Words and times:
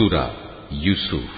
সুরা 0.00 0.26
ইউসুফ 0.84 1.32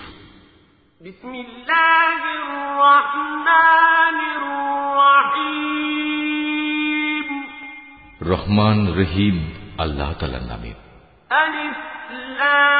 রহমান 8.32 8.78
রহিম 8.96 9.36
আল্লাহ 9.78 10.10
তালার 10.18 10.44
নামে 10.48 10.72
আলিফলাম 11.30 12.72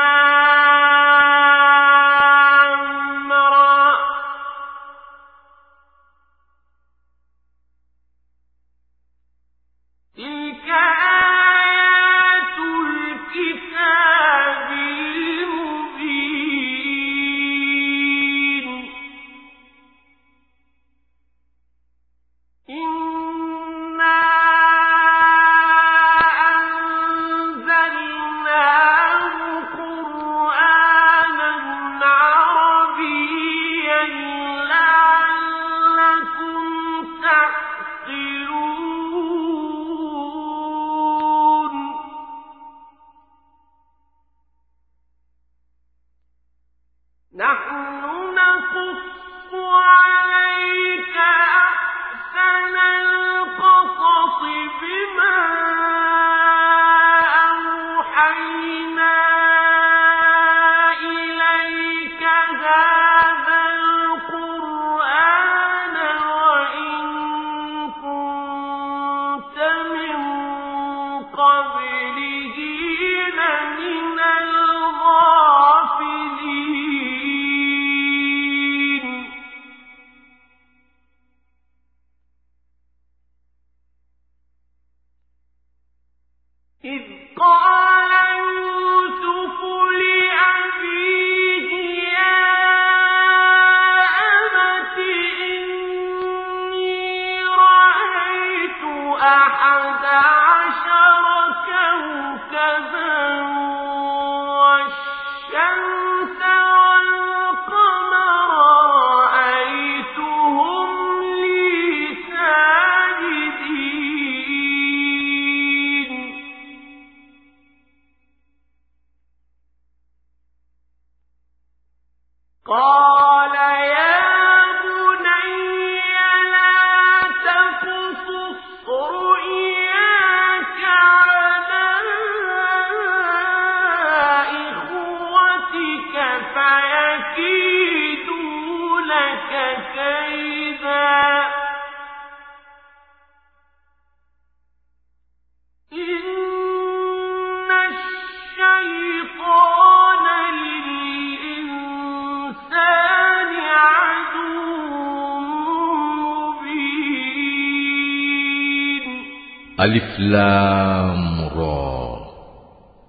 র। 161.56 161.59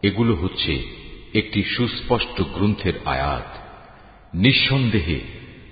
এগুলো 0.03 0.33
হচ্ছে 0.35 0.83
একটি 1.33 1.63
সুস্পষ্ট 1.63 2.41
গ্রন্থের 2.41 2.93
আয়াত। 3.05 3.57
নিঃসন্দেহে, 4.33 5.19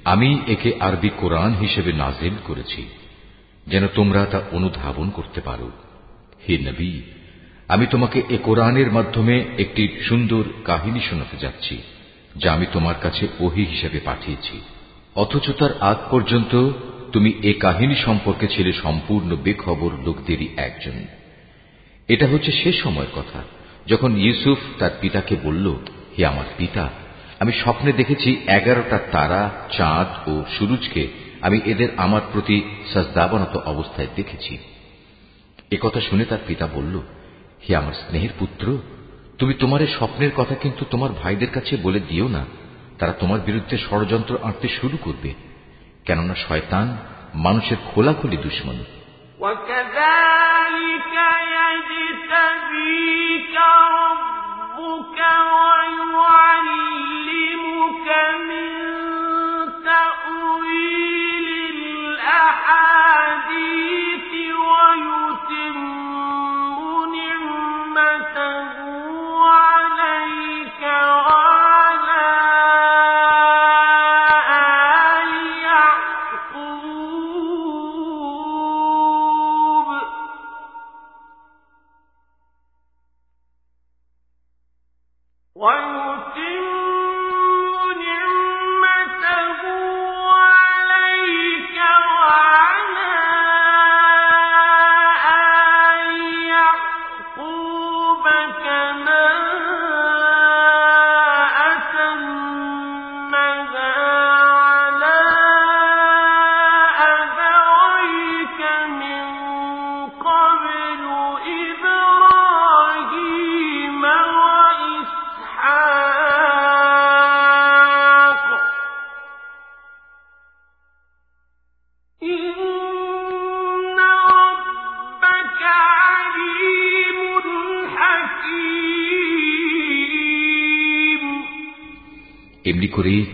আমি 0.05 0.41
একে 0.47 0.73
আরবি 0.79 1.09
কোরআন 1.17 1.53
হিসেবে 1.53 1.91
নাজেল 1.93 2.33
করেছি, 2.43 2.87
যেন 3.67 3.87
তোমরা 3.87 4.25
তা 4.25 4.41
অনুধাবন 4.51 5.09
করতে 5.09 5.41
পারো। 5.41 5.71
হে 6.49 6.57
নবী, 6.57 7.01
আমি 7.67 7.85
তোমাকে 7.85 8.23
এ 8.29 8.37
কোরআনের 8.43 8.91
মাধ্যমে 8.91 9.35
একটি 9.57 9.83
সুন্দর 10.09 10.43
কাহিনী 10.65 10.99
শোনাতে 10.99 11.37
যাচ্ছি, 11.37 11.77
যা 12.35 12.53
আমি 12.53 12.65
তোমার 12.71 12.95
কাছে 13.01 13.27
ওহি 13.39 13.63
হিসেবে 13.65 13.99
পাঠিয়েছি। 13.99 14.61
অথচ 15.15 15.49
তার 15.51 15.69
আগ 15.81 15.97
পর্যন্ত 16.11 16.69
তুমি 17.13 17.33
এ 17.43 17.53
কাহিনী 17.59 17.95
সম্পর্কে 17.95 18.47
ছিলে 18.47 18.73
সম্পূর্ণ 18.73 19.35
বেখবর 19.35 19.91
লোকদেরই 20.05 20.47
একজন। 20.57 21.05
এটা 22.07 22.27
হচ্ছে 22.27 22.51
সে 22.51 22.71
সময়ের 22.71 23.11
কথা, 23.15 23.43
যখন 23.87 24.17
ইউসুফ 24.17 24.57
তার 24.79 24.89
পিতাকে 25.01 25.35
বলল, 25.43 25.75
হে 26.17 26.25
আমার 26.25 26.45
পিতা, 26.57 26.89
আমি 27.39 27.51
স্বপ্নে 27.51 27.91
দেখেছি 27.91 28.41
এগারোটা 28.47 28.99
তারা, 29.11 29.51
চাঁদ 29.77 30.29
ও 30.29 30.43
সুরুজকে 30.59 31.07
আমি 31.41 31.61
এদের 31.65 31.89
আমার 31.97 32.21
প্রতি 32.33 32.61
সাজদাবানত 32.93 33.57
অবস্থায় 33.57 34.07
দেখেছি। 34.15 34.57
কথা 35.81 36.01
শুনে 36.01 36.25
তার 36.25 36.37
পিতা 36.47 36.67
বলল, 36.67 37.01
হে 37.69 37.75
আমার 37.75 37.93
স্নেহের 37.93 38.29
পুত্র, 38.39 38.77
তুমি 39.37 39.53
তোমার 39.53 39.79
স্বপ্নের 39.79 40.31
কথা 40.35 40.55
কিন্তু 40.55 40.85
তোমার 40.89 41.09
ভাইদের 41.11 41.49
কাছে 41.49 41.77
বলে 41.77 41.99
দিও 41.99 42.27
না। 42.27 42.45
তারা 42.99 43.11
তোমার 43.11 43.39
বিরুদ্ধে 43.39 43.77
ষড়যন্ত্র 43.77 44.37
আঁটতে 44.43 44.67
শুরু 44.67 44.97
করবে। 45.01 45.33
কেননা 46.06 46.34
শয়তান 46.46 46.86
মানুষের 47.44 47.78
খোলাখুলি 47.90 48.38
দুশ্মন 48.44 48.78
وكذلك 49.40 51.14
يجتبيك 51.56 53.56
ربك 53.96 55.20
ويعلمك 56.76 58.08
من 58.48 58.79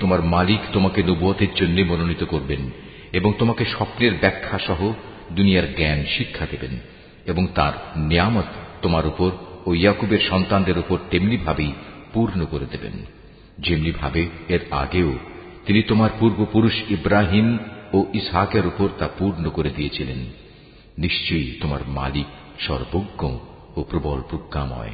তোমার 0.07 0.24
মালিক 0.24 0.59
তোমাকে 0.74 1.04
নবুয়তের 1.04 1.54
জন্য 1.56 1.81
মনোনীত 1.81 2.24
করবেন 2.24 2.71
এবং 3.13 3.33
তোমাকে 3.39 3.65
স্বপ্নের 3.65 4.12
ব্যাখ্যা 4.19 4.59
সহ 4.59 4.94
দুনিয়ার 5.31 5.75
জ্ঞান, 5.75 6.06
শিক্ষা 6.06 6.48
দেবেন 6.51 6.80
এবং 7.25 7.48
তার 7.56 8.00
নিয়ামত 8.00 8.45
তোমার 8.81 9.07
উপর 9.07 9.31
ও 9.65 9.74
ইয়াকুবের 9.74 10.19
সন্তানদের 10.19 10.77
উপর 10.77 10.98
তেমনিভাবেই 11.12 11.74
পূর্ণ 12.13 12.45
করে 12.45 12.65
দেবেন। 12.65 12.92
যেমনি 13.59 13.92
ভাবে 13.92 14.30
এর 14.48 14.59
আগেও 14.71 15.18
তিনি 15.65 15.81
তোমার 15.81 16.09
পূর্বপুরুষ 16.19 16.74
ইব্রাহিম 16.89 17.57
ও 17.94 18.06
ইসহাকের 18.13 18.68
উপর 18.68 18.89
তা 19.00 19.09
পূর্ণ 19.18 19.50
করে 19.50 19.69
দিয়েছিলেন। 19.69 20.19
নিশ্চয়ই 20.98 21.59
তোমার 21.62 21.80
মালিক 21.88 22.25
সর্বজ্ঞ 22.59 23.38
ও 23.75 23.83
প্রবল 23.83 24.21
প্রজ্ঞাময়। 24.30 24.94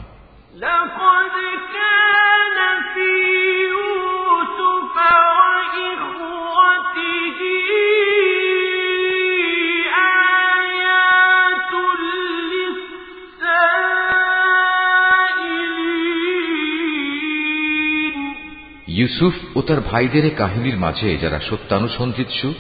ইউসুফ 18.88 19.57
ও 19.57 19.61
তার 19.61 19.81
ভাইদের 19.81 20.35
কাহিনীর 20.38 20.77
মাঝে 20.77 21.17
যারা 21.17 21.39
সত্যানুসন্ধিৎসু 21.39 22.53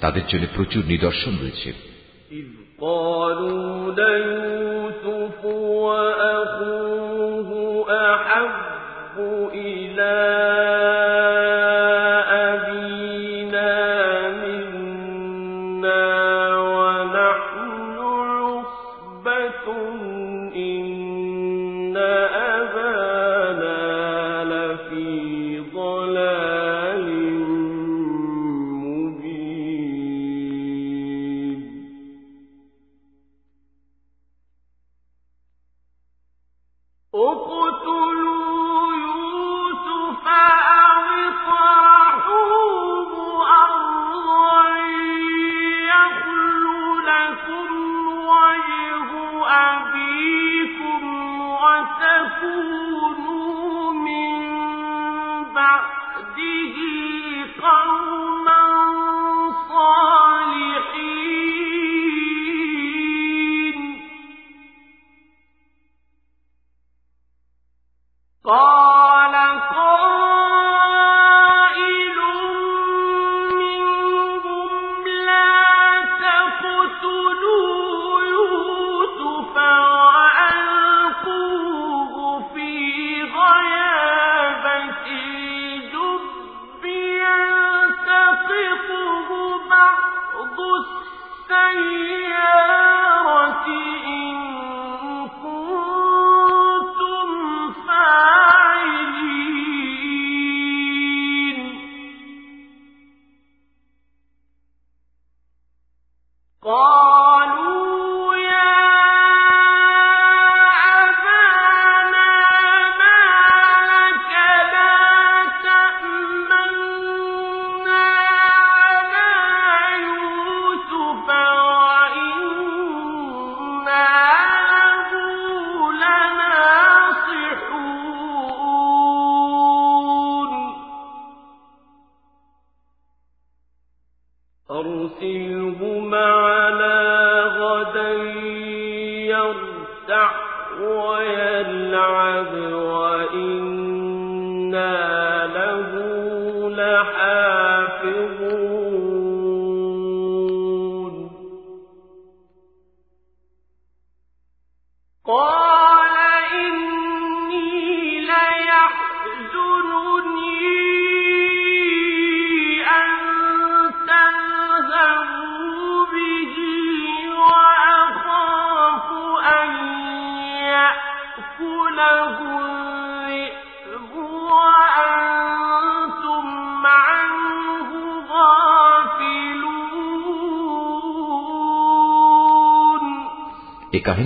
তাদের 0.00 0.22
জন্য 0.28 0.46
প্রচুর 0.56 0.84
নিদর্শন 0.84 1.30
রয়েছে। 1.42 1.72
به 56.36 56.42
قوما 57.60 58.45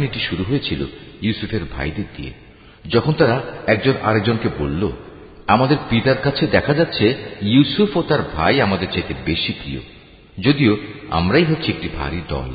কাহিনীটি 0.01 0.21
শুরু 0.31 0.45
হয়েছিল 0.49 0.85
ইউসুফের 1.23 1.61
ভাইদের 1.73 2.05
দিয়ে। 2.17 2.33
যখন 2.89 3.13
তারা 3.13 3.43
একজন 3.67 3.93
আরেকজনকে 4.03 4.49
বলল, 4.59 4.93
আমাদের 5.47 5.77
পিতার 5.91 6.17
কাছে 6.17 6.47
দেখা 6.47 6.75
যাচ্ছে 6.75 7.15
ইউসুফ 7.43 7.97
ও 7.97 8.03
তার 8.03 8.19
ভাই 8.35 8.61
আমাদের 8.61 8.89
চাইতে 8.93 9.15
বেশি 9.25 9.53
প্রিয়। 9.53 9.81
যদিও 10.39 10.77
আমরাই 11.11 11.45
হচ্ছে 11.45 11.73
একটি 11.73 11.89
ভারী 11.89 12.21
দল। 12.29 12.55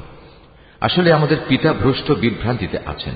আসলে 0.82 1.14
আমাদের 1.14 1.38
পিতা 1.48 1.74
ভ্রষ্ট 1.74 2.12
বিভ্রান্তিতে 2.12 2.78
আছেন। 2.86 3.14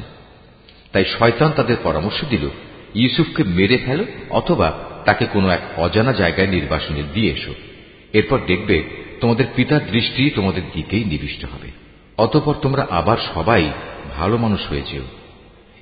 তাই 0.91 1.05
শয়তান 1.05 1.51
তাদের 1.55 1.77
পরামর্শ 1.83 2.25
দিল, 2.29 2.50
ইউসুফকে 2.95 3.43
মেরে 3.43 3.77
ফেলো 3.77 4.05
অথবা 4.29 4.79
তাকে 5.05 5.25
কোনো 5.25 5.50
এক 5.50 5.62
অজানা 5.77 6.13
জায়গায় 6.13 6.48
নির্বাসনে 6.48 7.03
দিয়ে 7.13 7.33
এসো। 7.33 7.53
এরপর 8.13 8.39
দেখবে 8.48 8.83
তোমাদের 9.21 9.45
পিতার 9.55 9.91
দৃষ্টি 9.91 10.29
তোমাদের 10.29 10.62
দিকেই 10.74 11.03
নিবিষ্ট 11.03 11.45
হবে। 11.45 11.79
অতপর 12.17 12.53
তোমরা 12.53 12.88
আবার 12.89 13.17
সবাই 13.33 13.71
ভালো 14.18 14.38
মানুষ 14.38 14.70
হয়েছেও। 14.70 15.04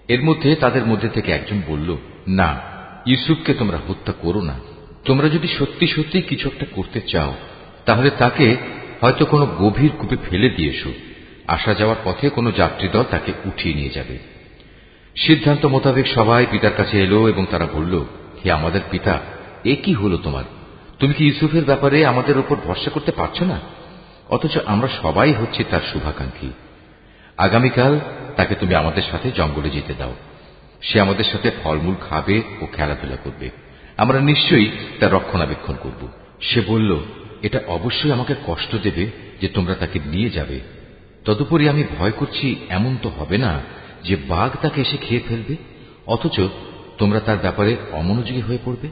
এর 0.08 0.24
মধ্যে 0.24 0.56
তাদের 0.56 0.86
মধ্যে 0.86 1.10
থেকে 1.10 1.32
একজন 1.32 1.62
বলল, 1.68 1.98
না, 2.28 2.60
ইউসুফকে 3.06 3.54
তোমরা 3.54 3.78
হত্যা 3.88 4.14
করো 4.22 4.42
না। 4.42 4.60
তোমরা 5.06 5.30
যদি 5.30 5.48
সত্যি 5.48 5.88
সত্যি 5.88 6.22
কিছু 6.22 6.50
একটা 6.50 6.66
করতে 6.72 7.02
চাও, 7.02 7.34
তাহলে 7.86 8.10
তাকে 8.10 8.58
হয়তো 9.02 9.26
কোনো 9.26 9.46
গভীর 9.46 9.90
কূপে 10.00 10.18
ফেলে 10.30 10.50
দিয়েছ। 10.50 10.88
আসা 11.48 11.74
যাওয়ার 11.74 11.98
পথে 12.04 12.30
কোনো 12.30 12.52
যাত্রী 12.52 12.88
দল 12.88 13.04
তাকে 13.04 13.32
উঠিয়ে 13.46 13.76
নিয়ে 13.76 13.90
যাবে। 13.90 14.18
সিদ্ধান্ত 15.16 15.66
মোতাবেক 15.66 16.08
সবাই 16.08 16.46
পিতার 16.52 16.72
কাছে 16.78 17.04
এলো 17.04 17.30
এবং 17.30 17.46
তারা 17.52 17.68
বলল, 17.74 18.06
হে 18.46 18.52
আমাদের 18.52 18.82
পিতা, 18.92 19.20
এ 19.64 19.76
কি 19.84 19.94
হলো 19.94 20.18
তোমার? 20.18 20.44
তুমি 21.00 21.14
কি 21.14 21.26
ইউসুফের 21.26 21.66
ব্যাপারে 21.66 22.06
আমাদের 22.06 22.38
ওপর 22.38 22.56
ভরসা 22.64 22.90
করতে 22.90 23.12
পারছ 23.12 23.42
না? 23.42 23.60
অথচ 24.30 24.58
আমরা 24.66 24.88
সবাই 25.02 25.34
হচ্ছে 25.34 25.64
তার 25.64 25.82
শুভাকাঙ্ক্ষী। 25.94 26.50
আগামীকাল 27.38 28.00
তাকে 28.38 28.56
তুমি 28.56 28.76
আমাদের 28.76 29.04
সাথে 29.12 29.32
জঙ্গলে 29.32 29.70
যেতে 29.70 29.94
দাও। 29.94 30.16
সে 30.82 31.02
আমাদের 31.02 31.26
সাথে 31.26 31.52
ফলমূল 31.64 31.96
খাবে 32.10 32.42
ও 32.62 32.66
খেলাধুলা 32.66 33.16
করবে। 33.16 33.50
আমরা 33.98 34.20
নিশ্চয়ই 34.20 34.72
তার 35.00 35.14
রক্ষণাবেক্ষণ 35.14 35.76
করব। 35.84 36.08
সে 36.42 36.62
বলল, 36.68 36.98
এটা 37.42 37.60
অবশ্যই 37.68 38.12
আমাকে 38.12 38.36
কষ্ট 38.48 38.76
দেবে 38.84 39.12
যে 39.42 39.48
তোমরা 39.48 39.76
তাকে 39.76 40.00
নিয়ে 40.06 40.30
যাবে। 40.30 40.60
তদুপরি 41.26 41.70
আমি 41.70 41.84
ভয় 42.00 42.12
করছি 42.12 42.56
এমন 42.70 42.98
তো 43.02 43.10
হবে 43.10 43.38
না 43.38 43.62
যে 44.04 44.16
বাঘ 44.16 44.52
তাকে 44.62 44.82
এসে 44.82 44.98
খেয়ে 44.98 45.22
ফেলবে, 45.28 45.56
অথচ 46.08 46.40
তোমরা 46.98 47.20
তার 47.20 47.38
ব্যাপারে 47.38 47.76
অমনোযোগী 47.92 48.42
হয়ে 48.42 48.58
পড়বে। 48.66 48.88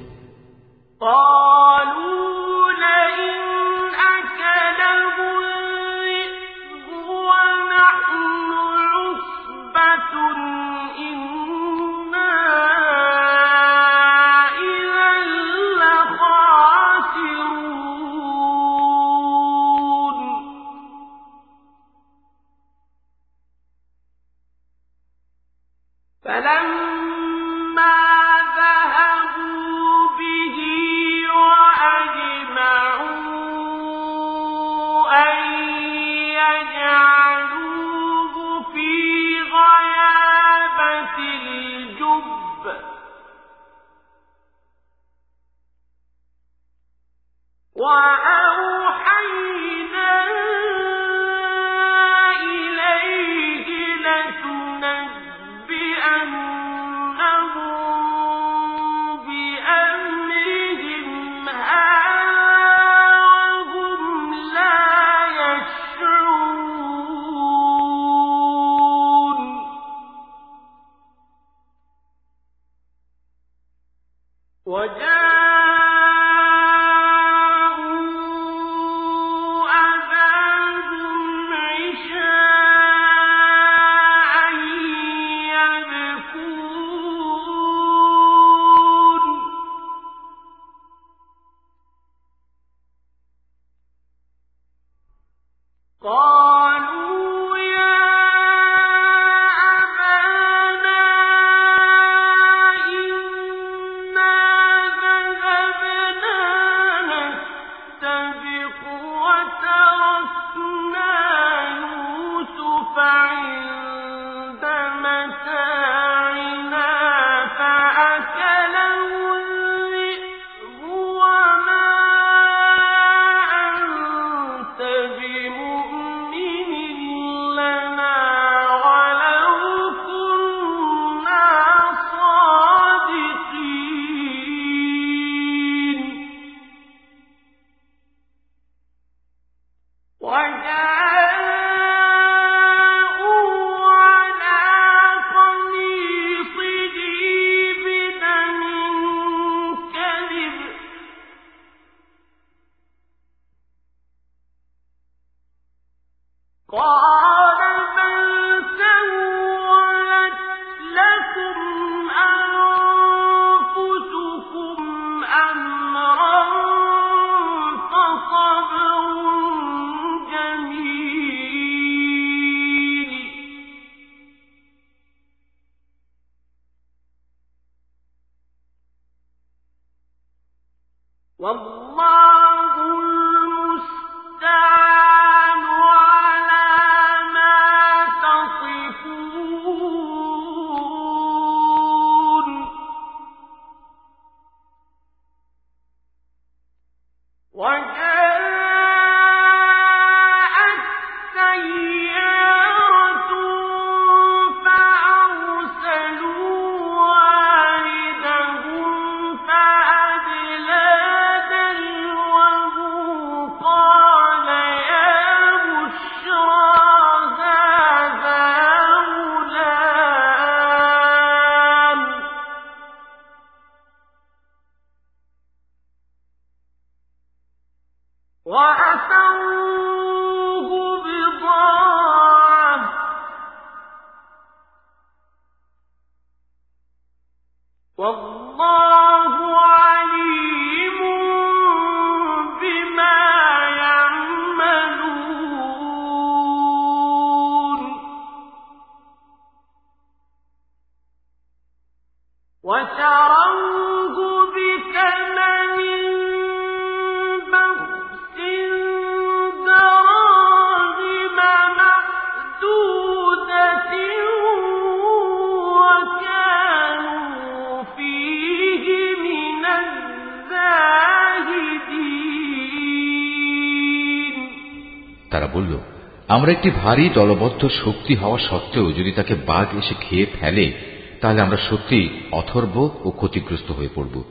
আমরা 276.45 276.57
একটি 276.57 276.71
ভারী 276.83 277.09
দলবদ্ধ 277.13 277.67
শক্তি 277.67 278.15
হওয়া 278.15 278.37
সত্ত্বেও 278.37 278.91
যদি 278.91 279.11
তাকে 279.11 279.35
বাঘ 279.45 279.67
এসে 279.77 279.95
খেয়ে 280.01 280.25
ফেলে, 280.39 280.73
তাহলে 281.21 281.41
আমরা 281.41 281.57
সত্যি 281.69 282.09
অথর্ব 282.31 282.89
ও 283.03 283.11
ক্ষতিগ্রস্ত 283.11 283.71
হয়ে 283.71 283.89
পড়ব। 283.95 284.23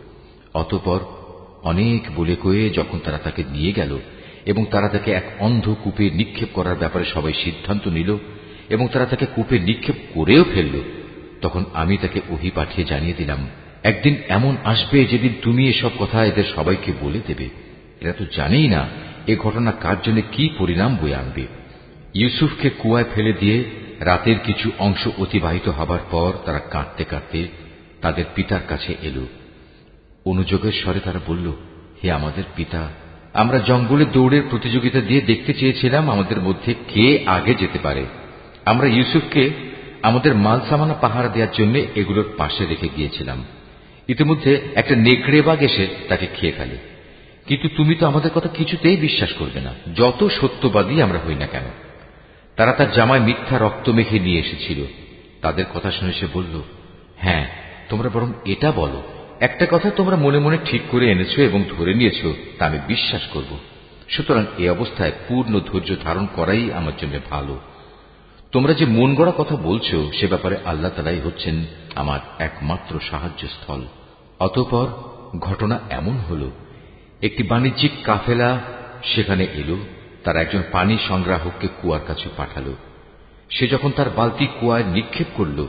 অতপর 0.54 1.00
অনেক 1.62 2.02
বলে 2.16 2.36
কয়ে 2.42 2.70
যখন 2.70 2.98
তারা 3.04 3.18
তাকে 3.18 3.44
নিয়ে 3.50 3.72
গেল 3.72 3.98
এবং 4.46 4.64
তারা 4.70 4.88
তাকে 4.88 5.12
এক 5.12 5.26
অন্ধ 5.38 5.74
কূপে 5.84 6.10
নিক্ষেপ 6.10 6.48
করার 6.52 6.74
ব্যাপারে 6.74 7.04
সবাই 7.04 7.32
সিদ্ধান্ত 7.44 7.88
নিল 7.88 8.18
এবং 8.68 8.88
তারা 8.92 9.06
তাকে 9.06 9.26
কূপে 9.26 9.58
নিক্ষেপ 9.58 9.94
করেও 10.14 10.44
ফেলল, 10.54 10.76
তখন 11.40 11.64
আমি 11.74 11.96
তাকে 11.96 12.20
ওহি 12.28 12.50
পাঠিয়ে 12.54 12.86
জানিয়ে 12.86 13.12
দিলাম, 13.12 13.48
একদিন 13.82 14.14
এমন 14.28 14.56
আসবে 14.64 15.04
যেদিন 15.04 15.32
তুমি 15.42 15.68
এসব 15.68 15.90
কথা 15.98 16.24
এদের 16.24 16.44
সবাইকে 16.56 16.92
বলে 17.00 17.20
দেবে। 17.26 17.48
এরা 18.00 18.12
তো 18.12 18.24
জানেই 18.36 18.68
না 18.68 18.88
এ 19.26 19.36
ঘটনা 19.36 19.72
কার 19.72 19.96
জন্য 20.02 20.20
কি 20.32 20.48
পরিণাম 20.58 20.98
বয়ে 21.02 21.14
আনবে। 21.14 21.46
ইউসুফকে 22.14 22.70
কুয়ায় 22.70 23.04
ফেলে 23.14 23.32
দিয়ে 23.32 23.64
রাতের 24.00 24.38
কিছু 24.38 24.70
অংশ 24.78 25.08
অতিবাহিত 25.18 25.68
হবার 25.68 25.98
পর 26.10 26.32
তারা 26.44 26.58
কাঁদতে 26.58 27.04
কাঁদতে 27.04 27.48
তাদের 28.00 28.24
পিতার 28.34 28.60
কাছে 28.68 28.94
এলো। 29.02 29.26
অনুযোগের 30.24 30.72
স্বরে 30.72 31.00
তারা 31.00 31.20
বলল, 31.26 31.52
হে 32.04 32.10
আমাদের 32.10 32.44
পিতা, 32.56 32.88
আমরা 33.34 33.58
জঙ্গলে 33.58 34.04
দৌড়ের 34.04 34.42
প্রতিযোগিতা 34.50 35.00
দিয়ে 35.00 35.20
দেখতে 35.20 35.54
চেয়েছিলাম 35.54 36.10
আমাদের 36.10 36.40
মধ্যে 36.40 36.74
কে 36.88 37.22
আগে 37.26 37.54
যেতে 37.54 37.78
পারে। 37.82 38.06
আমরা 38.64 38.86
ইউসুফকে 38.86 39.50
আমাদের 40.02 40.34
মাল 40.34 40.60
সামানা 40.68 40.94
পাহারা 40.94 41.28
দেওয়ার 41.28 41.52
জন্য 41.52 41.78
এগুলোর 41.94 42.32
পাশে 42.36 42.66
রেখে 42.66 42.88
গিয়েছিলাম। 42.96 43.44
ইতিমধ্যে 44.08 44.60
একটা 44.74 44.96
নেকড়ে 44.96 45.42
বাঘ 45.42 45.62
এসে 45.62 45.88
তাকে 46.08 46.26
খেয়ে 46.26 46.52
ফেলে। 46.52 46.78
কিন্তু 47.46 47.68
তুমি 47.76 47.94
তো 47.94 48.06
আমাদের 48.06 48.30
কথা 48.30 48.48
কিছুতেই 48.48 48.96
বিশ্বাস 48.96 49.32
করবে 49.32 49.60
না। 49.60 49.74
যত 49.96 50.28
সত্যবাদী 50.28 51.02
আমরা 51.02 51.18
হই 51.18 51.34
না 51.34 51.46
কেন? 51.46 51.62
তারা 52.56 52.72
তার 52.72 52.92
জামায় 52.92 53.20
মিথ্যা 53.20 53.58
রক্ত 53.58 53.88
মেখে 53.88 54.18
নিয়ে 54.18 54.40
এসেছিল। 54.40 54.84
তাদের 55.42 55.64
কথা 55.74 55.90
শুনে 55.90 56.12
সে 56.12 56.26
বলল 56.32 56.62
হ্যাঁ 57.16 57.48
তোমরা 57.88 58.08
বরং 58.08 58.32
এটা 58.44 58.72
বলো। 58.72 59.02
একটা 59.40 59.66
কথা 59.70 59.90
তোমরা 59.90 60.16
মনে 60.16 60.38
মনে 60.38 60.58
ঠিক 60.64 60.82
করে 60.90 61.10
এনেছো 61.10 61.42
এবং 61.42 61.64
ধরে 61.78 61.94
নিয়েছ, 61.94 62.20
তা 62.58 62.66
আমি 62.66 62.78
বিশ্বাস 62.86 63.22
করব। 63.32 63.58
সুতরাং 64.08 64.44
এ 64.58 64.70
অবস্থায় 64.70 65.12
পূর্ণ 65.28 65.60
ধৈর্য 65.60 65.96
ধারণ 66.02 66.26
করাই 66.34 66.72
আমার 66.72 66.92
জন্য 66.98 67.18
ভালো। 67.30 67.60
তোমরা 68.52 68.72
যে 68.72 68.86
মন 68.86 69.14
গড়া 69.14 69.32
কথা 69.36 69.56
বলছো, 69.56 70.12
সে 70.12 70.26
ব্যাপারে 70.26 70.56
আল্লাহ 70.64 70.90
তালাই 70.96 71.20
হচ্ছেন 71.20 71.64
আমার 71.94 72.20
একমাত্র 72.38 73.00
সাহায্য 73.10 73.48
স্থল 73.48 73.80
অতপর 74.40 74.86
ঘটনা 75.38 75.80
এমন 75.90 76.16
হল, 76.30 76.50
একটি 77.22 77.42
বাণিজ্যিক 77.42 77.92
কাফেলা 78.04 78.60
সেখানে 79.02 79.44
এলো 79.44 79.76
তার 80.24 80.36
একজন 80.36 80.62
পানি 80.72 80.98
সংগ্রাহককে 81.08 81.68
কুয়ার 81.82 82.00
কাছে 82.06 82.28
পাঠাল। 82.36 82.74
সে 83.50 83.66
যখন 83.66 83.90
তার 83.96 84.10
বালতি 84.10 84.46
কুয়ায় 84.60 84.84
নিক্ষেপ 84.84 85.26
করল, 85.34 85.66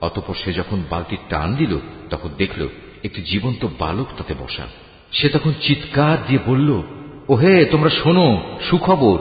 অতপর 0.00 0.34
সে 0.44 0.52
যখন 0.52 0.82
বালতি 0.90 1.16
টান 1.28 1.54
দিল, 1.54 1.78
তখন 2.10 2.28
দেখল 2.38 2.68
একটি 3.04 3.22
জীবন্ত 3.22 3.66
বালক 3.78 4.06
তাতে 4.18 4.34
বসা। 4.38 4.66
সে 5.12 5.28
তখন 5.28 5.52
চিৎকার 5.60 6.18
দিয়ে 6.26 6.40
বলল 6.46 6.82
ও 7.28 7.34
হে 7.34 7.64
তোমরা 7.64 7.90
শোনো, 7.90 8.42
সুখবর, 8.70 9.18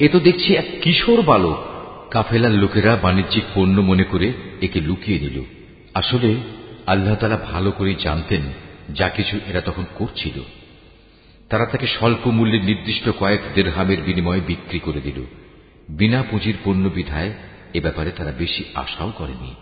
এ 0.00 0.08
তো 0.08 0.20
দেখছি 0.20 0.56
এক 0.56 0.66
কিশোর 0.82 1.22
বালক। 1.22 1.58
কাফেলার 2.10 2.50
লোকেরা 2.50 2.96
বাণিজ্যিক 2.96 3.44
পণ্য 3.54 3.80
মনে 3.80 4.04
করে 4.04 4.32
একে 4.62 4.80
লুকিয়ে 4.80 5.18
দিল 5.18 5.42
আসলে 5.94 6.36
আল্লাহ 6.86 7.14
তালা 7.14 7.36
ভালো 7.36 7.70
করে 7.70 7.94
জানতেন 7.94 8.40
যা 8.94 9.08
কিছু 9.08 9.40
এরা 9.46 9.60
তখন 9.60 9.84
করছিল। 9.94 10.40
তারা 11.50 11.66
তাকে 11.66 11.86
স্বল্প 11.86 12.26
মূল্যে 12.26 12.58
নির্দিষ্ট 12.58 13.08
কয়েক 13.20 13.40
দেড়হামের 13.54 14.02
বিনিময়ে 14.02 14.40
বিক্রি 14.40 14.78
করে 14.78 15.00
দিল। 15.00 15.22
বিনা 15.88 16.22
পুঁজির 16.30 16.56
পণ্য 16.64 16.88
বিধায় 16.88 17.32
এ 17.74 17.80
ব্যাপারে 17.80 18.10
তারা 18.10 18.32
বেশি 18.32 18.64
আশাও 18.74 19.12
করেনি। 19.18 19.54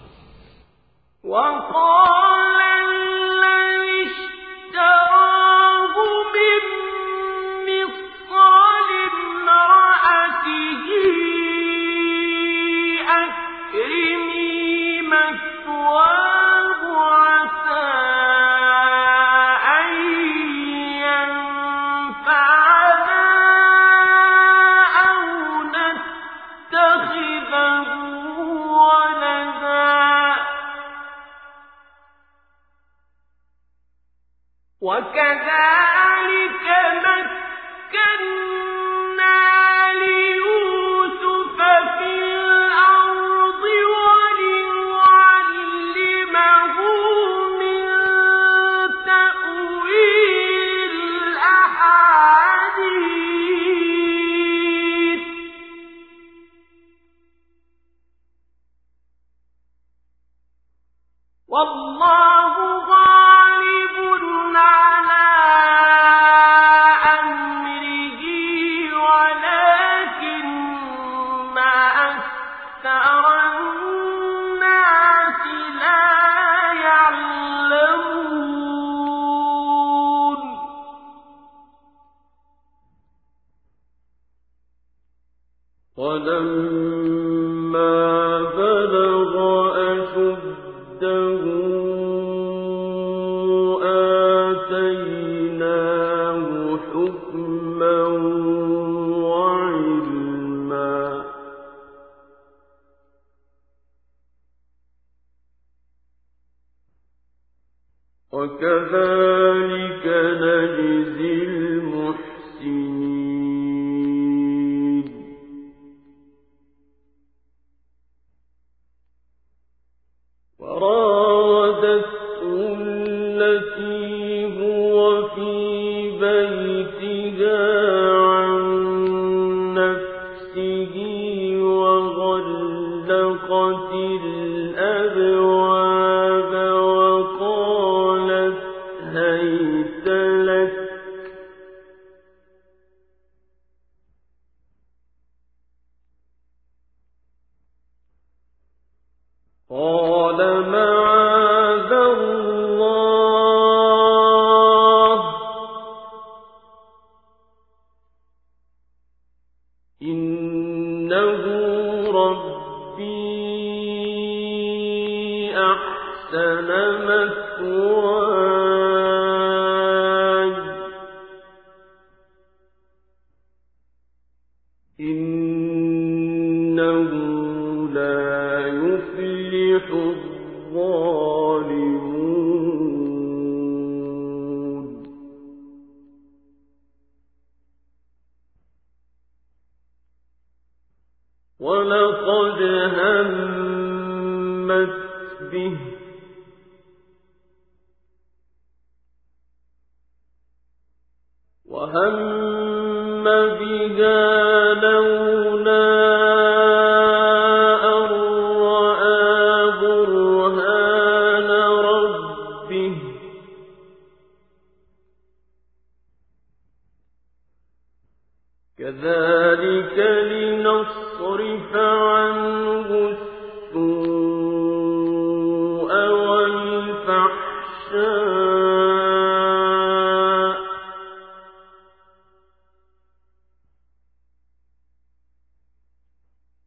وكذلك 34.83 35.92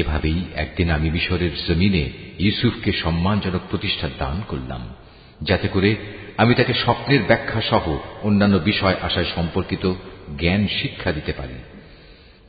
এভাবেই 0.00 0.38
একদিন 0.54 0.88
আমি 0.90 1.08
মিশরের 1.10 1.54
জমিনে 1.66 2.04
ইউসুফকে 2.38 2.90
সম্মানজনক 2.92 3.62
প্রতিষ্ঠা 3.70 4.08
দান 4.18 4.36
করলাম, 4.48 4.82
যাতে 5.42 5.66
করে 5.68 5.90
আমি 6.36 6.52
তাকে 6.54 6.74
স্বপ্নের 6.74 7.22
ব্যাখ্যা 7.26 7.60
সহ 7.70 7.84
অন্যান্য 8.22 8.56
বিষয় 8.70 8.96
আশায় 9.02 9.30
সম্পর্কিত 9.34 9.84
জ্ঞান 10.38 10.62
শিক্ষা 10.78 11.10
দিতে 11.12 11.32
পারি। 11.32 11.58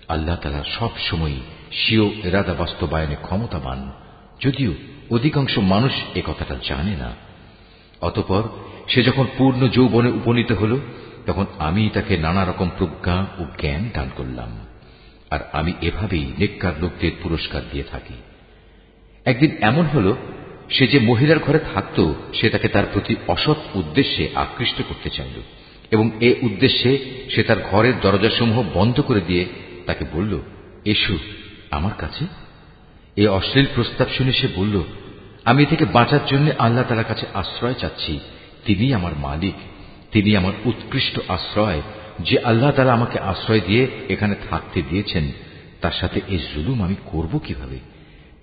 আল্লাহ 0.08 0.36
তালা 0.42 0.64
সব 0.80 0.94
সময় 1.10 1.36
স্বীয় 1.72 2.06
এরাদা 2.24 2.54
বাস্তবায়নে 2.54 3.18
ক্ষমতাবান, 3.22 3.80
যদিও 4.40 4.72
অধিকাংশ 5.10 5.54
মানুষ 5.74 5.94
এ 6.16 6.22
কথাটা 6.26 6.56
জানে 6.70 6.94
না। 6.96 7.10
অতপর 8.02 8.44
সে 8.88 9.00
যখন 9.04 9.26
পূর্ণ 9.38 9.62
যৌবনে 9.68 10.10
উপনীত 10.10 10.52
হল, 10.52 10.74
তখন 11.26 11.46
আমি 11.60 11.84
তাকে 11.94 12.14
নানা 12.18 12.44
রকম 12.46 12.68
প্রজ্ঞা 12.78 13.18
ও 13.40 13.42
জ্ঞান 13.60 13.84
দান 13.94 14.10
করলাম। 14.16 14.52
আর 15.32 15.40
আমি 15.52 15.74
এভাবেই 15.82 16.32
নেককার 16.38 16.74
লোকদের 16.82 17.12
পুরস্কার 17.24 17.62
দিয়ে 17.72 17.84
থাকি। 17.84 18.14
একদিন 19.26 19.58
এমন 19.62 19.86
হল, 19.86 20.16
সে 20.70 20.88
যে 20.88 21.00
মহিলার 21.00 21.40
ঘরে 21.40 21.60
থাকত, 21.74 22.14
সে 22.34 22.50
তাকে 22.50 22.68
তার 22.68 22.84
প্রতি 22.94 23.16
অসৎ 23.28 23.56
উদ্দেশ্যে 23.76 24.30
আকৃষ্ট 24.36 24.82
করতে 24.90 25.10
চাইল 25.10 25.42
এবং 25.92 26.12
এ 26.20 26.34
উদ্দেশ্যে 26.42 26.98
সে 27.30 27.44
তার 27.44 27.58
ঘরের 27.72 28.00
দরজাসমূহ 28.02 28.64
বন্ধ 28.74 29.02
করে 29.02 29.22
দিয়ে 29.22 29.46
তাকে 29.86 30.06
বলল, 30.14 30.40
এসো 30.86 31.18
আমার 31.72 31.94
কাছে। 31.98 32.26
এ 33.16 33.28
অশ্লীল 33.28 33.66
প্রস্তাব 33.76 34.08
শুনে 34.18 34.34
সে 34.34 34.48
বলল, 34.56 34.84
আমি 35.46 35.66
থেকে 35.66 35.86
বাঁচার 35.86 36.20
জন্য 36.26 36.52
আল্লাহ 36.60 36.84
তালার 36.84 37.06
কাছে 37.06 37.26
আশ্রয় 37.34 37.74
চাচ্ছি। 37.74 38.20
তিনি 38.66 38.94
আমার 38.94 39.12
মালিক। 39.18 39.54
তিনি 40.12 40.38
আমার 40.38 40.54
উৎকৃষ্ট 40.66 41.20
আশ্রয়। 41.28 41.82
যে 42.20 42.40
আল্লাহ 42.40 42.72
তালা 42.72 42.94
আমাকে 42.94 43.20
আশ্রয় 43.20 43.62
দিয়ে 43.68 43.88
এখানে 44.10 44.36
থাকতে 44.50 44.82
দিয়েছেন, 44.90 45.32
তার 45.82 45.92
সাথে 45.92 46.22
এই 46.28 46.40
জুলুম 46.56 46.84
আমি 46.84 46.96
করব 47.06 47.40
কীভাবে? 47.40 47.80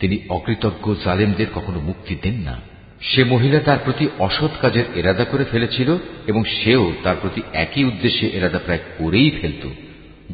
তিনি 0.00 0.18
অকৃতজ্ঞ 0.28 0.94
জালেমদের 1.04 1.46
কখনো 1.54 1.80
মুক্তি 1.80 2.16
দেন 2.22 2.34
না। 2.34 2.60
সে 3.00 3.24
মহিলা 3.24 3.60
তার 3.60 3.78
প্রতি 3.84 4.08
অসৎ 4.18 4.50
কাজের 4.60 4.84
এরাদা 4.94 5.24
করে 5.24 5.44
ফেলেছিল 5.44 5.96
এবং 6.26 6.44
সেও 6.44 6.92
তার 7.02 7.16
প্রতি 7.20 7.42
একই 7.52 7.84
উদ্দেশ্যে 7.84 8.26
এরাদা 8.26 8.58
প্রায় 8.58 8.78
করেই 8.98 9.30
ফেলত। 9.40 9.68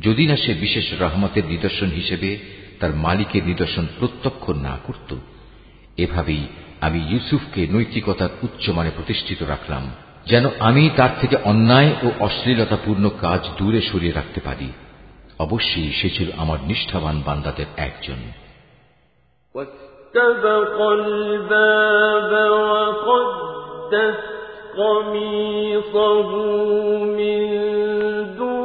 যদি 0.03 0.27
না 0.27 0.37
সে 0.37 0.55
বিশেষ 0.55 1.01
রহমতের 1.01 1.47
নিদর্শন 1.47 1.87
হিসেবে 1.87 2.39
তার 2.81 2.95
মালিকের 2.95 3.45
নিদর্শন 3.45 3.87
প্রত্যক্ষ 3.99 4.51
না 4.51 4.79
করত। 4.85 5.17
এভাবেই 5.97 6.47
আমি 6.81 7.05
ইউসুফকে 7.11 7.67
নৈতিকতার 7.67 8.29
উচ্চমানে 8.43 8.91
প্রতিষ্ঠিত 8.97 9.43
রাখলাম। 9.43 9.91
যেন 10.26 10.46
আমি 10.60 10.84
তার 10.96 11.14
থেকে 11.22 11.36
অন্যায় 11.44 11.92
ও 12.04 12.08
অশ্লীলতাপূর্ণ 12.20 13.06
কাজ 13.22 13.42
দূরে 13.58 13.82
সরিয়ে 13.82 14.14
রাখতে 14.14 14.40
পারি 14.42 14.70
অবশ্যই 15.40 15.92
সে 15.92 16.10
ছিল 16.10 16.28
আমার 16.38 16.60
নিষ্ঠাবান 16.68 17.18
বান্দাদের 17.26 17.70
একজন 17.88 18.20
واستبق 19.56 20.78
الباب 20.92 22.32
وقدت 22.56 24.20
قميصه 24.78 26.30
من 27.18 27.40
دبر 28.32 28.61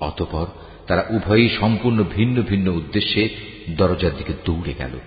অতপর 0.00 0.46
তারা 0.86 1.04
উভয়ই 1.10 1.48
সম্পূর্ণ 1.48 2.04
ভিন্ন 2.16 2.42
ভিন্ন 2.42 2.72
উদ্দেশ্যে 2.72 3.28
দরজার 3.70 4.16
দিকে 4.16 4.32
দৌড়ে 4.44 4.74
গেল। 4.78 4.98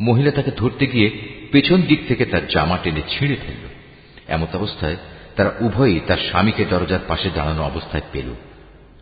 মহিলা 0.00 0.30
তাকে 0.30 0.50
ধরতে 0.56 0.86
গিয়ে 0.86 1.10
পেছন 1.52 1.82
দিক 1.82 2.00
থেকে 2.08 2.24
তার 2.24 2.48
জামা 2.48 2.78
টেনে 2.78 3.02
ছিঁড়ে 3.08 3.36
ফেলল। 3.46 3.64
এমত 4.28 4.56
অবস্থায় 4.56 4.96
তারা 5.36 5.50
উভয়ই 5.60 6.00
তার 6.06 6.16
স্বামীকে 6.30 6.64
দরজার 6.64 6.98
পাশে 7.08 7.30
দাঁড়ানো 7.34 7.62
অবস্থায় 7.62 8.02
পেল। 8.12 8.28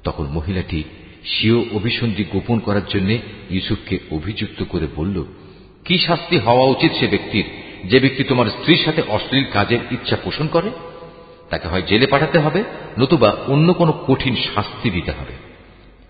তখন 0.05 0.25
মহিলাটি 0.25 0.83
স্বীয় 1.25 1.59
অভিসন্ধি 1.73 2.25
গোপন 2.25 2.59
করার 2.59 2.87
জন্য 2.89 3.19
ইউসুফকে 3.51 3.99
অভিযুক্ত 4.11 4.65
করে 4.69 4.87
বলল, 4.97 5.25
কি 5.85 5.99
শাস্তি 5.99 6.39
হওয়া 6.39 6.67
উচিত 6.67 6.93
সে 6.93 7.07
ব্যক্তির? 7.07 7.45
যে 7.85 8.01
ব্যক্তি 8.01 8.25
তোমার 8.25 8.47
স্ত্রীর 8.47 8.83
সাথে 8.85 9.03
অশ্লীল 9.09 9.45
কাজের 9.53 9.79
ইচ্ছা 9.91 10.17
পোষণ 10.17 10.47
করে? 10.47 10.71
তাকে 11.51 11.69
হয় 11.69 11.83
জেলে 11.83 12.07
পাঠাতে 12.07 12.39
হবে, 12.39 12.65
নতুবা 12.99 13.37
অন্য 13.47 13.73
কোনো 13.73 14.05
কঠিন 14.07 14.37
শাস্তি 14.55 14.91
দিতে 14.91 15.11
হবে। 15.11 15.33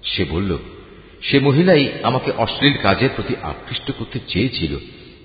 সে 0.05 0.25
বলল, 0.25 0.59
সে 1.23 1.38
মহিলাই 1.38 1.88
আমাকে 2.03 2.33
অশ্লীল 2.37 2.77
কাজের 2.83 3.09
প্রতি 3.16 3.35
আকৃষ্ট 3.42 3.92
করতে 3.99 4.18
চেয়েছিল। 4.29 4.77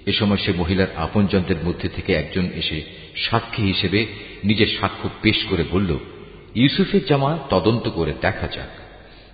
এ 0.05 0.11
সময় 0.11 0.37
সে 0.37 0.51
মহিলার 0.57 0.87
আপনজনদের 0.95 1.55
মধ্যে 1.63 1.89
থেকে 1.89 2.13
একজন 2.13 2.45
এসে 2.55 2.81
সাক্ষী 3.15 3.63
হিসেবে 3.63 4.05
নিজের 4.43 4.67
সাক্ষ্য 4.79 5.09
পেশ 5.21 5.45
করে 5.49 5.63
বলল, 5.71 5.97
ইউসুফের 6.55 7.05
জামা 7.05 7.39
তদন্ত 7.49 7.89
করে 7.89 8.13
দেখা 8.21 8.47
যাক। 8.47 8.69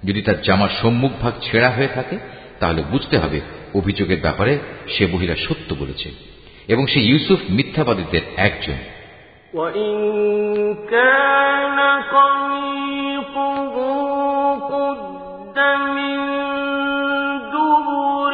যদি 0.06 0.22
তার 0.22 0.42
জামার 0.42 0.70
সম্মুখ 0.82 1.12
ভাগ 1.22 1.34
ছেঁড়া 1.42 1.70
হয়ে 1.70 1.88
থাকে, 1.88 2.18
তাহলে 2.60 2.84
বুঝতে 2.84 3.18
হবে 3.18 3.42
অভিযোগের 3.74 4.18
ব্যাপারে 4.22 4.60
সে 4.98 5.06
মহিলা 5.06 5.36
সত্য 5.36 5.76
বলেছে 5.80 6.12
এবং 6.68 6.88
সে 6.88 7.00
ইউসুফ 7.00 7.40
মিথ্যাবাদীদের 7.50 8.22
একজন। 8.38 8.95
كان 10.92 11.80
قميصه 12.12 13.76
قد 14.70 15.60
من 15.96 16.20
دبر 17.52 18.34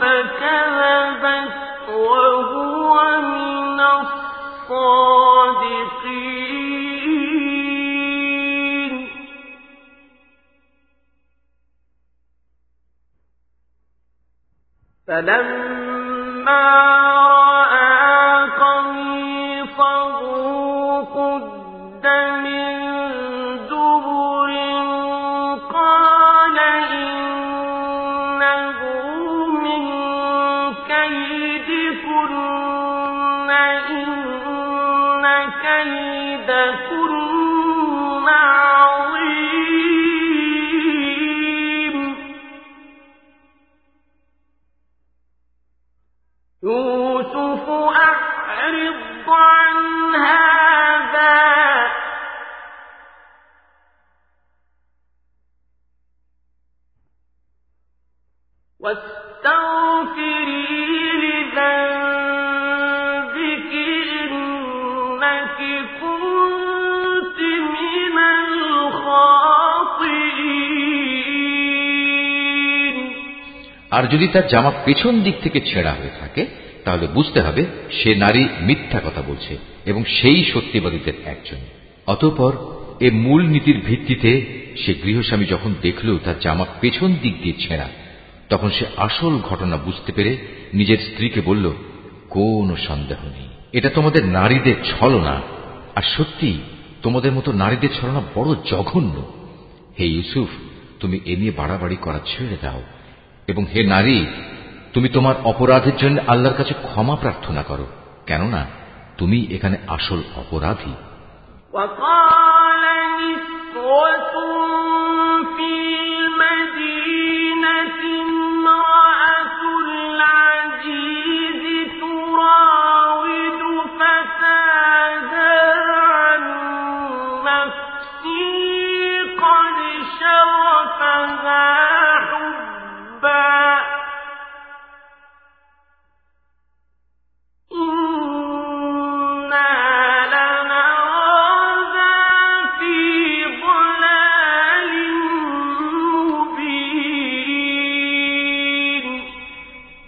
فكذبت 0.00 1.52
وهو 1.88 2.94
من 3.20 3.80
الصادقين 4.74 5.24
فلما 15.06 16.74
يوسف 46.64 47.68
أعرض 47.68 49.30
عن 49.30 50.14
هذا. 50.14 50.54
واستغفري 58.80 60.63
আর 73.94 74.04
যদি 74.06 74.26
তার 74.28 74.48
জামা 74.48 74.72
পেছন 74.84 75.22
দিক 75.22 75.34
থেকে 75.42 75.60
ছেঁড়া 75.60 75.92
হয়ে 75.92 76.10
থাকে, 76.20 76.46
তাহলে 76.84 77.06
বুঝতে 77.06 77.40
হবে 77.40 77.64
সে 77.90 78.14
নারী 78.14 78.48
মিথ্যা 78.60 79.00
কথা 79.00 79.22
বলছে 79.26 79.58
এবং 79.86 80.04
সেই 80.04 80.44
সত্যিবাদীদের 80.44 81.12
একজন। 81.24 81.56
অতঃপর 82.06 82.52
এ 83.00 83.10
মূল 83.10 83.42
নীতির 83.46 83.78
ভিত্তিতে 83.86 84.44
সে 84.86 84.94
গৃহস্বামী 84.94 85.44
যখন 85.44 85.74
দেখল 85.82 86.18
তার 86.24 86.34
জামা 86.40 86.66
পেছন 86.80 87.14
দিক 87.22 87.42
দিয়ে 87.42 87.68
ছেঁড়া, 87.68 87.88
তখন 88.48 88.70
সে 88.70 88.84
আসল 88.96 89.38
ঘটনা 89.38 89.76
বুঝতে 89.76 90.12
পেরে 90.12 90.36
নিজের 90.74 90.98
স্ত্রীকে 90.98 91.40
বলল, 91.40 91.72
কোন 92.30 92.76
সন্দেহ 92.76 93.18
নেই। 93.24 93.48
এটা 93.72 93.90
তোমাদের 93.90 94.24
নারীদের 94.24 94.74
ছলনা। 94.84 95.40
আর 95.94 96.02
সত্যি, 96.16 96.58
তোমাদের 97.02 97.32
মতো 97.32 97.52
নারীদের 97.52 97.88
ছলনা 98.00 98.20
বড় 98.34 98.54
জঘন্য। 98.70 99.32
হে 99.98 100.06
ইউসুফ, 100.06 100.48
তুমি 101.00 101.20
এ 101.24 101.36
নিয়ে 101.36 101.52
বাড়াবাড়ি 101.56 101.96
করা 101.96 102.20
ছেড়ে 102.26 102.56
দাও। 102.62 102.82
এবং 103.46 103.64
হে 103.64 103.82
নারী, 103.82 104.26
তুমি 104.92 105.08
তোমার 105.08 105.34
অপরাধের 105.44 105.96
জন্য 105.96 106.20
আল্লাহর 106.26 106.56
কাছে 106.56 106.74
ক্ষমা 106.82 107.16
প্রার্থনা 107.16 107.62
করো, 107.62 107.86
কেননা 108.26 108.66
তুমি 109.18 109.46
এখানে 109.50 109.76
আসল 109.88 110.22
অপরাধী। 110.36 110.94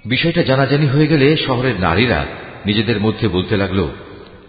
বিষয়টা 0.06 0.42
জানাজানি 0.42 0.86
হয়ে 0.86 1.06
গেলে 1.06 1.36
শহরের 1.36 1.80
নারীরা 1.80 2.24
নিজেদের 2.66 3.00
মধ্যে 3.00 3.28
বলতে 3.28 3.56
লাগল, 3.56 3.88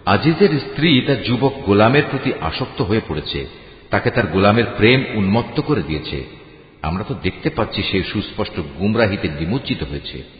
আজিজের 0.06 0.60
স্ত্রী 0.60 1.00
তার 1.06 1.22
যুবক 1.22 1.52
গোলামের 1.66 2.02
প্রতি 2.10 2.32
আসক্ত 2.40 2.82
হয়ে 2.82 3.00
পড়েছে। 3.08 3.46
তাকে 3.90 4.10
তার 4.10 4.26
গোলামের 4.26 4.64
প্রেম 4.76 5.04
উন্মত্ত 5.14 5.60
করে 5.60 5.82
দিয়েছে। 5.82 6.24
আমরা 6.82 7.04
তো 7.04 7.14
দেখতে 7.14 7.50
পাচ্ছি 7.50 7.82
সে 7.82 8.02
সুস্পষ্ট 8.02 8.60
গুমরাহিতে 8.78 9.28
নিমজ্জিত 9.28 9.82
হয়েছে। 9.82 10.38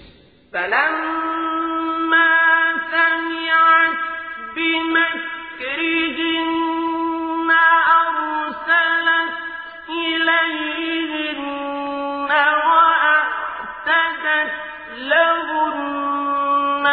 لهن 14.98 16.87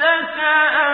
متكئا 0.00 0.86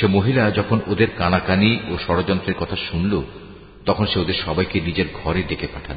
সে 0.00 0.06
মহিলা 0.06 0.50
যখন 0.50 0.80
ওদের 0.86 1.06
কানাকানি 1.18 1.78
ও 1.88 1.96
ষড়যন্ত্রের 2.06 2.54
কথা 2.60 2.76
শুনল, 2.76 3.22
তখন 3.86 4.06
সে 4.06 4.18
ওদের 4.20 4.34
সবাইকে 4.34 4.80
নিজের 4.80 5.04
ঘরে 5.24 5.42
ডেকে 5.42 5.66
পাঠাল 5.66 5.96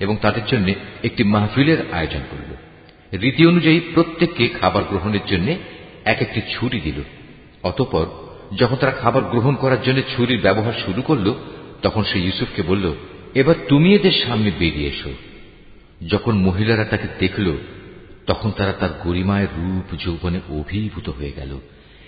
এবং 0.00 0.16
তাদের 0.22 0.42
জন্য 0.46 0.72
একটি 1.04 1.24
মাহফিলের 1.24 1.76
আয়োজন 1.92 2.20
করল। 2.30 2.56
রীতি 3.18 3.46
অনুযায়ী 3.46 3.80
প্রত্যেককে 3.94 4.48
খাবার 4.48 4.84
গ্রহণের 4.84 5.20
জন্য 5.26 5.54
এক 6.04 6.22
একটি 6.22 6.40
ছুটি 6.54 6.80
দিল। 6.80 7.02
অতপর 7.62 8.06
যখন 8.56 8.76
তারা 8.76 8.92
খাবার 8.92 9.22
গ্রহণ 9.22 9.54
করার 9.54 9.82
জন্য 9.82 10.02
ছুরির 10.16 10.40
ব্যবহার 10.40 10.72
শুরু 10.86 11.02
করল, 11.02 11.34
তখন 11.82 12.04
সে 12.04 12.18
ইউসুফকে 12.18 12.62
বলল, 12.62 12.94
এবার 13.34 13.54
তুমি 13.68 13.94
এদের 13.94 14.12
সামনে 14.12 14.50
বেরিয়ে 14.58 14.88
এসো। 14.88 15.12
যখন 16.08 16.38
মহিলারা 16.38 16.84
তাকে 16.84 17.08
দেখল, 17.18 17.56
তখন 18.26 18.50
তারা 18.50 18.72
তার 18.72 18.88
গরিমায় 19.04 19.46
রূপ 19.56 19.96
যৌবনে 20.04 20.40
অভিভূত 20.48 21.08
হয়ে 21.08 21.32
গেল। 21.36 21.60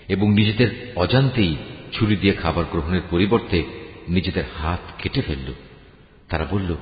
এবং 0.09 0.33
নিজেদের 0.33 0.93
অজান্তেই 0.95 1.55
ছুরি 1.93 2.15
দিয়ে 2.15 2.33
খাবার 2.33 2.65
গ্রহণের 2.71 3.01
পরিবর্তে 3.09 3.63
নিজেদের 4.09 4.43
হাত 4.57 4.79
কেটে 4.97 5.21
ফেলল। 5.21 5.53
তারা 6.29 6.45
বলল, 6.45 6.75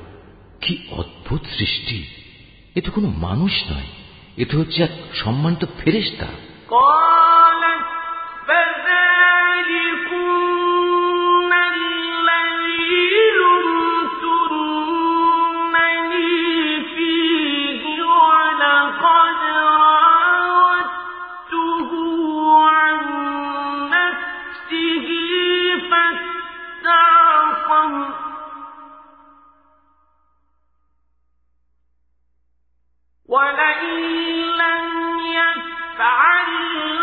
কি 0.61 0.77
অদ্ভুত 0.91 1.41
সৃষ্টি! 1.57 2.03
এ 2.75 2.81
তো 2.81 2.91
কোনো 2.91 3.07
মানুষ 3.07 3.71
নয়। 3.71 3.87
এ 4.37 4.45
তো 4.45 4.59
হচ্ছে 4.59 4.83
এক 4.83 4.89
সম্মানিত 5.13 5.65
ফেরেস্তা 5.79 6.27
ولئن 33.27 33.99
لم 34.61 34.85
يفعل 35.19 36.96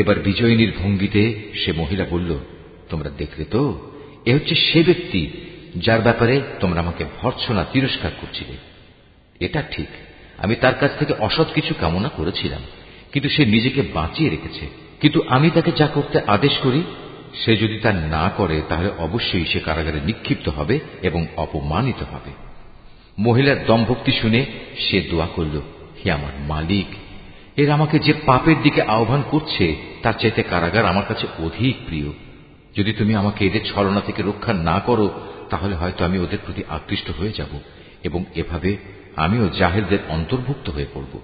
এবার 0.00 0.16
বিজয়িনীর 0.18 0.72
ভঙ্গিতে 0.78 1.22
সে 1.54 1.72
মহিলা 1.72 2.04
বলল, 2.10 2.30
তোমরা 2.88 3.10
দেখলে 3.18 3.44
তো? 3.44 3.62
এ 4.26 4.30
হচ্ছে 4.34 4.54
সে 4.54 4.82
ব্যক্তি 4.82 5.20
যার 5.76 6.00
ব্যাপারে 6.00 6.34
তোমরা 6.60 6.80
আমাকে 6.80 7.04
ভর্সনা 7.22 7.64
তিরস্কার 7.64 8.10
করছিলে। 8.20 8.56
এটা 9.40 9.60
ঠিক, 9.70 9.90
আমি 10.38 10.54
তার 10.54 10.74
কাছ 10.74 10.90
থেকে 10.98 11.12
অসৎ 11.18 11.48
কিছু 11.54 11.74
কামনা 11.80 12.08
করেছিলাম, 12.08 12.62
কিন্তু 13.12 13.28
সে 13.28 13.42
নিজেকে 13.44 13.82
বাঁচিয়ে 13.82 14.30
রেখেছে। 14.30 14.64
কিন্তু 15.00 15.22
আমি 15.28 15.50
তাকে 15.50 15.70
যা 15.76 15.86
করতে 15.86 16.16
আদেশ 16.26 16.54
করি, 16.58 16.82
সে 17.34 17.52
যদি 17.56 17.76
তা 17.78 17.92
না 17.92 18.24
করে, 18.36 18.56
তাহলে 18.68 18.90
অবশ্যই 18.98 19.44
সে 19.44 19.60
কারাগারে 19.60 20.00
নিক্ষিপ্ত 20.04 20.48
হবে 20.48 20.76
এবং 21.02 21.26
অপমানিত 21.36 22.00
হবে। 22.12 22.32
মহিলার 23.18 23.66
দমভক্তি 23.66 24.12
শুনে 24.12 24.40
সে 24.78 25.00
দোয়া 25.00 25.28
করল, 25.36 25.56
হে 26.00 26.08
আমার 26.10 26.34
মালিক 26.48 26.90
এর 27.56 27.70
আমাকে 27.70 27.98
যে 27.98 28.12
পাপের 28.12 28.62
দিকে 28.62 28.82
আহ্বান 28.82 29.22
করছে, 29.30 29.76
তার 30.02 30.12
চাইতে 30.12 30.42
কারাগার 30.42 30.84
আমার 30.84 31.04
কাছে 31.08 31.26
অধিক 31.38 31.76
প্রিয়। 31.86 32.12
যদি 32.76 32.92
তুমি 32.92 33.14
আমাকে 33.14 33.46
এদের 33.46 33.64
ছলনা 33.64 34.00
থেকে 34.00 34.22
রক্ষা 34.22 34.52
না 34.52 34.80
করো, 34.80 35.10
তাহলে 35.50 35.74
হয়তো 35.74 36.04
আমি 36.04 36.18
ওদের 36.18 36.38
প্রতি 36.46 36.62
আকৃষ্ট 36.68 37.10
হয়ে 37.18 37.32
যাব 37.32 37.58
এবং 38.04 38.24
এভাবে 38.34 38.76
আমিও 39.16 39.48
জাহেলদের 39.48 39.98
অন্তর্ভুক্ত 40.08 40.70
হয়ে 40.70 40.86
পড়ব। 40.94 41.20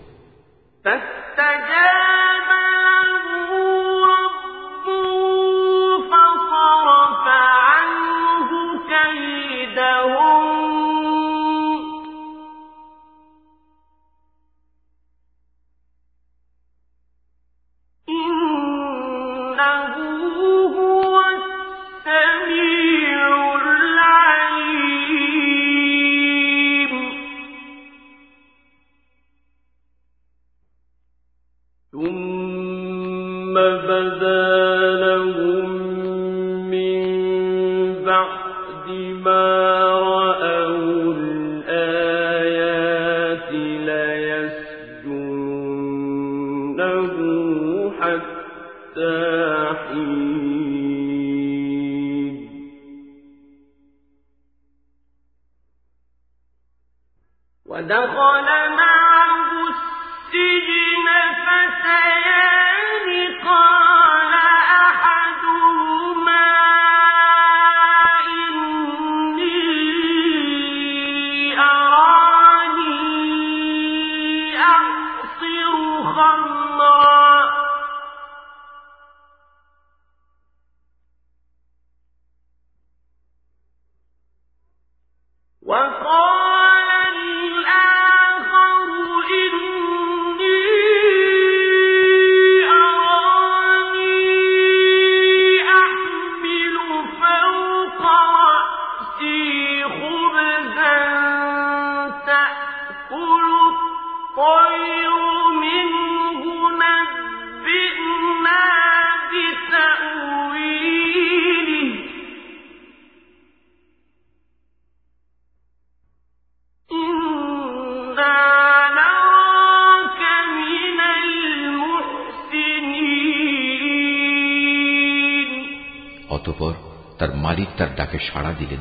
তার 127.19 127.97
ডাকে 127.97 128.19
সাড়া 128.19 128.53
দিলেন। 128.59 128.79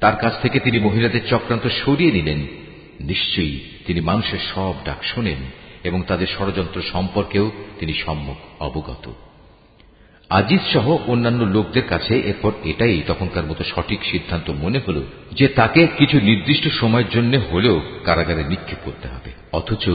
তার 0.00 0.16
কাছ 0.16 0.42
থেকে 0.42 0.60
তিনি 0.60 0.78
মহিলাদের 0.78 1.20
চক্রান্ত 1.28 1.68
সরিয়ে 1.68 2.12
নিলেন। 2.12 2.46
নিশ্চয়ই 3.00 3.60
তিনি 3.86 4.00
মানুষের 4.00 4.38
সব 4.54 4.74
ডাক 4.84 5.04
শোনেন 5.04 5.36
এবং 5.84 6.02
তাদের 6.02 6.26
ষড়যন্ত্র 6.38 6.82
সম্পর্কেও 6.82 7.50
তিনি 7.78 7.92
সম্মুখ 7.92 8.62
অবগত। 8.62 9.12
আজিজ 10.28 10.60
সহ 10.72 10.98
অন্যান্য 11.06 11.42
লোকদের 11.42 11.86
কাছে 11.88 12.20
এরপর 12.20 12.52
এটাই 12.64 13.02
তখনকার 13.06 13.44
মতো 13.44 13.64
সঠিক 13.64 14.04
সিদ্ধান্ত 14.04 14.50
মনে 14.50 14.80
হল 14.88 15.02
যে 15.32 15.48
তাকে 15.48 15.86
কিছু 15.86 16.20
নির্দিষ্ট 16.20 16.68
সময়ের 16.80 17.08
জন্য 17.08 17.36
হলেও 17.36 17.82
কারাগারে 18.04 18.44
নিক্ষেপ 18.44 18.78
করতে 18.84 19.08
হবে। 19.08 19.32
অথচ 19.52 19.88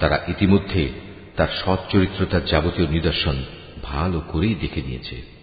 তারা 0.00 0.24
ইতিমধ্যে 0.28 0.88
তার 1.36 1.48
সৎ 1.64 1.78
চরিত্রতার 1.90 2.44
যাবতীয় 2.44 2.88
নিদর্শন 2.88 3.44
ভালো 3.82 4.20
করেই 4.20 4.54
দেখে 4.54 4.82
নিয়েছে। 4.82 5.35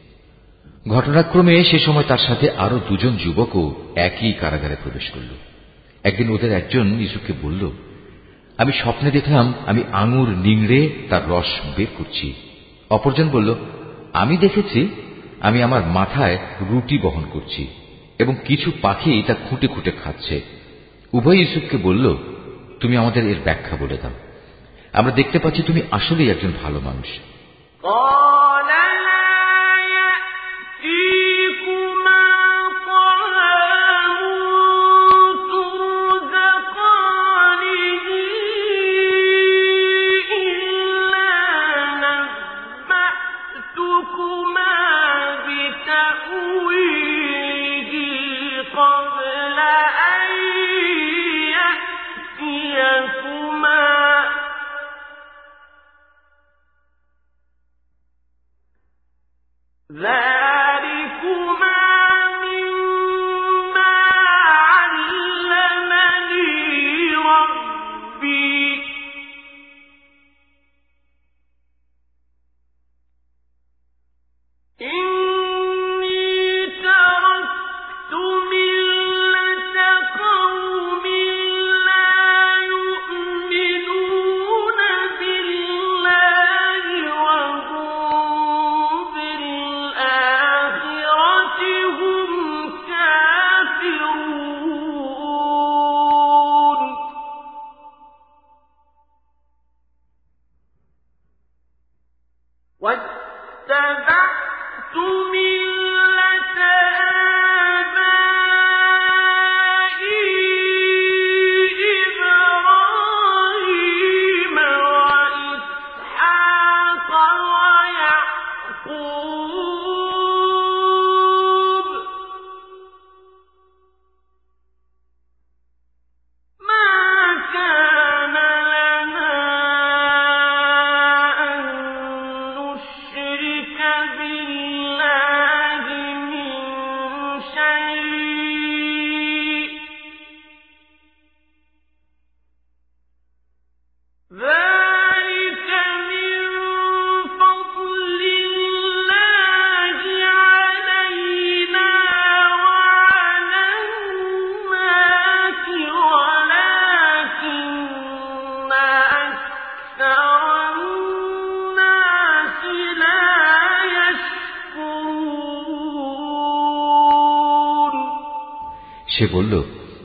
ঘটনাক্রমে 0.89 1.63
সে 1.63 1.79
সময় 1.79 2.03
তার 2.07 2.17
সাথে 2.17 2.49
আরও 2.49 2.79
দুজন 2.89 3.17
যুবকও 3.17 3.75
একই 3.95 4.33
কারাগারে 4.33 4.75
প্রবেশ 4.83 5.09
করল। 5.09 5.27
একদিন 6.03 6.29
ওদের 6.29 6.51
একজন 6.51 7.01
ইসুকে 7.01 7.33
বলল, 7.41 7.71
আমি 8.57 8.71
স্বপ্নে 8.71 9.11
দেখলাম 9.11 9.53
আমি 9.65 9.83
আঙুর 9.91 10.29
নিংড়ে 10.29 10.89
তার 11.09 11.29
রস 11.29 11.45
বের 11.77 11.87
করছি। 11.97 12.33
অপরজন 12.89 13.29
বলল, 13.29 13.55
আমি 14.13 14.37
দেখেছি, 14.37 14.89
আমি 15.39 15.63
আমার 15.63 15.85
মাথায় 15.85 16.37
রুটি 16.61 16.97
বহন 16.97 17.23
করছি 17.33 17.67
এবং 18.19 18.35
কিছু 18.45 18.71
পাখি 18.81 19.23
তা 19.27 19.33
খুঁটে 19.33 19.67
খুঁটে 19.67 19.91
খাচ্ছে। 20.03 20.41
উভয় 21.13 21.35
ইউসুফকে 21.35 21.77
বলল, 21.77 22.17
তুমি 22.79 22.97
আমাদের 22.97 23.27
এর 23.27 23.37
ব্যাখ্যা 23.43 23.77
বলে 23.77 23.97
দাও। 24.01 24.11
আমরা 24.93 25.11
দেখতে 25.11 25.39
পাচ্ছি 25.39 25.61
তুমি 25.61 25.81
আসলেই 25.91 26.29
একজন 26.29 26.51
ভালো 26.63 26.79
মানুষ। 26.79 27.07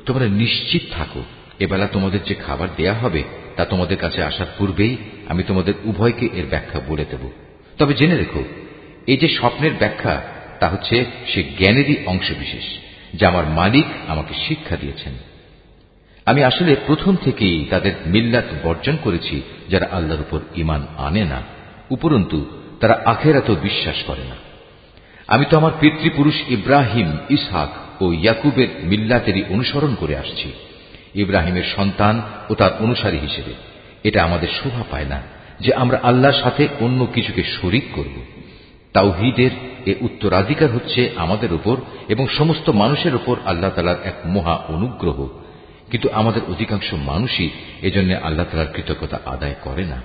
তোমরা 0.09 0.26
নিশ্চিত 0.42 0.82
থাকো, 0.90 1.22
এবেলা 1.59 1.86
তোমাদের 1.86 2.20
যে 2.24 2.34
খাবার 2.34 2.68
দেয়া 2.76 2.94
হবে, 2.94 3.22
তা 3.56 3.62
তোমাদের 3.64 3.98
কাছে 3.98 4.20
আসার 4.22 4.50
পূর্বেই 4.59 4.94
আমি 5.28 5.42
তোমাদের 5.42 5.74
উভয়কে 5.84 6.26
এর 6.32 6.46
ব্যাখ্যা 6.50 6.80
বলে 6.88 7.04
দেব। 7.04 7.22
তবে 7.78 7.92
জেনে 7.94 8.16
রেখো, 8.16 8.42
এই 9.06 9.16
যে 9.16 9.28
স্বপ্নের 9.28 9.74
ব্যাখ্যা, 9.78 10.14
তা 10.61 10.66
হচ্ছে 10.68 10.96
সে 11.28 11.40
জ্ঞানেরই 11.59 11.96
অংশবিশেষ, 12.06 12.66
যা 13.14 13.24
আমার 13.28 13.46
মালিক 13.50 13.88
আমাকে 14.09 14.34
শিক্ষা 14.48 14.76
দিয়েছেন। 14.76 15.14
আমি 16.26 16.40
আসলে 16.44 16.76
প্রথম 16.86 17.16
থেকেই 17.16 17.59
তাদের 17.70 17.94
মিল্লাত 18.06 18.48
বর্জন 18.64 18.96
করেছি, 19.04 19.36
যারা 19.68 19.86
আল্লাহর 19.92 20.20
উপর 20.20 20.40
ইমান 20.56 20.82
আনে 20.98 21.24
না, 21.24 21.40
উপরন্তু 21.90 22.38
তারা 22.80 22.94
আখেরাতেও 23.04 23.56
বিশ্বাস 23.62 23.98
করে 24.06 24.24
না। 24.24 24.36
আমি 25.26 25.44
তো 25.50 25.54
আমার 25.59 25.74
পিতৃপুরুষ 25.80 26.38
ইব্রাহিম, 26.48 27.09
ইসহাক 27.30 27.72
ও 28.01 28.12
ইয়াকুবের 28.12 28.68
মিল্লাতেরই 28.82 29.44
অনুসরণ 29.49 29.94
করে 29.94 30.16
আসছি। 30.16 30.53
ইব্রাহিমের 31.14 31.64
সন্তান 31.76 32.22
ও 32.51 32.55
তার 32.55 32.70
অনুসারী 32.80 33.18
হিসেবে। 33.18 33.55
এটা 34.05 34.24
আমাদের 34.24 34.49
শোভা 34.62 34.84
পায় 34.90 35.05
না 35.05 35.22
যে 35.61 35.74
আমরা 35.74 36.01
আল্লাহর 36.03 36.42
সাথে 36.42 36.68
অন্য 36.80 37.07
কিছুকে 37.07 37.42
শরিক 37.42 37.84
করব। 37.92 38.24
তাওহিদের 38.92 39.51
এ 39.86 39.94
উত্তরাধিকার 40.01 40.70
হচ্ছে 40.70 41.11
আমাদের 41.16 41.53
উপর 41.53 41.76
এবং 42.09 42.28
সমস্ত 42.28 42.70
মানুষের 42.70 43.14
উপর 43.14 43.36
আল্লাহ 43.46 43.70
তালার 43.70 43.96
এক 44.05 44.14
মহা 44.24 44.55
অনুগ্রহ। 44.55 45.28
কিন্তু 45.90 46.09
আমাদের 46.12 46.42
অধিকাংশ 46.49 46.94
মানুষই 46.94 47.51
এজন্য 47.82 48.14
আল্লাহ 48.14 48.46
তালার 48.51 48.72
কৃতজ্ঞতা 48.74 49.18
আদায় 49.26 49.55
করে 49.62 49.84
না। 49.84 50.03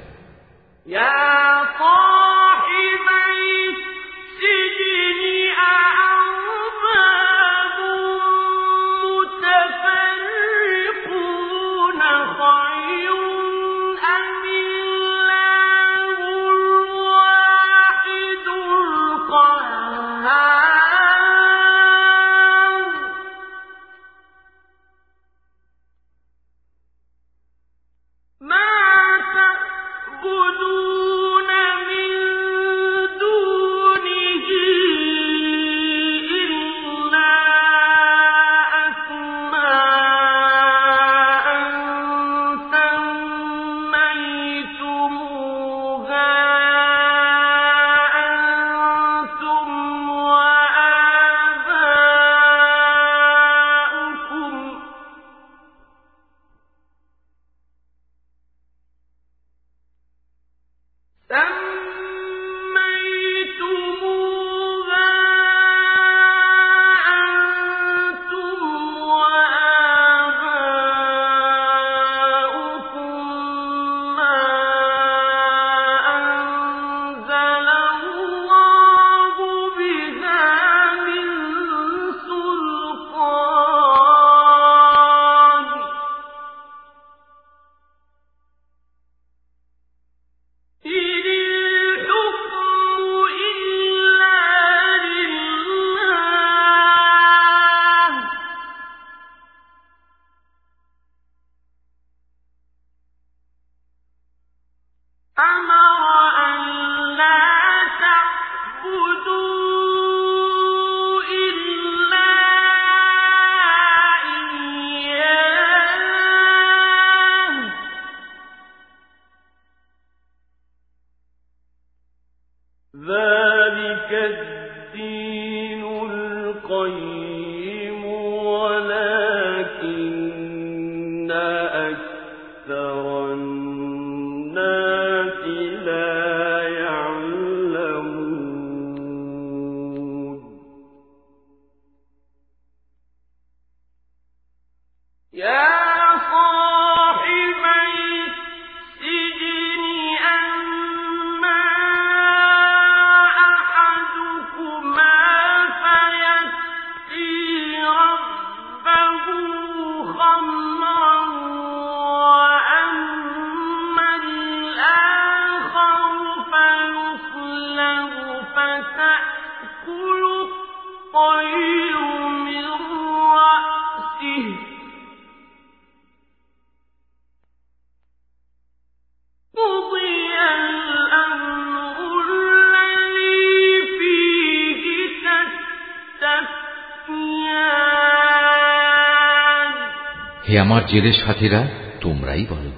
হে 190.53 190.59
আমার 190.59 190.87
জেলের 190.87 191.13
সাথীরা, 191.13 191.67
তোমরাই 192.01 192.45
বলো, 192.49 192.71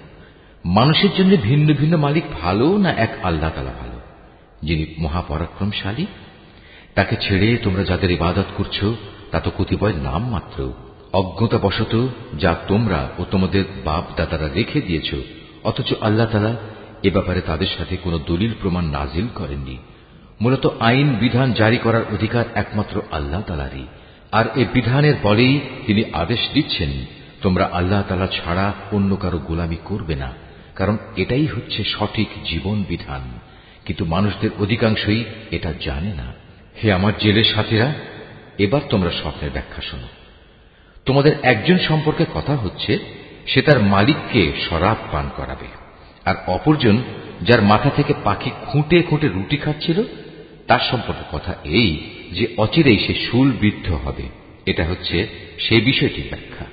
মানুষের 0.65 1.09
জন্য 1.17 1.35
ভিন্ন 1.37 1.73
ভিন্ন 1.73 1.97
মালিক 1.97 2.23
ভালো 2.41 2.77
না 2.77 2.91
এক 2.91 3.09
আল্লাহ 3.23 3.49
তালা 3.55 3.73
ভালো? 3.81 3.99
যিনি 4.61 4.85
মহাপরাক্রমশালী, 4.99 6.05
তাকে 6.95 7.15
ছেড়ে 7.21 7.57
তোমরা 7.57 7.83
যাদের 7.83 8.11
ইবাদত 8.11 8.45
করছ, 8.57 8.85
তা 9.31 9.39
তো 9.39 9.51
কতিপয় 9.57 9.93
নাম 9.93 10.29
মাত্র। 10.29 10.71
অজ্ঞতাবশত 11.13 12.07
যা 12.39 12.55
তোমরা 12.67 13.09
ও 13.17 13.25
তোমাদের 13.31 13.63
বাপ 13.85 14.03
দাদারা 14.17 14.47
রেখে 14.53 14.81
দিয়েছ, 14.81 15.15
অথচ 15.63 15.93
আল্লাহ 16.01 16.27
তালা 16.31 16.55
এ 17.03 17.09
ব্যাপারে 17.09 17.41
তাদের 17.41 17.67
সাথে 17.77 17.97
কোনো 17.97 18.19
দলিল 18.27 18.53
প্রমাণ 18.61 18.85
নাজিল 18.85 19.27
করেননি। 19.35 19.77
মূলত 20.41 20.67
আইন 20.79 21.15
বিধান 21.15 21.53
জারি 21.53 21.77
করার 21.77 22.03
অধিকার 22.13 22.45
একমাত্র 22.55 23.01
আল্লাহ 23.11 23.41
তালারই 23.41 23.85
আর 24.31 24.45
এ 24.55 24.65
বিধানের 24.73 25.15
বলেই 25.23 25.59
তিনি 25.85 26.03
আদেশ 26.13 26.39
দিচ্ছেন 26.53 26.93
তোমরা 27.45 27.69
আল্লাহ 27.73 28.01
তালা 28.07 28.27
ছাড়া 28.27 28.73
অন্য 28.91 29.15
কারও 29.15 29.37
গোলামি 29.37 29.77
করবে 29.85 30.15
না, 30.15 30.33
কারণ 30.75 30.97
এটাই 31.15 31.45
হচ্ছে 31.45 31.83
সঠিক 31.83 32.29
জীবন 32.45 32.83
বিধান। 32.89 33.21
কিন্তু 33.85 34.05
মানুষদের 34.05 34.49
অধিকাংশই 34.59 35.23
এটা 35.51 35.73
জানে 35.81 36.13
না। 36.13 36.33
হে 36.83 36.93
আমার 36.93 37.13
জেলের 37.19 37.43
সাথীরা, 37.43 37.93
এবার 38.57 38.81
তোমরা 38.89 39.11
স্বপ্নের 39.11 39.51
ব্যাখ্যা 39.51 39.81
শোনো। 39.81 40.07
তোমাদের 41.05 41.33
একজন 41.43 41.77
সম্পর্কে 41.79 42.25
কথা 42.33 42.55
হচ্ছে, 42.55 42.99
সে 43.47 43.61
তার 43.61 43.79
মালিককে 43.83 44.51
শরাব 44.69 44.97
পান 45.11 45.29
করাবে, 45.35 45.67
আর 46.25 46.35
অপরজন 46.47 46.97
যার 47.41 47.61
মাথা 47.61 47.89
থেকে 47.89 48.13
পাখি 48.23 48.49
খুঁটে 48.65 49.03
খুঁটে 49.03 49.27
রুটি 49.27 49.57
খাচ্ছিল, 49.57 50.03
তার 50.67 50.79
সম্পর্কে 50.91 51.23
কথা 51.31 51.55
এই 51.63 51.97
যে 52.31 52.45
অচিরেই 52.57 52.99
সে 53.07 53.13
শুল 53.27 53.51
বৃদ্ধ 53.51 53.91
হবে। 53.93 54.23
এটা 54.65 54.83
হচ্ছে 54.85 55.27
সেই 55.59 55.81
বিষয়টির 55.81 56.29
ব্যাখ্যা। 56.29 56.65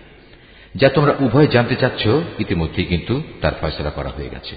যা 0.75 0.89
তোমরা 0.89 1.13
উভয় 1.21 1.47
জানতে 1.47 1.77
চাচ্ছ 1.77 2.07
ইতিমধ্যেই 2.39 2.85
কিন্তু 2.85 3.23
তার 3.41 3.53
ফয়সলা 3.61 3.91
করা 3.91 4.09
হয়ে 4.09 4.29
গেছে। 4.29 4.57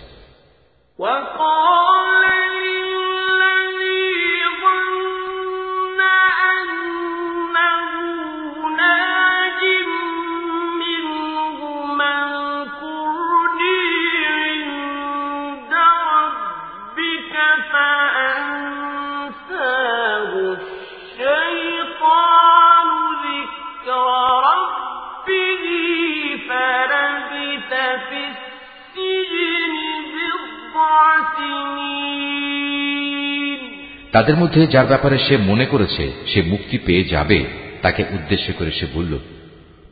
তাদের 34.15 34.37
মধ্যে 34.37 34.67
যার 34.67 34.85
ব্যাপারে 34.85 35.17
সে 35.17 35.37
মনে 35.37 35.65
করেছে 35.65 36.11
সে 36.27 36.41
মুক্তি 36.41 36.77
পেয়ে 36.77 37.03
যাবে, 37.03 37.45
তাকে 37.81 38.03
উদ্দেশ্য 38.11 38.53
করে 38.57 38.71
সে 38.71 38.85
বলল, 38.93 39.19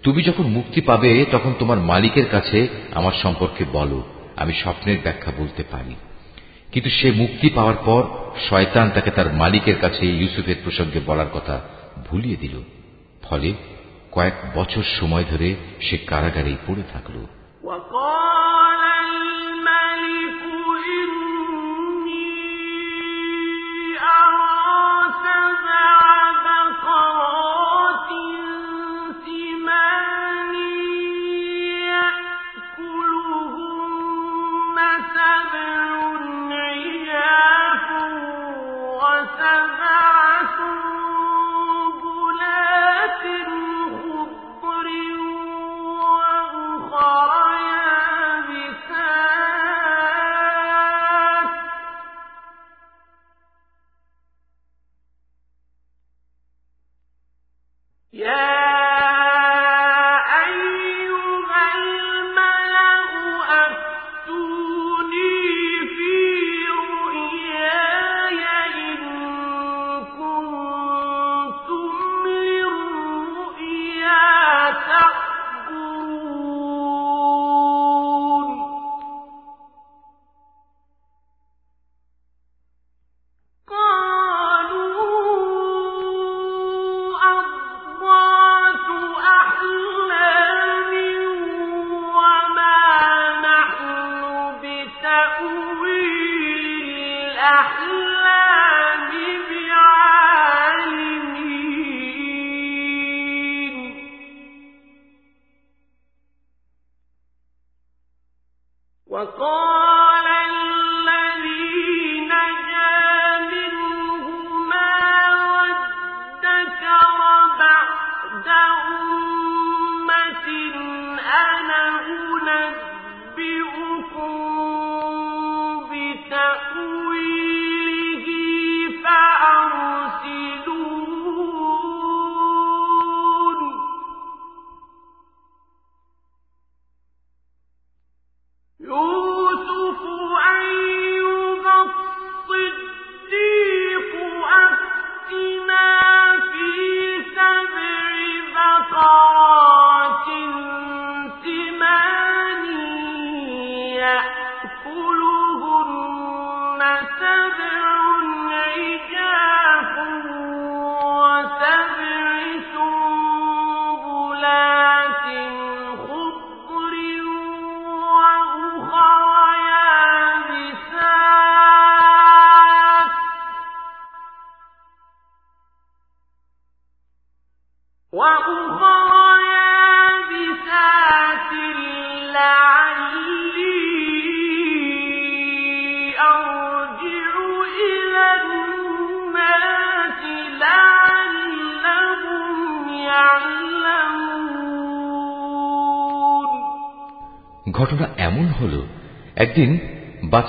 তুমি 0.04 0.24
যখন 0.24 0.44
মুক্তি 0.44 0.82
পাবে, 0.82 1.26
তখন 1.32 1.54
তোমার 1.60 1.78
মালিকের 1.78 2.26
কাছে 2.32 2.68
আমার 2.92 3.12
সম্পর্কে 3.14 3.66
বলো, 3.72 4.04
আমি 4.36 4.54
স্বপ্নের 4.54 4.98
ব্যাখ্যা 5.04 5.32
বলতে 5.38 5.64
পারি। 5.72 5.96
কিন্তু 6.72 6.90
সে 6.90 7.12
মুক্তি 7.12 7.50
পাওয়ার 7.50 7.76
পর 7.86 8.04
শয়তান 8.50 8.90
তাকে 8.90 9.12
তার 9.12 9.34
মালিকের 9.34 9.76
কাছে 9.82 10.06
ইউসুফের 10.06 10.56
প্রসঙ্গে 10.64 11.00
বলার 11.06 11.30
কথা 11.34 11.62
ভুলিয়ে 12.10 12.36
দিল। 12.36 12.64
ফলে 13.24 13.54
কয়েক 14.12 14.34
বছর 14.56 14.84
সময় 15.00 15.24
ধরে 15.30 15.56
সে 15.82 15.98
কারাগারেই 15.98 16.58
পড়ে 16.68 16.84
থাকল। 16.94 17.26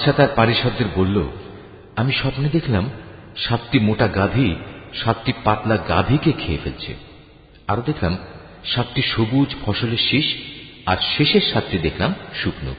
বাচ্চা 0.05 0.23
তার 0.23 0.37
পারিষদদের 0.37 0.89
বলল, 0.95 1.17
আমি 1.97 2.13
স্বপ্নে 2.13 2.49
দেখলাম 2.49 2.91
সাতটি 3.37 3.79
মোটা 3.79 4.09
গাভী 4.09 4.55
সাতটি 4.95 5.33
পাতলা 5.45 5.77
গাভীকে 5.77 6.33
খেয়ে 6.33 6.59
ফেলছে। 6.65 6.95
আরও 7.69 7.83
দেখলাম 7.83 8.17
সাতটি 8.65 9.03
সবুজ 9.03 9.55
ফসলের 9.67 10.03
শীষ 10.11 10.27
আর 10.87 10.97
শেষের 11.17 11.41
সাতটি 11.53 11.79
দেখলাম 11.79 12.15
শুকনো। 12.43 12.75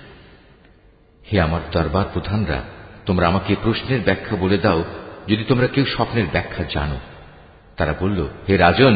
হে 1.31 1.41
আমার 1.41 1.61
দরবার 1.71 2.05
প্রধানরা, 2.13 2.63
তোমরা 3.05 3.27
আমাকে 3.27 3.55
প্রশ্নের 3.63 4.01
ব্যাখ্যা 4.01 4.37
বলে 4.37 4.57
দাও, 4.57 4.83
যদি 5.27 5.43
তোমরা 5.43 5.67
কেউ 5.67 5.85
স্বপ্নের 5.85 6.25
ব্যাখ্যা 6.31 6.63
জানো। 6.69 6.97
তারা 7.77 7.93
বলল, 7.99 8.27
হে 8.49 8.57
রাজন, 8.57 8.95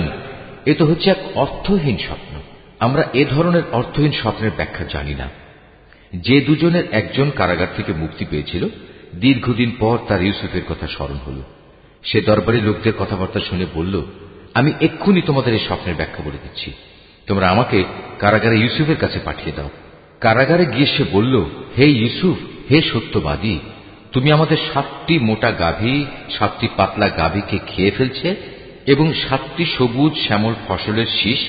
এ 0.65 0.73
তো 0.73 0.85
হচ্ছে 0.85 1.09
এক 1.09 1.21
অর্থহীন 1.35 1.97
স্বপ্ন। 1.97 2.33
আমরা 2.79 3.03
এ 3.13 3.25
ধরনের 3.25 3.63
অর্থহীন 3.71 4.11
স্বপ্নের 4.11 4.51
ব্যাখ্যা 4.55 4.85
জানি 4.89 5.15
না। 5.15 5.29
যে 6.13 6.41
দুজনের 6.41 6.83
একজন 6.91 7.29
কারাগার 7.29 7.67
থেকে 7.75 7.93
মুক্তি 7.93 8.25
পেয়েছিল, 8.29 8.65
দীর্ঘদিন 9.15 9.71
পর 9.79 9.97
তার 10.07 10.23
ইউসুফের 10.23 10.61
কথা 10.69 10.87
স্মরণ 10.87 11.15
হল। 11.15 11.41
সে 12.03 12.21
দরবারি 12.21 12.61
লোকদের 12.61 12.93
কথাবার্তা 12.99 13.39
শুনে 13.39 13.65
বলল, 13.73 14.05
আমি 14.53 14.73
এক্ষুনি 14.81 15.21
তোমাদের 15.21 15.53
এই 15.53 15.59
স্বপ্নের 15.59 15.95
ব্যাখ্যা 15.95 16.23
বলে 16.23 16.37
দিচ্ছি। 16.43 16.71
তোমরা 17.27 17.49
আমাকে 17.49 17.83
কারাগারে 18.19 18.59
ইউসুফের 18.59 18.95
কাছে 18.95 19.19
পাঠিয়ে 19.25 19.55
দাও। 19.55 19.69
কারাগারে 20.21 20.65
গিয়ে 20.65 20.97
সে 20.97 21.03
বলল, 21.11 21.45
হে 21.77 21.85
ইউসুফ, 21.85 22.71
হে 22.71 22.81
সত্যবাদী, 22.81 23.59
তুমি 24.11 24.31
আমাদের 24.31 24.57
সাতটি 24.73 25.19
মোটা 25.19 25.51
গাভী, 25.51 26.05
সাতটি 26.29 26.67
পাতলা 26.77 27.09
গাভীকে 27.09 27.59
খেয়ে 27.67 27.91
ফেলছে 27.91 28.35
এবং 28.85 29.13
সাতটি 29.13 29.65
সবুজ 29.65 30.27
শ্যামল 30.27 30.53
ফসলের 30.67 31.05
শীষ, 31.05 31.39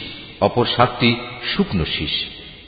অপর 0.40 0.66
সাতটি 0.76 1.16
শুকনো 1.56 1.84
শীষ। 1.84 2.10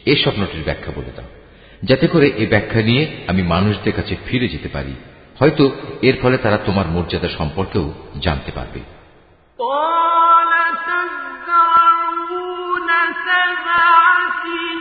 এ 0.06 0.16
স্বপ্নটির 0.16 0.64
ব্যাখ্যা 0.64 0.92
বলে 0.96 1.10
দাও। 1.16 1.41
যাতে 1.82 2.06
করে 2.06 2.32
এ 2.36 2.46
ব্যাখ্যা 2.48 2.82
নিয়ে 2.82 3.24
আমি 3.26 3.42
মানুষদের 3.42 3.92
কাছে 3.92 4.16
ফিরে 4.26 4.48
যেতে 4.48 4.68
পারি। 4.68 4.94
হয়তো 5.38 5.70
এর 6.02 6.18
ফলে 6.22 6.38
তারা 6.38 6.56
তোমার 6.56 6.86
মর্যাদা 6.86 7.28
সম্পর্কেও 7.28 7.92
জানতে 8.20 8.52
পারবে। 8.52 8.80
সে 14.34 14.71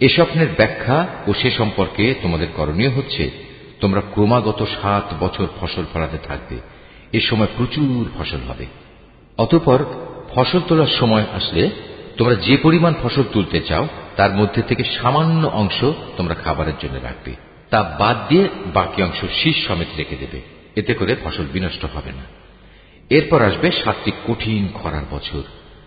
এ 0.00 0.08
স্বপ্নের 0.08 0.48
ব্যাখ্যা 0.56 1.06
ও 1.26 1.34
সে 1.34 1.50
সম্পর্কে 1.50 2.14
তোমাদের 2.22 2.46
করণীয় 2.56 2.90
হচ্ছে, 2.90 3.30
তোমরা 3.80 4.00
ক্রমাগত 4.00 4.66
সাত 4.82 5.14
বছর 5.20 5.46
ফসল 5.60 5.84
ফলাতে 5.92 6.18
থাকবে। 6.18 6.58
এ 7.12 7.20
সময় 7.20 7.46
প্রচুর 7.56 8.08
ফসল 8.18 8.38
হবে। 8.48 8.66
অতপর 9.38 9.84
ফসল 10.34 10.60
তোলার 10.68 10.86
সময় 10.86 11.24
আসলে 11.32 11.70
তোমরা 12.16 12.34
যে 12.34 12.56
পরিমাণ 12.56 12.94
ফসল 13.02 13.22
তুলতে 13.32 13.60
চাও, 13.60 13.88
তার 14.16 14.34
মধ্যে 14.34 14.62
থেকে 14.62 14.84
সামান্য 14.84 15.46
অংশ 15.46 15.84
তোমরা 16.16 16.34
খাবারের 16.34 16.72
জন্য 16.80 16.98
রাখবে। 17.02 17.34
তা 17.70 17.96
বাদ 17.98 18.28
দিয়ে 18.28 18.48
বাকি 18.74 19.02
অংশ 19.02 19.24
শীষ 19.42 19.66
সমেত 19.66 19.88
রেখে 19.96 20.16
দেবে। 20.16 20.40
এতে 20.76 20.94
করে 20.94 21.16
ফসল 21.24 21.44
বিনষ্ট 21.52 21.84
হবে 21.84 22.12
না। 22.12 22.22
এরপর 23.10 23.42
আসবে 23.42 23.70
সাতটি 23.84 24.10
কঠিন 24.28 24.68
খরার 24.74 25.02
বছর, 25.10 25.42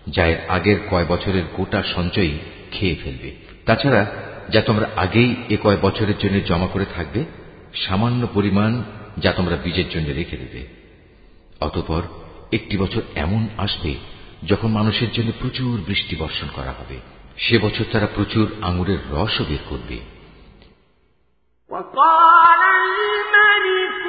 যা 0.08 0.26
এর 0.26 0.36
আগের 0.48 0.76
কয় 0.90 1.04
বছরের 1.08 1.42
গোটা 1.56 1.82
সঞ্চয়ই 1.82 2.38
খেয়ে 2.72 2.96
ফেলবে। 3.04 3.51
তাছাড়া 3.65 4.01
যা 4.49 4.61
তোমরা 4.61 4.87
আগেই 4.95 5.35
এ 5.49 5.57
কয় 5.63 5.79
বছরের 5.81 6.17
জন্য 6.17 6.35
জমা 6.39 6.67
করে 6.67 6.85
থাকবে 6.95 7.21
সামান্য 7.73 8.21
পরিমাণ 8.33 8.71
যা 9.17 9.31
তোমরা 9.31 9.55
বীজের 9.55 9.87
জন্য 9.89 10.07
রেখে 10.11 10.37
দেবে 10.37 10.61
অতপর 11.61 12.01
একটি 12.51 12.77
বছর 12.77 13.01
এমন 13.15 13.41
আসবে 13.57 13.91
যখন 14.43 14.69
মানুষের 14.71 15.09
জন্য 15.11 15.29
প্রচুর 15.39 15.73
বৃষ্টি 15.81 16.15
বর্ষণ 16.15 16.49
করা 16.55 16.71
হবে 16.71 16.97
সে 17.37 17.55
বছর 17.59 17.85
তারা 17.91 18.07
প্রচুর 18.07 18.45
আঙুরের 18.61 18.99
রসও 19.11 19.43
বের 19.45 19.63
করবে 19.69 19.97
وقال 21.71 22.61
الملك 22.77 23.33
ذلك 23.35 24.03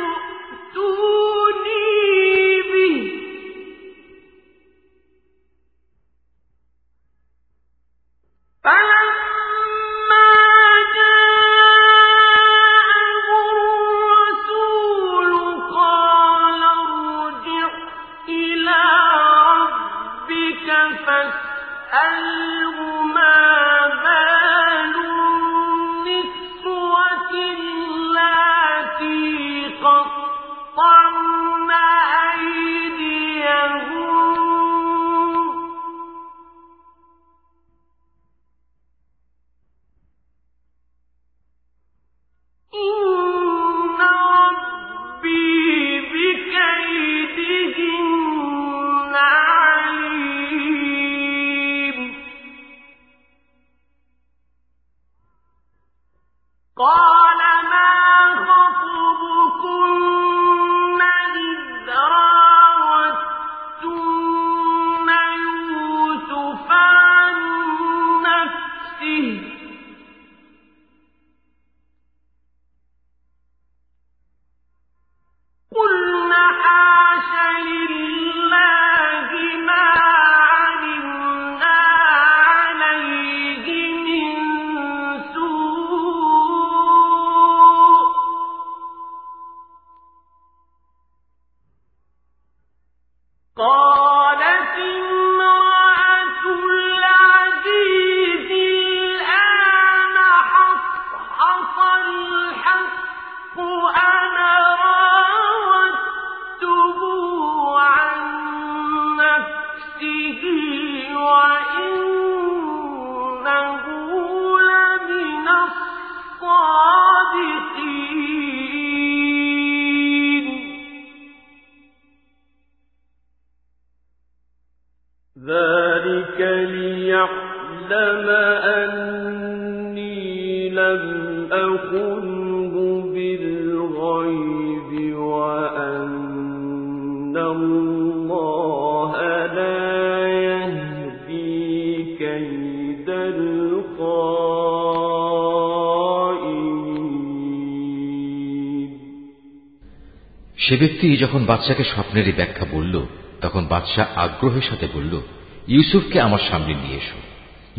যখন 151.24 151.45
বাচ্চাকে 151.45 151.84
স্বপ্নের 151.84 152.26
এই 152.26 152.34
ব্যাখ্যা 152.34 152.65
বলল, 152.71 153.05
তখন 153.41 153.65
বাদশাহ 153.65 154.05
আগ্রহের 154.15 154.61
সাথে 154.61 154.88
বলল, 154.93 155.21
ইউসুফকে 155.67 156.19
আমার 156.19 156.39
সামনে 156.49 156.74
নিয়ে 156.74 156.97
এসো। 156.97 157.19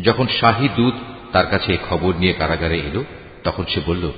যখন 0.03 0.27
শাহী 0.27 0.69
দূত 0.75 0.93
তার 1.31 1.47
কাছে 1.47 1.71
এই 1.71 1.77
খবর 1.89 2.15
নিয়ে 2.15 2.33
কারাগারে 2.33 2.77
এলো, 2.79 3.03
তখন 3.43 3.63
সে 3.69 3.81
বলল, 3.85 4.11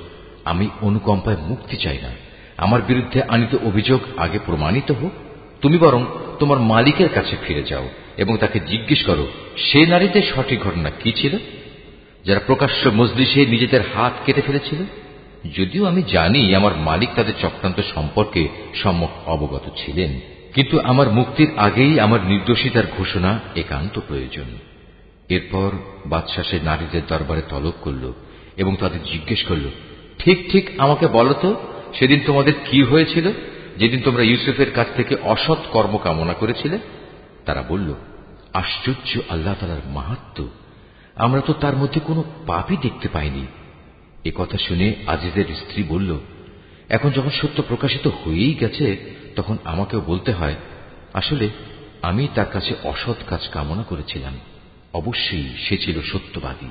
আমি 0.44 0.68
অনুকম্পায় 0.80 1.36
মুক্তি 1.36 1.76
চাই 1.76 1.98
না। 2.02 2.10
আমার 2.56 2.82
বিরুদ্ধে 2.82 3.22
আনিত 3.22 3.56
অভিযোগ 3.64 4.00
আগে 4.16 4.38
প্রমাণিত 4.46 4.92
হোক। 4.92 5.12
তুমি 5.60 5.78
বরং 5.78 6.04
তোমার 6.38 6.60
মালিকের 6.60 7.08
কাছে 7.08 7.36
ফিরে 7.46 7.62
যাও 7.62 7.88
এবং 8.16 8.36
তাকে 8.36 8.60
জিজ্ঞেস 8.60 9.06
করো, 9.06 9.26
সে 9.56 9.86
নারীদের 9.86 10.22
সঠিক 10.36 10.60
ঘটনা 10.60 10.90
কি 10.90 11.12
ছিল? 11.12 11.36
যারা 12.24 12.40
প্রকাশ্য 12.46 12.88
মজলিসে 12.88 13.46
নিজেদের 13.46 13.80
হাত 13.94 14.12
কেটে 14.26 14.42
ফেলেছিল? 14.42 14.82
যদিও 15.44 15.86
আমি 15.86 16.02
জানি 16.02 16.54
আমার 16.54 16.76
মালিক 16.76 17.08
তাদের 17.16 17.34
চক্রান্ত 17.42 17.80
সম্পর্কে 17.94 18.48
সম্যক 18.74 19.28
অবগত 19.28 19.62
ছিলেন, 19.76 20.20
কিন্তু 20.54 20.80
আমার 20.80 21.10
মুক্তির 21.10 21.50
আগেই 21.56 22.00
আমার 22.00 22.20
নির্দোষিতার 22.26 22.84
ঘোষণা 22.98 23.40
একান্ত 23.56 24.00
প্রয়োজন। 24.08 24.58
এরপর 25.28 25.70
বাদশাহ 26.06 26.64
নারীদের 26.64 27.02
দরবারে 27.08 27.42
তলব 27.48 27.72
করল 27.80 28.12
এবং 28.56 28.76
তাদের 28.76 29.02
জিজ্ঞেস 29.02 29.44
করল, 29.44 29.70
ঠিক 30.18 30.52
ঠিক 30.52 30.70
আমাকে 30.78 31.06
বলো 31.06 31.34
তো, 31.34 31.56
সেদিন 31.98 32.20
তোমাদের 32.26 32.52
কি 32.70 32.82
হয়েছিল? 32.82 33.32
যেদিন 33.76 34.02
তোমরা 34.04 34.22
ইউসুফের 34.22 34.70
কাছ 34.70 34.86
থেকে 34.96 35.16
অসৎ 35.22 35.58
কর্ম 35.70 35.96
কামনা 35.96 36.32
করেছিলে? 36.32 36.78
তারা 37.46 37.64
বলল, 37.68 37.94
আশ্চর্য, 38.52 39.20
আল্লাহ 39.28 39.54
তালার 39.60 39.90
মাহাত্ম। 39.90 40.48
আমরা 41.16 41.40
তো 41.40 41.52
তার 41.52 41.76
মধ্যে 41.76 42.00
কোনো 42.00 42.24
পাপই 42.46 42.76
দেখতে 42.82 43.08
পাইনি। 43.08 43.46
কথা 44.34 44.58
শুনে 44.58 44.94
আজিজের 45.06 45.44
স্ত্রী 45.56 45.82
বলল, 45.82 46.18
এখন 46.88 47.10
যখন 47.10 47.30
সত্য 47.30 47.62
প্রকাশিত 47.68 48.06
হয়েই 48.06 48.54
গেছে, 48.54 48.96
তখন 49.36 49.58
আমাকেও 49.64 50.00
বলতে 50.00 50.32
হয়, 50.32 50.54
আসলে 51.14 51.48
আমি 52.02 52.28
তার 52.34 52.46
কাছে 52.52 52.74
অসৎ 52.84 53.16
কাজ 53.26 53.48
কামনা 53.48 53.82
করেছিলাম। 53.82 54.38
অবশ্যই 54.92 55.48
সে 55.68 55.76
ছিল 55.78 56.02
সত্যবাদী। 56.02 56.68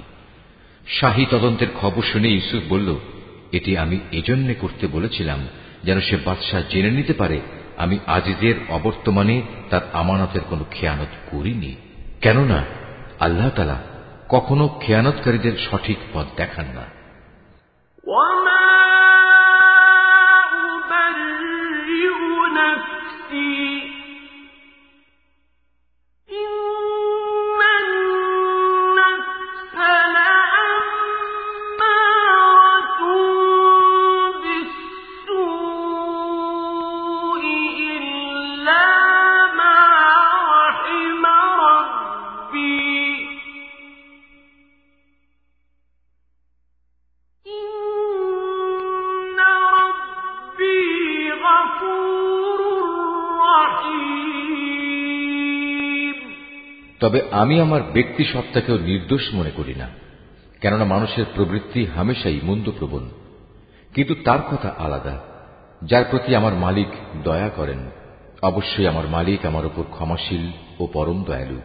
শাহী 0.87 1.25
তদন্তের 1.29 1.67
খবর 1.81 2.03
শুনে 2.03 2.29
ইউসুফ 2.29 2.63
বলল, 2.69 2.95
এটি 3.51 3.77
আমি 3.77 3.99
এজন্যে 4.11 4.53
করতে 4.53 4.87
বলেছিলাম, 4.87 5.47
যেন 5.83 6.01
সে 6.01 6.17
বাদশাহ 6.25 6.61
জেনে 6.69 6.91
নিতে 6.91 7.13
পারে, 7.13 7.41
আমি 7.77 7.99
আজিজের 8.07 8.55
অবর্তমানে 8.69 9.41
তার 9.69 9.81
আমানতের 9.93 10.41
কোনো 10.41 10.65
খেয়ানত 10.71 11.31
করিনি। 11.31 11.75
কেননা, 12.21 12.63
আল্লাহ 13.19 13.49
তালা 13.49 13.83
কখনো 14.29 14.67
খেয়ানতকারীদের 14.67 15.51
সঠিক 15.71 15.97
পথ 16.13 16.25
দেখান 16.35 16.65
না। 16.65 16.96
وما 18.06 19.05
তবে 56.99 57.21
আমি 57.31 57.61
আমার 57.61 57.81
ব্যক্তি 57.93 58.23
সত্তাকেও 58.25 58.77
নির্দোষ 58.77 59.21
মনে 59.33 59.51
করি 59.51 59.75
না, 59.75 59.89
কেননা 60.61 60.83
মানুষের 60.83 61.25
প্রবৃত্তি 61.35 61.85
হামেশাই 61.85 62.39
মন্দপ্রবণ। 62.43 63.09
কিন্তু 63.93 64.15
তার 64.25 64.41
কথা 64.41 64.69
আলাদা, 64.77 65.15
যার 65.83 66.05
প্রতি 66.09 66.35
আমার 66.35 66.53
মালিক 66.53 66.87
দয়া 67.23 67.49
করেন। 67.49 67.81
অবশ্যই 68.41 68.87
আমার 68.87 69.07
মালিক 69.07 69.45
আমার 69.45 69.65
উপর 69.65 69.83
ক্ষমাশীল 69.91 70.45
ও 70.79 70.87
পরম 70.93 71.23
দয়ালু। 71.23 71.59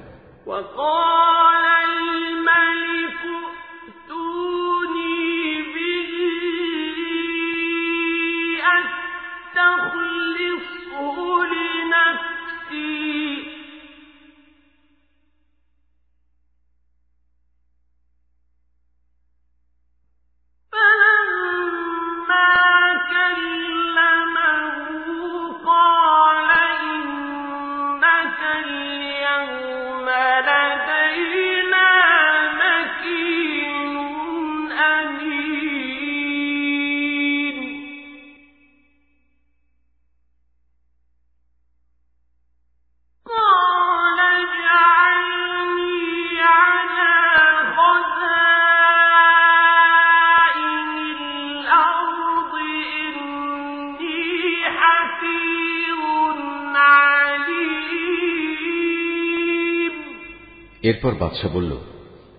এরপর 61.03 61.21
বাদশাহ 61.21 61.51
বলল, 61.53 61.77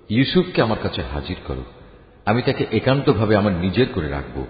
ইউসুফকে 0.10 0.62
আমার 0.62 0.78
কাছে 0.84 1.02
হাজির 1.14 1.36
করো। 1.48 1.64
আমি 2.26 2.42
তাকে 2.42 2.66
একান্তভাবে 2.72 3.36
আমার 3.36 3.54
নিজের 3.54 3.88
করে 3.94 4.10
রাখব। 4.10 4.46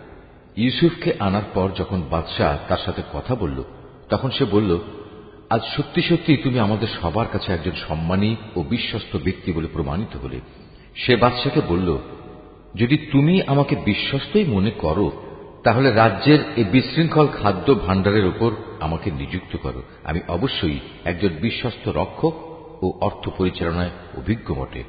ইউসুফকে 0.57 1.13
আনার 1.19 1.41
পর 1.53 1.69
যখন 1.77 2.01
বাদশাহ 2.09 2.57
তার 2.67 2.77
সাথে 2.85 3.01
কথা 3.13 3.35
বলল, 3.35 3.63
তখন 4.09 4.29
সে 4.29 4.45
বলল, 4.45 4.79
আজ 5.49 5.61
সত্যি 5.77 6.01
সত্যি 6.01 6.37
তুমি 6.37 6.59
আমাদের 6.59 6.87
সবার 7.01 7.25
কাছে 7.31 7.53
একজন 7.53 7.71
সম্মানী 7.87 8.35
ও 8.55 8.63
বিশ্বস্ত 8.63 9.17
ব্যক্তি 9.23 9.51
বলে 9.51 9.67
প্রমাণিত 9.67 10.17
হলে। 10.17 10.39
সে 10.95 11.15
বাদশাকে 11.15 11.61
বলল, 11.67 11.97
যদি 12.75 12.97
তুমি 12.97 13.41
আমাকে 13.47 13.75
বিশ্বস্তই 13.75 14.45
মনে 14.45 14.71
করো, 14.71 15.11
তাহলে 15.63 15.91
রাজ্যের 15.91 16.39
এই 16.55 16.63
বিশৃঙ্খল 16.63 17.27
খাদ্য 17.27 17.73
ভাণ্ডারের 17.73 18.25
উপর 18.25 18.51
আমাকে 18.79 19.11
নিযুক্ত 19.11 19.57
করো। 19.57 19.83
আমি 20.03 20.19
অবশ্যই 20.27 20.79
একজন 21.05 21.29
বিশ্বস্ত 21.41 21.87
রক্ষক 21.87 22.52
ও 22.83 22.87
অর্থ 23.01 23.29
পরিচালনায় 23.37 23.91
অভিজ্ঞ 24.17 24.47
বটে। 24.53 24.83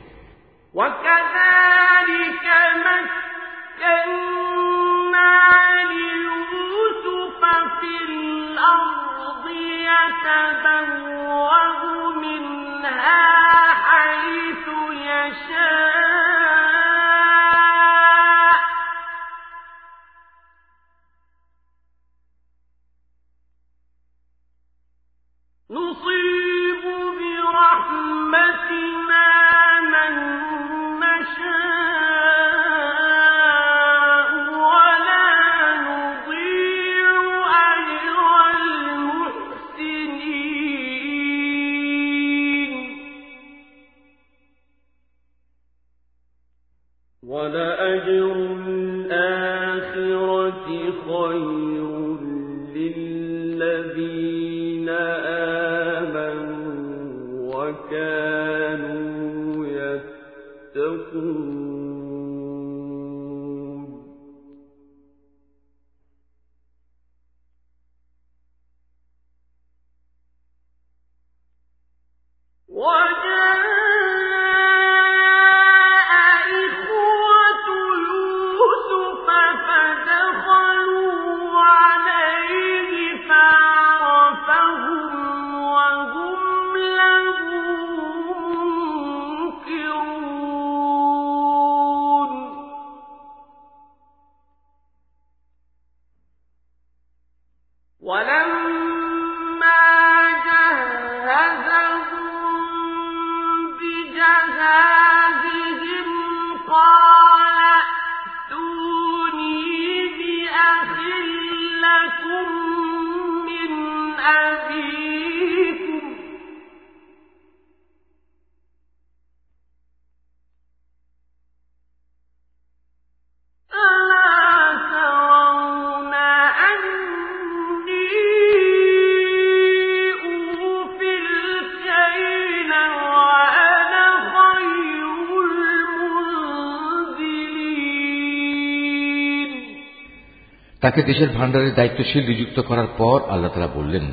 তাকে 140.84 141.02
দেশের 141.02 141.28
ভাণ্ডারের 141.28 141.74
দায়িত্বশীল 141.74 142.26
নিযুক্ত 142.26 142.60
করার 142.60 142.86
পর 142.98 143.22
আল্লাহ 143.28 143.50
তালা 143.52 143.66
বললেন, 143.66 144.12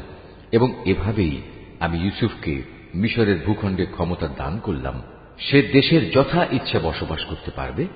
এবং 0.52 0.74
এভাবেই 0.86 1.42
আমি 1.80 1.98
ইউসুফকে 2.00 2.62
মিশরের 2.96 3.46
ভূখণ্ডে 3.46 3.86
ক্ষমতা 3.86 4.28
দান 4.28 4.60
করলাম। 4.60 5.02
সে 5.40 5.62
দেশের 5.62 6.12
যথা 6.12 6.48
ইচ্ছা 6.52 6.80
বসবাস 6.80 7.26
করতে 7.26 7.52
পারবে, 7.52 7.88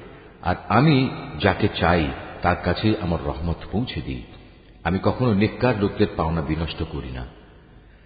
আর 0.42 0.56
আমি 0.70 1.10
যাকে 1.40 1.68
চাই 1.80 2.08
তার 2.42 2.56
কাছে 2.64 2.94
আমার 3.02 3.20
রহমত 3.26 3.60
পৌঁছে 3.72 4.02
দিই। 4.02 4.24
আমি 4.84 5.00
কখনো 5.04 5.34
নেককার 5.34 5.76
লোকদের 5.80 6.08
পাওনা 6.16 6.42
বিনষ্ট 6.42 6.84
করি 6.92 7.12
না। 7.12 7.26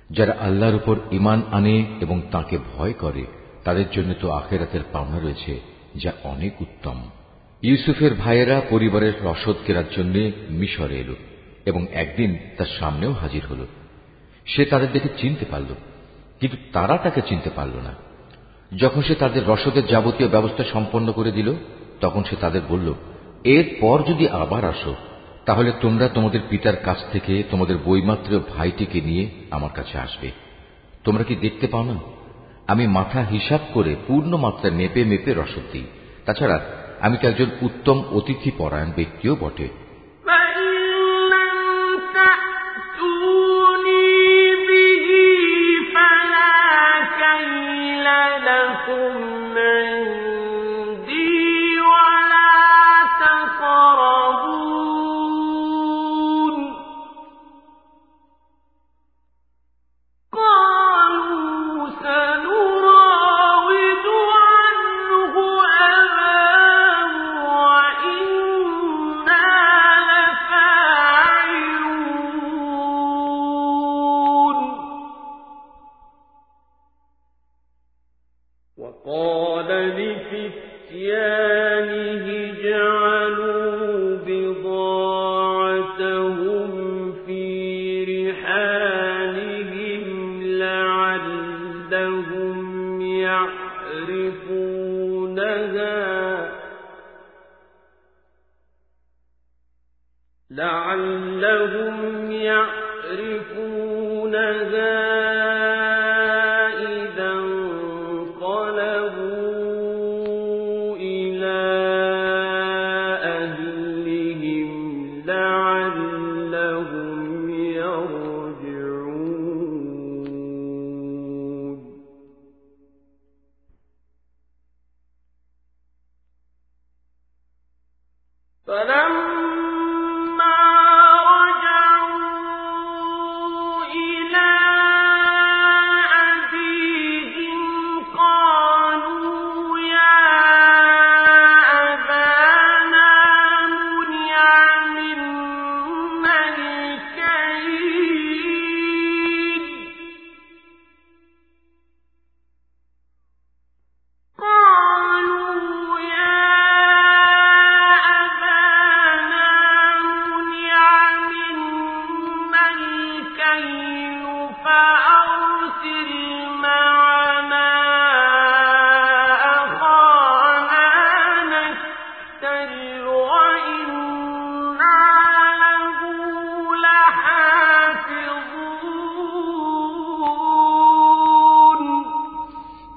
যারা 0.10 0.34
আল্লাহর 0.40 0.76
উপর 0.76 0.96
ইমান 1.12 1.42
আনে 1.52 1.86
এবং 2.00 2.22
তাকে 2.32 2.58
ভয় 2.76 2.94
করে, 2.94 3.26
তাদের 3.64 3.86
জন্য 3.92 4.14
তো 4.22 4.32
আখেরাতের 4.32 4.84
পাওনা 4.92 5.20
রয়েছে, 5.20 5.60
যা 5.96 6.12
অনেক 6.24 6.62
উত্তম। 6.62 7.10
ইউসুফের 7.64 8.14
ভাইয়েরা 8.14 8.62
পরিবারের 8.70 9.14
রসদ 9.24 9.56
কেনার 9.66 9.84
জন্য 9.98 10.32
মিশরে 10.50 11.00
এলো 11.00 11.16
এবং 11.66 11.86
একদিন 11.94 12.38
তার 12.58 12.70
সামনেও 12.80 13.12
হাজির 13.12 13.44
হল। 13.50 13.66
সে 14.46 14.66
তাদের 14.66 14.92
দেখে 14.92 15.10
চিনতে 15.18 15.46
পারল, 15.46 15.74
কিন্তু 16.40 16.58
তারা 16.74 16.98
তাকে 16.98 17.22
চিনতে 17.22 17.50
পারল 17.50 17.76
না। 17.78 17.94
যখন 18.78 19.02
সে 19.02 19.16
তাদের 19.16 19.48
রসদের 19.48 19.86
যাবতীয় 19.88 20.30
ব্যবস্থা 20.30 20.64
সম্পন্ন 20.64 21.12
করে 21.12 21.32
দিল, 21.32 21.54
তখন 22.02 22.24
সে 22.24 22.36
তাদের 22.36 22.62
বলল 22.70 22.94
এরপর 23.44 24.04
যদি 24.04 24.28
আবার 24.28 24.66
আসো, 24.66 24.96
তাহলে 25.46 25.72
তোমরা 25.82 26.08
তোমাদের 26.08 26.40
পিতার 26.50 26.76
কাছ 26.76 26.98
থেকে 27.12 27.44
তোমাদের 27.52 27.78
বইমাত্র 27.86 28.40
ভাইটিকে 28.58 29.02
নিয়ে 29.02 29.30
আমার 29.52 29.70
কাছে 29.76 29.98
আসবে। 29.98 30.32
তোমরা 31.04 31.24
কি 31.24 31.36
দেখতে 31.36 31.68
পাও 31.68 31.84
না? 31.84 31.98
আমি 32.68 32.88
মাথা 32.88 33.22
হিসাব 33.22 33.60
করে 33.74 33.96
পূর্ণ 34.08 34.38
মাত্রা 34.38 34.70
মেপে 34.72 35.04
মেপে 35.04 35.34
রসদ 35.34 35.66
দিই। 35.72 35.84
তাছাড়া 36.26 36.58
আমি 37.00 37.18
তো 37.22 37.28
একজন 37.28 37.50
উত্তম 37.62 37.98
অতিথি 38.12 38.52
পরায়ণ 38.58 38.92
ব্যক্তিও 38.96 39.36
বটে? 39.36 39.68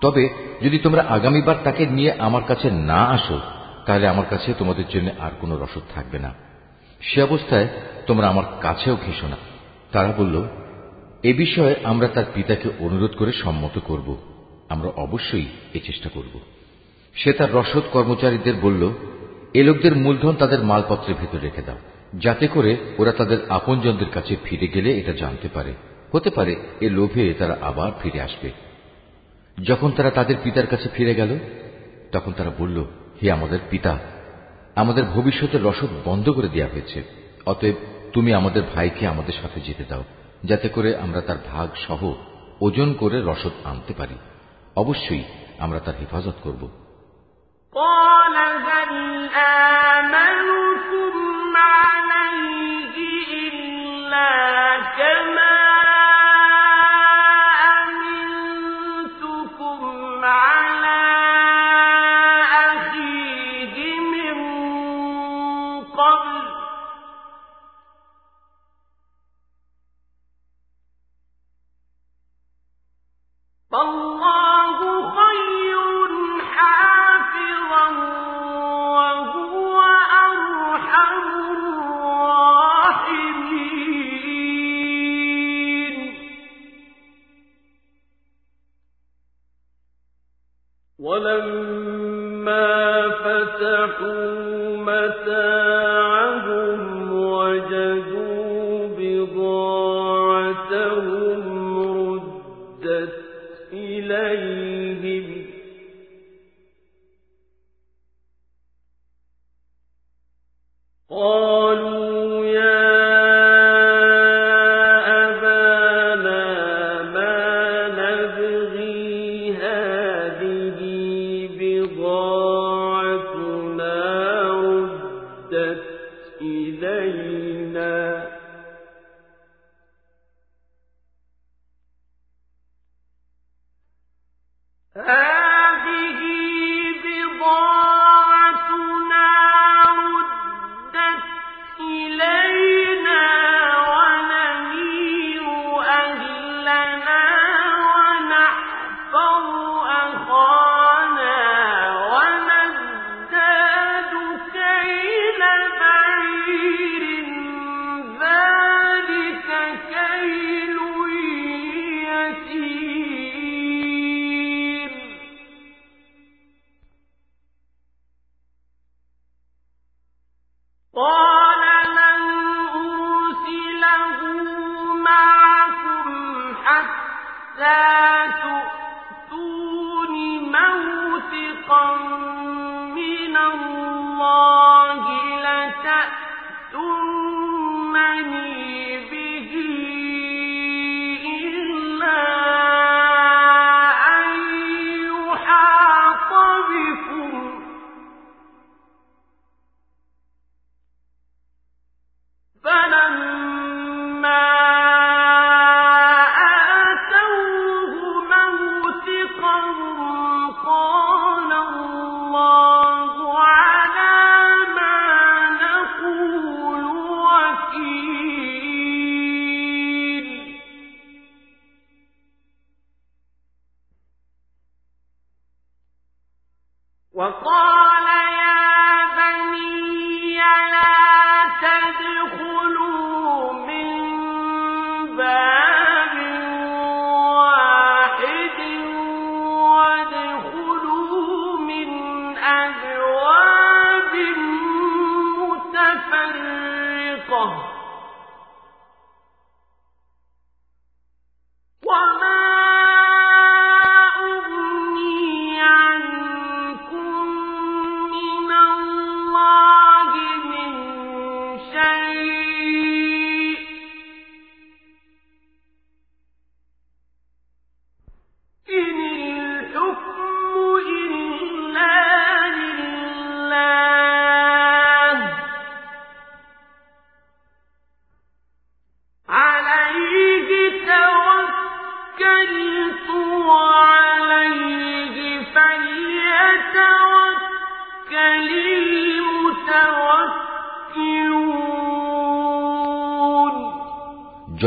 তবে 0.02 0.28
যদি 0.62 0.78
তোমরা 0.78 1.04
আগামীবার 1.08 1.56
তাকে 1.64 1.86
নিয়ে 1.86 2.12
আমার 2.12 2.44
কাছে 2.44 2.70
না 2.70 3.04
আসো, 3.04 3.40
তাহলে 3.86 4.08
আমার 4.08 4.26
কাছে 4.30 4.54
তোমাদের 4.54 4.84
জন্য 4.88 5.10
আর 5.18 5.30
কোনো 5.40 5.56
রসদ 5.56 5.80
থাকবে 5.94 6.18
না। 6.18 6.34
সে 7.00 7.22
অবস্থায় 7.22 7.68
তোমরা 8.06 8.28
আমার 8.28 8.44
কাছেও 8.60 8.96
ঘেসো 9.06 9.28
না। 9.28 9.36
তারা 9.92 10.12
বলল, 10.18 10.42
এ 11.22 11.32
বিষয়ে 11.32 11.74
আমরা 11.84 12.08
তার 12.08 12.24
পিতাকে 12.34 12.68
অনুরোধ 12.78 13.10
করে 13.16 13.32
সম্মত 13.32 13.78
করব। 13.78 14.16
আমরা 14.68 14.88
অবশ্যই 14.96 15.46
এ 15.74 15.80
চেষ্টা 15.84 16.08
করব। 16.14 16.40
সে 17.14 17.32
তার 17.32 17.54
রসদ 17.54 17.82
কর্মচারীদের 17.92 18.54
বলল, 18.62 18.92
এ 19.54 19.62
লোকদের 19.62 19.96
মূলধন 19.96 20.34
তাদের 20.34 20.64
মালপত্রের 20.64 21.16
ভেতর 21.20 21.38
রেখে 21.38 21.62
দাও, 21.62 21.76
যাতে 22.18 22.46
করে 22.46 22.76
ওরা 22.98 23.12
তাদের 23.12 23.38
আপনজনদের 23.48 24.08
কাছে 24.14 24.36
ফিরে 24.44 24.66
গেলে 24.66 24.98
এটা 24.98 25.12
জানতে 25.12 25.48
পারে। 25.48 25.74
হতে 26.12 26.30
পারে 26.30 26.56
এ 26.80 26.90
লোভে 26.90 27.34
তারা 27.34 27.56
আবার 27.60 27.92
ফিরে 28.02 28.20
আসবে। 28.20 28.71
যখন 29.61 29.89
তারা 29.91 30.11
তাদের 30.11 30.37
পিতার 30.43 30.67
কাছে 30.67 30.87
ফিরে 30.89 31.13
গেল 31.15 31.31
তখন 32.11 32.31
তারা 32.33 32.51
বলল 32.59 32.77
হে 33.21 33.27
আমাদের 33.31 33.59
পিতা 33.69 33.93
আমাদের 34.75 35.03
ভবিষ্যতের 35.05 35.61
রসদ 35.63 35.91
বন্ধ 36.05 36.25
করে 36.29 36.49
দেওয়া 36.49 36.71
হয়েছে 36.71 36.99
অতএব 37.45 37.75
তুমি 38.13 38.33
আমাদের 38.33 38.63
ভাইকে 38.75 39.03
আমাদের 39.07 39.35
সাথে 39.41 39.59
যেতে 39.61 39.85
দাও 39.85 40.03
যাতে 40.43 40.67
করে 40.69 40.89
আমরা 40.95 41.21
তার 41.21 41.39
ভাগ 41.51 41.67
সহ 41.87 42.01
ওজন 42.61 42.89
করে 42.93 43.17
রসদ 43.21 43.55
আনতে 43.63 43.93
পারি 43.93 44.17
অবশ্যই 44.75 45.23
আমরা 45.59 45.79
তার 45.79 45.95
হেফাজত 45.99 46.37
করব 46.43 46.63
قال 47.75 48.35
هل 48.65 48.91
آمنكم 49.97 51.13
عليه 51.69 52.95
إلا 53.43 54.31
كما 54.97 55.60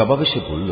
জবাবে 0.06 0.26
সে 0.26 0.40
বলল, 0.50 0.70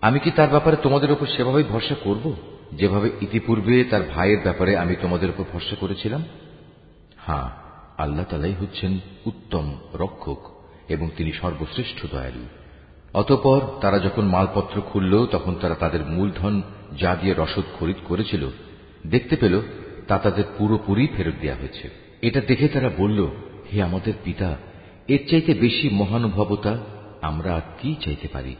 আমি 0.00 0.18
কি 0.18 0.30
তার 0.30 0.48
ব্যাপারে 0.48 0.76
তোমাদের 0.76 1.10
উপর 1.12 1.26
সেভাবেই 1.26 1.66
ভরসা 1.68 1.96
করব, 2.04 2.24
যেভাবে 2.72 3.08
ইতিপূর্বে 3.20 3.84
তার 3.84 4.02
ভাইয়ের 4.14 4.40
ব্যাপারে 4.42 4.72
আমি 4.76 4.94
তোমাদের 5.02 5.28
উপর 5.30 5.44
ভরসা 5.52 5.76
করেছিলাম? 5.80 6.22
হ্যাঁ 7.26 7.48
আল্লাহ 7.98 8.24
তালাই 8.30 8.54
হচ্ছেন 8.60 8.92
উত্তম 9.26 9.66
রক্ষক 9.94 10.40
এবং 10.88 11.10
তিনি 11.16 11.32
সর্বশ্রেষ্ঠ 11.32 11.98
দয়ালু। 12.12 12.44
অতঃপর 13.14 13.60
তারা 13.80 13.98
যখন 13.98 14.24
মালপত্র 14.24 14.76
খুলল, 14.80 15.26
তখন 15.26 15.54
তারা 15.54 15.74
তাদের 15.74 16.02
মূলধন 16.06 16.62
যা 16.98 17.12
দিয়ে 17.20 17.34
রসদ 17.38 17.66
খরিদ 17.78 17.98
করেছিল, 18.08 18.42
দেখতে 19.06 19.36
পেল 19.36 19.62
তা 20.08 20.18
তাদের 20.18 20.44
পুরোপুরি 20.58 21.04
ফেরত 21.16 21.36
দেওয়া 21.40 21.60
হয়েছে। 21.60 21.90
এটা 22.22 22.40
দেখে 22.40 22.68
তারা 22.68 22.90
বলল, 22.98 23.20
হে 23.68 23.82
আমাদের 23.82 24.14
পিতা, 24.24 24.56
এর 25.08 25.22
চাইতে 25.30 25.54
বেশি 25.54 25.86
মহানুভবতা 25.92 26.74
আমরা 27.26 27.52
কি 27.78 27.90
চাইতে 28.04 28.28
পারি? 28.28 28.54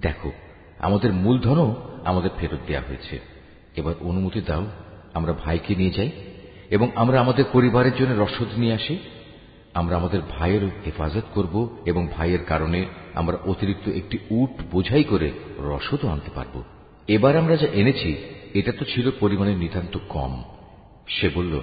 দেখো, 0.00 0.30
আমাদের 0.78 1.12
মূলধনও 1.12 1.68
আমাদের 2.04 2.30
ফেরত 2.38 2.58
দেওয়া 2.66 2.82
হয়েছে। 2.88 3.20
এবার 3.76 3.94
অনুমতি 4.00 4.40
দাও, 4.40 4.64
আমরা 5.14 5.32
ভাইকে 5.32 5.74
নিয়ে 5.74 5.90
যাই, 5.90 6.10
এবং 6.70 6.90
আমরা 6.94 7.16
আমাদের 7.20 7.44
পরিবারের 7.52 7.94
জন্য 7.96 8.12
রসদ 8.24 8.50
নিয়ে 8.56 8.74
আসি। 8.74 8.98
আমরা 9.74 9.96
আমাদের 9.96 10.20
ভাইয়ের 10.30 10.64
হেফাজত 10.86 11.26
করব, 11.34 11.76
এবং 11.86 12.08
ভাইয়ের 12.12 12.44
কারণে 12.44 12.80
আমরা 13.14 13.36
অতিরিক্ত 13.44 13.88
একটি 13.88 14.18
উট 14.30 14.50
বোঝাই 14.70 15.04
করে 15.04 15.28
রসদও 15.58 16.08
আনতে 16.08 16.30
পারব। 16.34 16.62
এবার 17.08 17.36
আমরা 17.36 17.56
যা 17.56 17.68
এনেছি, 17.72 18.10
এটা 18.54 18.72
তো 18.78 18.84
ছিল 18.84 19.10
পরিমাণে 19.20 19.54
নিতান্ত 19.54 19.98
কম। 20.08 20.32
সে 21.08 21.28
বলল, 21.34 21.60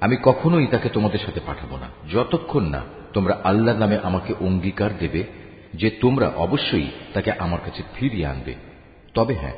আমি 0.00 0.16
কখনোই 0.22 0.66
তাকে 0.66 0.88
তোমাদের 0.88 1.18
সাথে 1.18 1.40
পাঠাবো 1.46 1.76
না। 1.76 1.88
যতক্ষণ 2.12 2.64
না 2.66 2.80
তোমরা 3.12 3.34
আল্লাহ 3.44 3.78
নামে 3.78 3.96
আমাকে 4.02 4.34
অঙ্গীকার 4.40 4.90
দেবে 4.98 5.41
যে 5.74 5.90
তোমরা 5.90 6.28
অবশ্যই 6.28 6.86
তাকে 7.14 7.32
আমার 7.32 7.60
কাছে 7.64 7.82
ফিরিয়ে 7.94 8.26
আনবে। 8.26 8.54
তবে 9.14 9.34
হ্যাঁ 9.34 9.52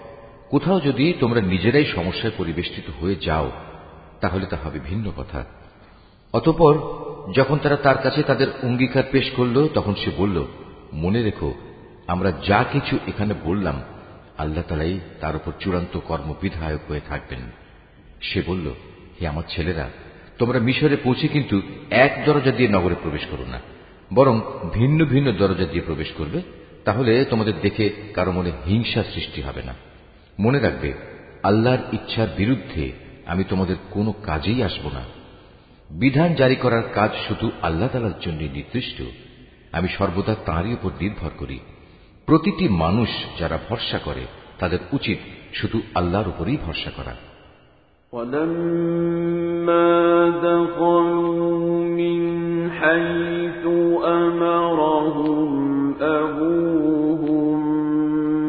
কোথাও 0.50 0.80
যদি 0.80 1.14
তোমরা 1.20 1.40
নিজেরাই 1.40 1.84
সমস্যায় 1.84 2.32
পরিবেষ্টিত 2.36 2.84
হয়ে 3.00 3.14
যাও, 3.14 3.52
তাহলে 4.20 4.46
তা 4.46 4.56
হবে 4.64 4.78
ভিন্ন 4.78 5.12
কথা। 5.16 5.44
অতঃপর 6.32 6.78
যখন 7.34 7.58
তারা 7.58 7.76
তার 7.76 7.98
কাছে 7.98 8.22
তাদের 8.22 8.46
অঙ্গীকার 8.62 9.02
পেশ 9.10 9.30
করল, 9.30 9.68
তখন 9.74 9.94
সে 9.94 10.10
বলল, 10.16 10.46
মনে 10.92 11.22
রেখো, 11.22 11.54
আমরা 12.06 12.32
যা 12.46 12.64
কিছু 12.72 12.98
এখানে 13.06 13.34
বললাম, 13.44 13.82
আল্লাহ 14.38 14.64
তালাই 14.68 15.00
তার 15.20 15.36
উপর 15.36 15.52
চূড়ান্ত 15.60 15.98
কর্মবিধায়ক 15.98 16.80
হয়ে 16.88 17.00
থাকবেন। 17.08 17.40
সে 18.22 18.42
বলল, 18.46 18.74
হে 19.20 19.26
আমার 19.26 19.42
ছেলেরা, 19.48 19.90
তোমরা 20.38 20.58
মিশরে 20.58 20.96
পৌঁছে 20.96 21.28
কিন্তু 21.28 21.62
এক 21.90 22.22
দরজা 22.26 22.50
দিয়ে 22.50 22.68
নগরে 22.68 22.94
প্রবেশ 23.02 23.26
করো 23.30 23.44
না। 23.46 23.73
বরং 24.14 24.40
ভিন্ন 24.72 25.04
ভিন্ন 25.04 25.32
দরজা 25.32 25.64
দিয়ে 25.64 25.84
প্রবেশ 25.86 26.12
করবে, 26.16 26.42
তাহলে 26.84 27.24
তোমাদের 27.24 27.60
দেখে 27.60 27.90
কারও 28.14 28.32
মনে 28.32 28.52
হিংসা 28.66 29.04
সৃষ্টি 29.14 29.42
হবে 29.42 29.62
না। 29.62 29.74
মনে 30.38 30.60
রাখবে, 30.60 30.92
আল্লাহর 31.42 31.78
ইচ্ছার 31.92 32.28
বিরুদ্ধে 32.36 32.92
আমি 33.26 33.44
তোমাদের 33.44 33.76
কোনো 33.90 34.12
কাজেই 34.12 34.62
আসব 34.62 34.90
না। 34.92 35.02
বিধান 35.90 36.34
জারি 36.34 36.56
করার 36.56 36.82
কাজ 36.94 37.10
শুধু 37.28 37.50
আল্লাহ 37.62 37.88
তালার 37.88 38.20
জন্য 38.20 38.40
নির্দিষ্ট। 38.40 39.02
আমি 39.72 39.88
সর্বদা 39.88 40.34
তাঁরই 40.34 40.72
উপর 40.72 40.90
নির্ভর 41.00 41.30
করি। 41.38 41.58
প্রতিটি 42.26 42.68
মানুষ 42.68 43.08
যারা 43.38 43.58
ভরসা 43.68 43.98
করে, 43.98 44.26
তাদের 44.58 44.78
উচিত 44.92 45.18
শুধু 45.54 45.82
আল্লাহর 45.94 46.28
উপরই 46.28 46.56
ভরসা 46.56 46.90
করা। 46.90 47.16
ولما 48.14 49.88
دخلوا 50.30 51.84
من 51.84 52.70
حيث 52.70 53.66
أمرهم 54.04 55.94
أبوهم 56.00 57.60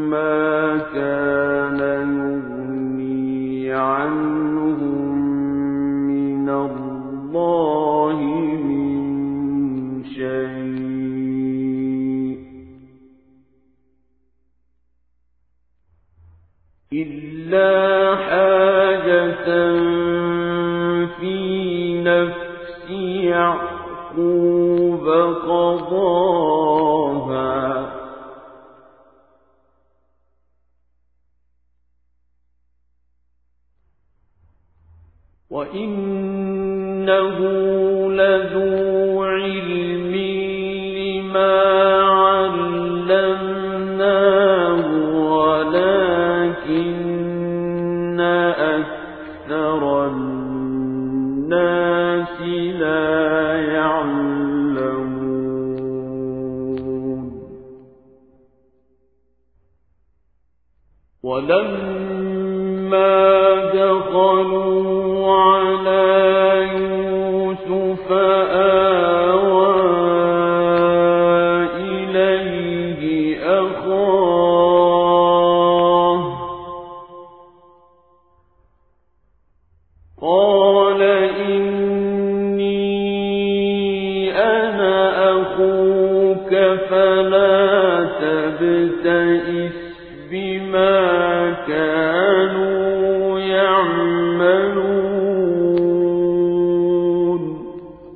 ما 0.09 0.77
كان 0.77 1.79
يغني 2.19 3.73
عنهم 3.73 5.17
من 6.07 6.49
الله 6.49 8.17
من 8.63 8.95
شيء 10.05 10.75
إلا 16.93 18.15
حاجة 18.15 18.54
يعقوب 23.35 25.05
قضاه 25.47 26.54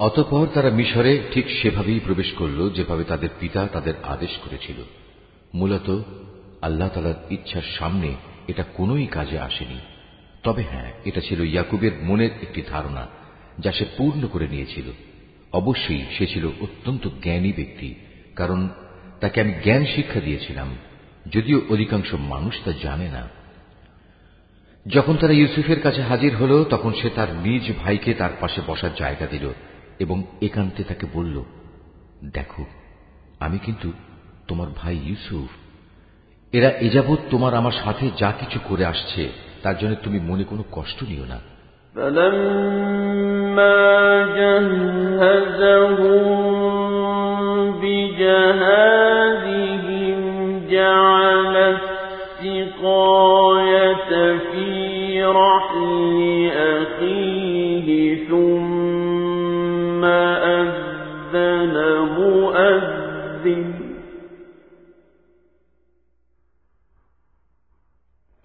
অতঃপর 0.10 0.48
তারা 0.54 0.70
মিশরে 0.70 1.14
ঠিক 1.32 1.46
সেভাবেই 1.62 2.00
প্রবেশ 2.00 2.34
করল 2.34 2.70
যেভাবে 2.70 3.04
তাদের 3.04 3.30
পিতা 3.40 3.68
তাদের 3.74 3.94
আদেশ 4.04 4.34
করেছিল। 4.38 4.80
মূলত 5.54 6.02
আল্লাহ 6.62 6.90
তালার 6.90 7.20
ইচ্ছার 7.30 7.62
সামনে 7.80 8.16
এটা 8.48 8.64
কোনোই 8.64 9.06
কাজে 9.06 9.40
আসেনি। 9.40 9.80
তবে 10.44 10.64
হ্যাঁ 10.64 10.92
এটা 11.06 11.22
ছিল 11.22 11.40
ইয়াকুবের 11.42 11.92
মনের 12.02 12.30
একটি 12.42 12.62
ধারণা, 12.70 13.08
যা 13.60 13.72
সে 13.72 13.86
পূর্ণ 13.98 14.28
করে 14.28 14.48
নিয়েছিল। 14.48 14.88
অবশ্যই 15.54 16.04
সে 16.18 16.28
ছিল 16.28 16.46
অত্যন্ত 16.60 17.08
জ্ঞানী 17.22 17.54
ব্যক্তি, 17.54 17.96
কারণ 18.36 18.70
তাকে 19.20 19.42
আমি 19.42 19.54
জ্ঞান 19.64 19.86
শিক্ষা 19.86 20.20
দিয়েছিলাম, 20.20 20.70
যদিও 21.32 21.62
অধিকাংশ 21.70 22.14
মানুষ 22.14 22.56
তা 22.66 22.72
জানে 22.84 23.10
না। 23.10 23.30
যখন 24.88 25.16
তারা 25.18 25.34
ইউসুফের 25.34 25.82
কাছে 25.82 26.02
হাজির 26.02 26.36
হল, 26.36 26.64
তখন 26.64 26.94
সে 26.94 27.10
তার 27.10 27.36
নিজ 27.36 27.72
ভাইকে 27.84 28.14
তার 28.14 28.34
পাশে 28.40 28.62
বসার 28.68 28.96
জায়গা 28.96 29.28
দিল। 29.28 29.54
এবং 29.99 30.17
একান্তে 30.43 30.83
তাকে 30.85 31.07
বলল 31.15 31.37
দেখো 32.33 32.63
আমি 33.41 33.59
কিন্তু 33.59 33.89
তোমার 34.49 34.69
ভাই 34.77 34.95
ইউসুফ 35.07 35.51
এরা 36.53 36.71
এযাবৎ 36.81 37.21
তোমার 37.31 37.53
আমার 37.55 37.75
সাথে 37.85 38.05
যা 38.19 38.31
কিছু 38.33 38.59
করে 38.69 38.85
আসছে 38.85 39.23
তার 39.63 39.77
জন্য 39.79 39.95
তুমি 40.03 40.19
মনে 40.21 40.45
কোনো 40.45 40.65
কষ্ট 40.73 40.99
নিও 41.05 41.27
না 41.27 41.39
فلما 41.95 43.77
جهزهم 44.37 46.27
بجهازهم 47.81 48.98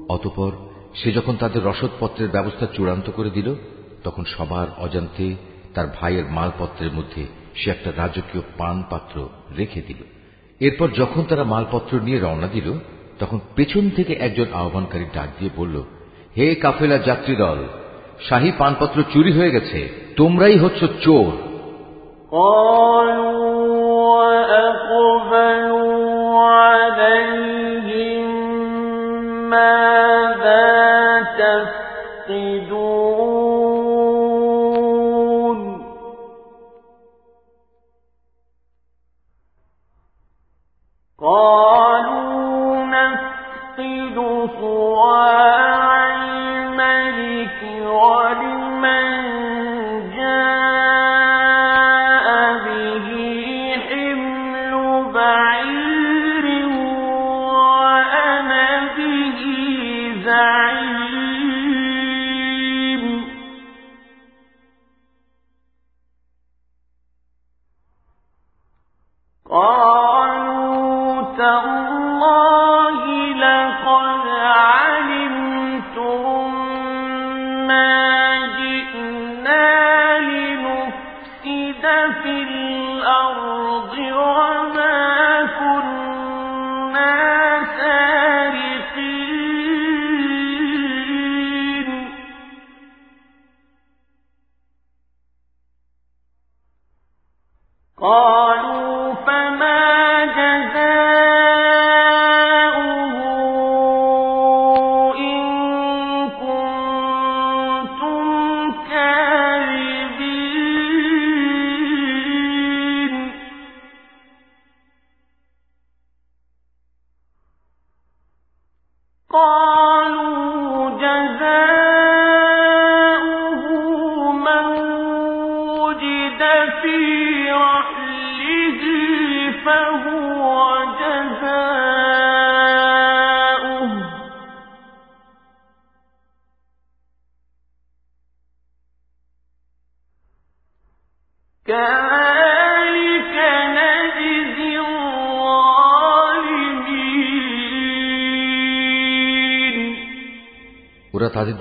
অতপর 0.08 0.52
সে 0.94 1.08
যখন 1.12 1.34
তাদের 1.36 1.62
রসদপত্রের 1.62 2.30
ব্যবস্থা 2.30 2.66
চূড়ান্ত 2.66 3.06
করে 3.10 3.30
দিল 3.30 3.48
তখন 4.04 4.24
সবার 4.34 4.68
অজান্তে 4.78 5.28
তার 5.74 5.86
ভাইয়ের 5.96 6.26
মালপত্রের 6.30 6.92
মধ্যে 6.92 7.22
সে 7.54 7.66
একটা 7.70 7.90
রাজকীয় 7.96 8.42
পান 8.58 8.76
পাত্র 8.90 9.16
রেখে 9.56 9.82
দিল 9.88 10.00
এরপর 10.60 10.88
যখন 10.90 11.22
তারা 11.24 11.44
মালপত্র 11.44 11.92
নিয়ে 12.00 12.18
রওনা 12.18 12.48
দিল 12.48 12.68
তখন 13.18 13.38
পেছন 13.56 13.84
থেকে 13.96 14.12
একজন 14.18 14.48
আহ্বানকারী 14.52 15.06
ডাক 15.14 15.28
দিয়ে 15.38 15.52
বলল 15.56 15.76
হে 16.36 16.46
কাফেলা 16.54 16.98
যাত্রী 16.98 17.34
দল 17.36 17.58
শাহী 18.28 18.50
পানপত্র 18.58 18.98
চুরি 19.12 19.32
হয়ে 19.32 19.54
গেছে 19.54 19.78
তোমরাই 20.16 20.56
হচ্ছ 20.58 20.80
চোর 21.00 21.32
قالوا 22.32 23.42
قال 41.19 41.86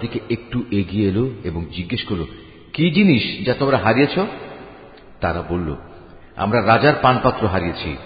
দিকে 0.00 0.20
একটু 0.30 0.64
এগিয়ে 0.70 1.08
এলো 1.08 1.30
এবং 1.44 1.64
জিজ্ঞেস 1.72 2.04
করল, 2.04 2.24
কি 2.72 2.90
জিনিস 2.90 3.46
যা 3.46 3.54
তোমরা 3.54 3.76
হারিয়েছ? 3.76 4.18
তারা 5.20 5.42
বলল, 5.42 5.76
আমরা 6.36 6.66
রাজার 6.66 6.94
পানপাত্র 7.02 7.46
হারিয়েছি। 7.46 7.96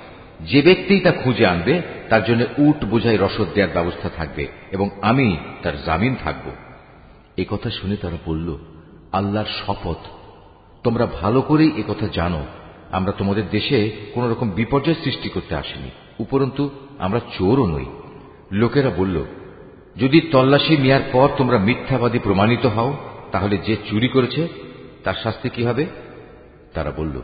যে 0.40 0.62
ব্যক্তি 0.62 1.00
তা 1.00 1.12
খুঁজে 1.12 1.46
আনবে, 1.46 1.82
তার 2.08 2.24
জন্য 2.24 2.44
উট 2.58 2.84
বোঝাই 2.84 3.16
রসদ 3.16 3.46
দেওয়ার 3.54 3.72
ব্যবস্থা 3.72 4.08
থাকবে 4.08 4.46
এবং 4.70 4.90
আমি 5.02 5.36
তার 5.62 5.84
জামিন 5.84 6.14
থাকব। 6.24 6.50
কথা 7.48 7.70
শুনে 7.70 7.96
তারা 7.96 8.16
বলল, 8.26 8.58
আল্লাহর 9.12 9.46
শপথ। 9.46 9.96
তোমরা 10.84 11.06
ভালো 11.06 11.42
করেই 11.42 11.82
কথা 11.88 12.08
জানো। 12.12 12.46
আমরা 12.92 13.12
তোমাদের 13.12 13.48
দেশে 13.50 13.90
কোন 14.14 14.30
রকম 14.30 14.50
বিপর্যয় 14.50 14.94
সৃষ্টি 15.04 15.28
করতে 15.28 15.54
আসিনি। 15.54 15.90
উপরন্তু, 16.18 16.70
আমরা 16.98 17.20
চোরও 17.38 17.66
নই। 17.66 17.84
লোকেরা 18.52 18.90
বলল 18.90 19.24
যদি 19.95 20.19
তল্লাশি 20.31 20.75
নেয়ার 20.77 21.03
পর 21.11 21.27
তোমরা 21.37 21.57
মিথ্যাবাদী 21.59 22.19
প্রমাণিত 22.19 22.65
হও 22.65 22.91
তাহলে 23.31 23.55
যে 23.57 23.73
চুরি 23.89 24.09
করেছে 24.09 24.41
তার 25.03 25.17
শাস্তি 25.23 25.47
কি 25.49 25.61
হবে 25.65 25.83
তারা 26.73 26.91
বলল 26.91 27.15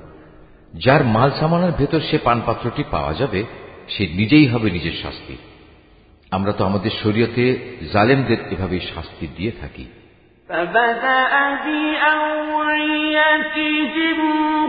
যার 0.74 1.02
মাল 1.06 1.30
সামানের 1.40 1.74
ভেতর 1.78 2.02
সে 2.10 2.18
পানপাত্রটি 2.18 2.84
পাওয়া 2.92 3.14
যাবে 3.14 3.42
সে 3.88 4.04
নিজেই 4.16 4.48
হবে 4.48 4.68
নিজের 4.72 4.96
শাস্তি 5.04 5.36
আমরা 6.32 6.52
তো 6.52 6.62
আমাদের 6.66 6.94
শরীয়তে 7.04 7.46
জালেমদের 7.94 8.40
এভাবেই 8.52 8.84
শাস্তি 8.92 9.26
দিয়ে 9.38 9.54
থাকি 9.62 9.86
فبدأ 10.50 11.34
بأوعيتهم 12.92 14.20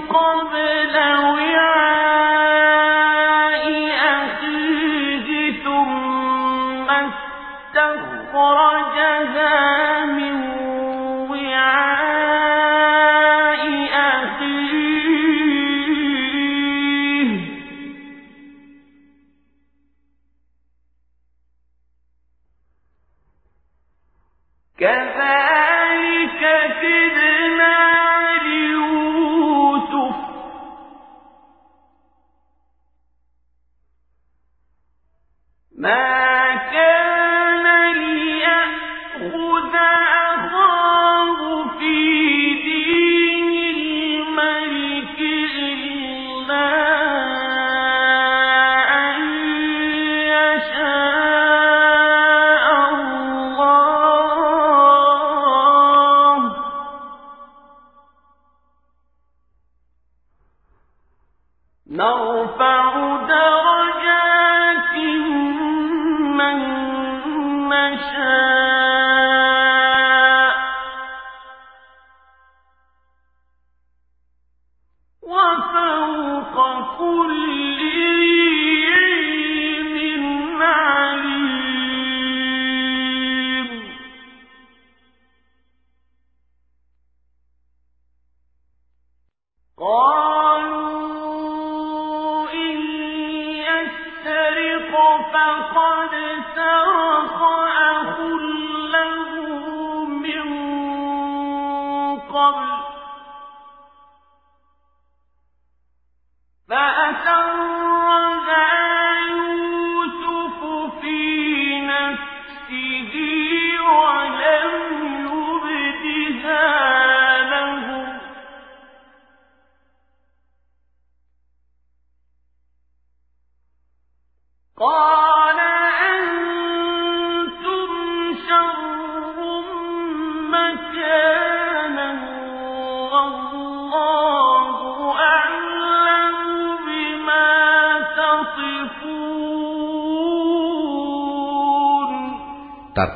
قبل 0.08 0.94
وعاء 1.26 2.05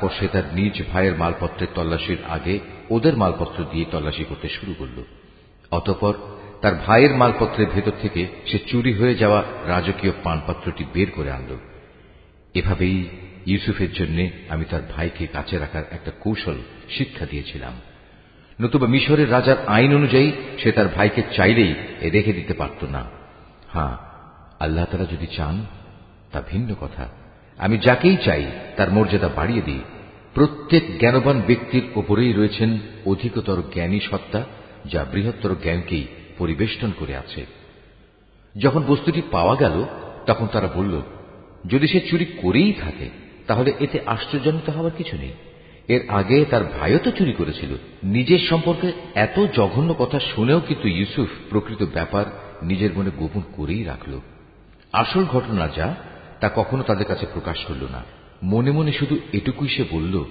তারপর 0.02 0.20
সে 0.20 0.28
তার 0.28 0.44
নিজ 0.54 0.82
ভাইয়ের 0.94 1.16
মালপত্রের 1.18 1.68
তল্লাশির 1.76 2.18
আগে 2.30 2.60
ওদের 2.90 3.18
মালপত্র 3.18 3.64
দিয়ে 3.72 3.86
তল্লাশি 3.92 4.24
করতে 4.24 4.50
শুরু 4.50 4.74
করল। 4.74 5.04
অতঃপর 5.72 6.14
তার 6.62 6.76
ভাইয়ের 6.76 7.16
মালপত্রের 7.16 7.70
ভেতর 7.76 7.92
থেকে 8.02 8.28
সে 8.48 8.60
চুরি 8.60 8.94
হয়ে 8.94 9.16
যাওয়া 9.16 9.44
রাজকীয় 9.68 10.14
পানপাত্রটি 10.24 10.86
বের 10.94 11.12
করে 11.12 11.32
আনল। 11.32 11.58
এভাবেই 12.54 13.08
ইউসুফের 13.46 13.92
জন্য 13.94 14.30
আমি 14.50 14.66
তার 14.66 14.82
ভাইকে 14.96 15.28
কাছে 15.28 15.58
রাখার 15.58 15.84
একটা 15.92 16.12
কৌশল 16.20 16.58
শিক্ষা 16.90 17.26
দিয়েছিলাম। 17.26 17.74
নতুবা 18.62 18.88
মিশরের 18.88 19.32
রাজার 19.32 19.68
আইন 19.68 19.96
অনুযায়ী 19.96 20.32
সে 20.64 20.72
তার 20.72 20.88
ভাইকে 20.88 21.22
চাইলেই 21.36 21.74
রেখে 22.02 22.34
দিতে 22.34 22.54
পারত 22.54 22.84
না। 22.84 23.04
হ্যাঁ 23.74 23.98
আল্লাহ 24.60 24.86
তারা 24.92 25.06
যদি 25.06 25.28
চান, 25.38 25.66
তা 26.32 26.42
ভিন্ন 26.52 26.76
কথা। 26.82 27.21
আমি 27.62 27.78
যাকেই 27.78 28.18
চাই 28.26 28.46
তার 28.78 28.92
মর্যাদা 28.92 29.28
বাড়িয়ে 29.28 29.62
দিই। 29.62 29.80
প্রত্যেক 30.34 31.00
জ্ঞানবান 31.00 31.42
ব্যক্তির 31.48 31.84
ওপরেই 31.96 32.34
রয়েছেন 32.34 32.78
অধিকতর 33.06 33.62
জ্ঞানী 33.74 34.00
সত্তা, 34.00 34.44
যা 34.86 35.06
বৃহত্তর 35.12 35.56
জ্ঞানকেই 35.62 36.08
পরিবেষ্টন 36.38 36.92
করে 37.00 37.16
আছে। 37.16 37.46
যখন 38.60 38.84
বস্তুটি 38.88 39.22
পাওয়া 39.32 39.56
গেল, 39.56 39.86
তখন 40.26 40.48
তারা 40.48 40.68
বলল, 40.68 41.02
যদি 41.66 41.88
সে 41.88 42.00
চুরি 42.00 42.26
করেই 42.26 42.74
থাকে, 42.74 43.10
তাহলে 43.48 43.74
এতে 43.80 44.00
আশ্চর্যান্বিত 44.06 44.70
হওয়ার 44.70 44.92
কিছু 44.98 45.18
নেই। 45.18 45.32
এর 45.88 46.02
আগে 46.08 46.46
তার 46.46 46.64
ভাইও 46.64 46.98
তো 46.98 47.12
চুরি 47.12 47.34
করেছিল। 47.34 47.76
নিজের 48.04 48.40
সম্পর্কে 48.40 48.92
এত 49.16 49.40
জঘন্য 49.40 49.96
কথা 50.00 50.20
শুনেও 50.20 50.60
কিন্তু 50.60 50.88
ইউসুফ 50.88 51.30
প্রকৃত 51.50 51.86
ব্যাপার 51.94 52.26
নিজের 52.62 52.90
মনে 52.96 53.10
গোপন 53.18 53.42
করেই 53.56 53.84
রাখল। 53.84 54.20
আসল 54.94 55.26
ঘটনা 55.26 55.68
যা 55.76 55.96
তা 56.42 56.50
কখনো 56.56 56.84
তাদের 56.84 57.06
কাছে 57.06 57.26
প্রকাশ 57.34 57.66
করল 57.66 57.84
না। 57.92 58.04
মনে 58.44 58.72
মনে 58.72 58.92
শুধু 58.92 59.18
এটুকুই 59.34 59.70
সে 59.70 59.84
বলল, 59.92 60.24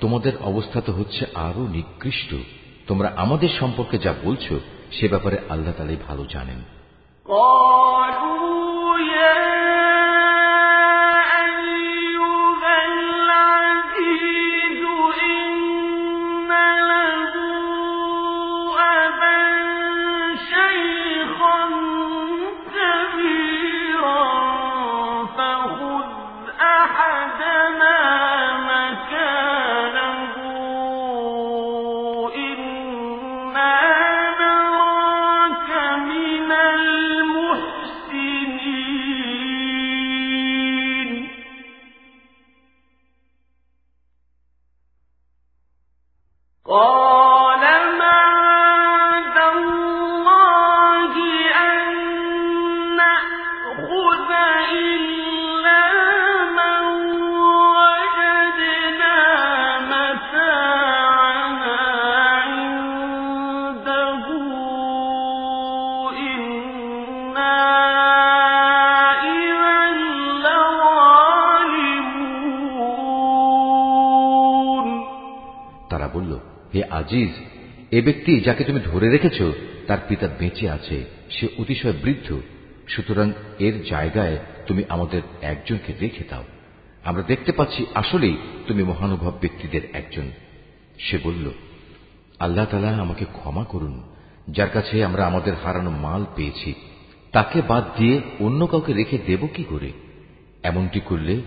তোমাদের 0.00 0.32
অবস্থা 0.40 0.80
তো 0.80 0.92
হচ্ছে 0.92 1.26
আরও 1.34 1.66
নিকৃষ্ট। 1.68 2.34
তোমরা 2.86 3.12
আমাদের 3.16 3.48
সম্পর্কে 3.48 3.98
যা 3.98 4.14
বলছো, 4.24 4.60
সে 4.92 5.08
ব্যাপারে 5.08 5.38
আল্লাহ 5.48 5.72
তালাই 5.76 5.96
ভালো 6.08 6.26
জানেন। 6.30 6.60
আজিজ, 77.04 77.28
এ 77.90 78.02
ব্যক্তি 78.02 78.40
যাকে 78.40 78.64
তুমি 78.64 78.80
ধরে 78.80 79.08
রেখেছ, 79.08 79.42
তার 79.86 79.98
পিতা 80.08 80.28
বেঁচে 80.38 80.70
আছে, 80.70 81.04
সে 81.30 81.48
অতিশয় 81.58 81.92
বৃদ্ধ। 81.92 82.40
সুতরাং 82.88 83.32
এর 83.58 83.82
জায়গায় 83.82 84.38
তুমি 84.66 84.84
আমাদের 84.88 85.22
একজনকে 85.42 85.92
রেখে 86.00 86.24
দাও। 86.30 86.44
আমরা 87.04 87.22
দেখতে 87.22 87.52
পাচ্ছি 87.52 87.86
আসলেই 87.94 88.36
তুমি 88.66 88.82
মহানুভব 88.82 89.32
ব্যক্তিদের 89.40 89.80
একজন। 89.92 90.30
সে 90.98 91.18
বলল, 91.24 91.50
আল্লাহ 92.38 92.64
তালা 92.64 92.88
আমাকে 92.88 93.24
ক্ষমা 93.24 93.64
করুন, 93.64 94.02
যার 94.48 94.68
কাছে 94.68 95.04
আমরা 95.04 95.26
আমাদের 95.26 95.54
হারানো 95.64 95.90
মাল 95.90 96.26
পেয়েছি। 96.36 96.74
তাকে 97.32 97.62
বাদ 97.62 97.84
দিয়ে 97.96 98.20
অন্য 98.40 98.66
কাউকে 98.66 98.92
রেখে 98.92 99.18
দেব 99.18 99.48
কি 99.54 99.64
করে? 99.64 99.92
এমনটি 100.62 101.00
করলে 101.00 101.40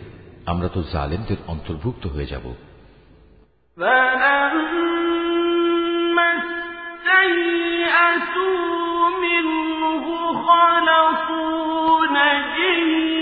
আমরা 0.46 0.68
তো 0.68 0.84
জালেমদের 0.94 1.38
অন্তর্ভুক্ত 1.48 2.08
হয়ে 2.08 2.26
যাব। 2.26 2.54
يأتوا 7.80 9.10
منه 9.10 10.06
خلقون 10.48 12.18
إلا 12.18 13.17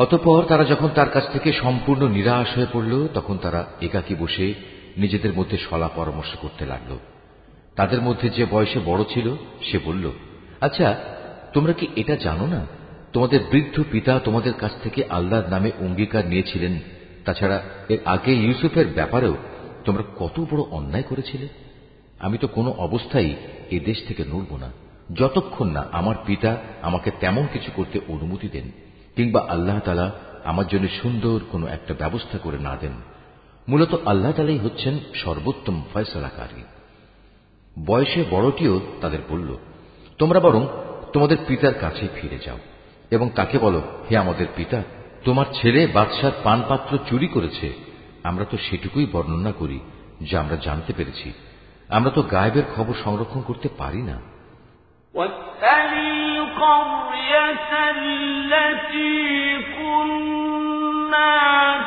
অতঃপর 0.00 0.44
তারা 0.44 0.64
যখন 0.64 0.88
তার 0.88 1.08
কাছ 1.08 1.32
থেকে 1.32 1.52
সম্পূর্ণ 1.52 2.08
নিরাশ 2.08 2.56
হয়ে 2.56 2.66
পড়ল, 2.72 3.08
তখন 3.14 3.38
তারা 3.38 3.66
একাকি 3.82 4.14
বসে 4.14 4.54
নিজেদের 4.96 5.32
মধ্যে 5.34 5.58
সলা 5.70 5.88
পরামর্শ 5.88 6.36
করতে 6.36 6.66
লাগল। 6.66 6.98
তাদের 7.76 8.02
মধ্যে 8.02 8.28
যে 8.28 8.46
বয়সে 8.50 8.80
বড় 8.84 9.04
ছিল, 9.08 9.36
সে 9.62 9.78
বলল 9.84 10.10
আচ্ছা 10.60 10.98
তোমরা 11.54 11.72
কি 11.72 11.86
এটা 11.96 12.16
জানো 12.16 12.46
না? 12.46 12.66
তোমাদের 13.12 13.40
বৃদ্ধ 13.50 13.82
পিতা 13.92 14.18
তোমাদের 14.18 14.52
কাছ 14.52 14.72
থেকে 14.82 15.04
আল্লাহর 15.10 15.48
নামে 15.48 15.70
অঙ্গীকার 15.80 16.26
নিয়েছিলেন। 16.26 16.78
তাছাড়া 17.24 17.62
এর 17.88 17.98
আগে 18.04 18.32
ইউসুফের 18.32 18.86
ব্যাপারেও 18.88 19.36
তোমরা 19.84 20.02
কত 20.18 20.40
বড় 20.40 20.62
অন্যায় 20.70 21.02
করেছিলে। 21.02 21.48
আমি 22.18 22.38
তো 22.38 22.48
কোনো 22.48 22.70
অবস্থায় 22.70 23.34
এ 23.70 23.80
দেশ 23.80 24.06
থেকে 24.08 24.24
নড়ব 24.24 24.56
না। 24.56 24.72
যতক্ষণ 25.14 25.70
না 25.70 25.84
আমার 25.92 26.14
পিতা 26.26 26.56
আমাকে 26.82 27.10
তেমন 27.20 27.46
কিছু 27.52 27.70
করতে 27.76 28.00
অনুমতি 28.08 28.48
দেন। 28.48 28.89
কিংবা 29.20 29.46
আল্লাহ 29.48 29.78
তালা 29.78 30.12
আমার 30.44 30.66
জন্য 30.66 30.88
সুন্দর 31.02 31.40
কোনো 31.50 31.66
একটা 31.66 31.94
ব্যবস্থা 31.94 32.38
করে 32.38 32.58
না 32.58 32.76
দেন। 32.76 32.92
মূলত 33.68 33.98
আল্লাহ 34.06 34.32
তালাই 34.32 34.58
হচ্ছেন 34.58 34.98
সর্বোত্তম 35.14 35.82
ফয়সলাকারী। 35.92 36.62
বয়সে 37.86 38.24
বড়টিও 38.30 38.80
তাদের 39.00 39.18
বলল, 39.28 39.56
তোমরা 40.18 40.40
বরং 40.40 40.66
তোমাদের 41.12 41.36
পিতার 41.46 41.74
কাছে 41.74 42.08
ফিরে 42.14 42.38
যাও 42.46 42.58
এবং 43.10 43.30
তাকে 43.30 43.58
বলো, 43.58 43.82
হে 44.10 44.16
আমাদের 44.16 44.46
পিতা, 44.56 44.82
তোমার 45.24 45.46
ছেলে 45.54 45.86
বাদশার 45.86 46.32
পানপাত্র 46.44 46.98
চুরি 47.08 47.28
করেছে। 47.28 47.72
আমরা 48.22 48.44
তো 48.44 48.56
সেটুকুই 48.56 49.06
বর্ণনা 49.12 49.52
করি, 49.52 49.80
যা 50.30 50.40
আমরা 50.40 50.56
জানতে 50.56 50.92
পেরেছি। 50.96 51.32
আমরা 51.88 52.10
তো 52.10 52.22
গায়েবের 52.22 52.62
খবর 52.76 52.94
সংরক্ষণ 53.04 53.40
করতে 53.40 53.68
পারি 53.78 54.02
না। 54.02 54.20
القرية 56.59 57.71
التي 57.97 59.25
كنا 59.77 61.35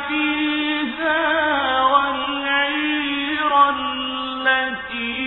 فيها 0.08 1.22
والعير 1.82 3.50
التي 3.70 5.18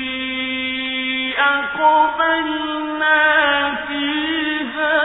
أقبلنا 1.56 3.22
فيها 3.88 4.98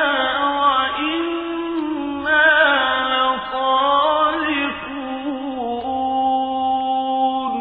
وإنا 0.59 2.47
لصادقون 6.77 7.55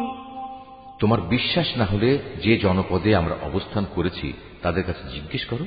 তোমার 1.00 1.20
বিশ্বাস 1.34 1.68
না 1.78 1.86
হলে 1.86 2.10
যে 2.44 2.54
জনপদে 2.58 3.12
আমরা 3.16 3.36
অবস্থান 3.44 3.84
করেছি 3.96 4.28
তাদের 4.62 4.84
কাছে 4.84 5.04
জিজ্ঞেস 5.14 5.44
করো 5.46 5.66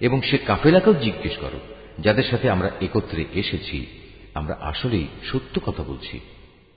এবং 0.00 0.22
সে 0.22 0.38
কাফেলাকেও 0.38 0.94
জিজ্ঞেস 0.94 1.36
করো, 1.36 1.60
যাদের 1.98 2.24
সাথে 2.24 2.50
আমরা 2.50 2.70
একত্রে 2.80 3.24
এসেছি। 3.32 3.86
আমরা 4.34 4.56
আসলেই 4.60 5.08
সত্য 5.32 5.60
কথা 5.66 5.82
বলছি। 5.82 6.20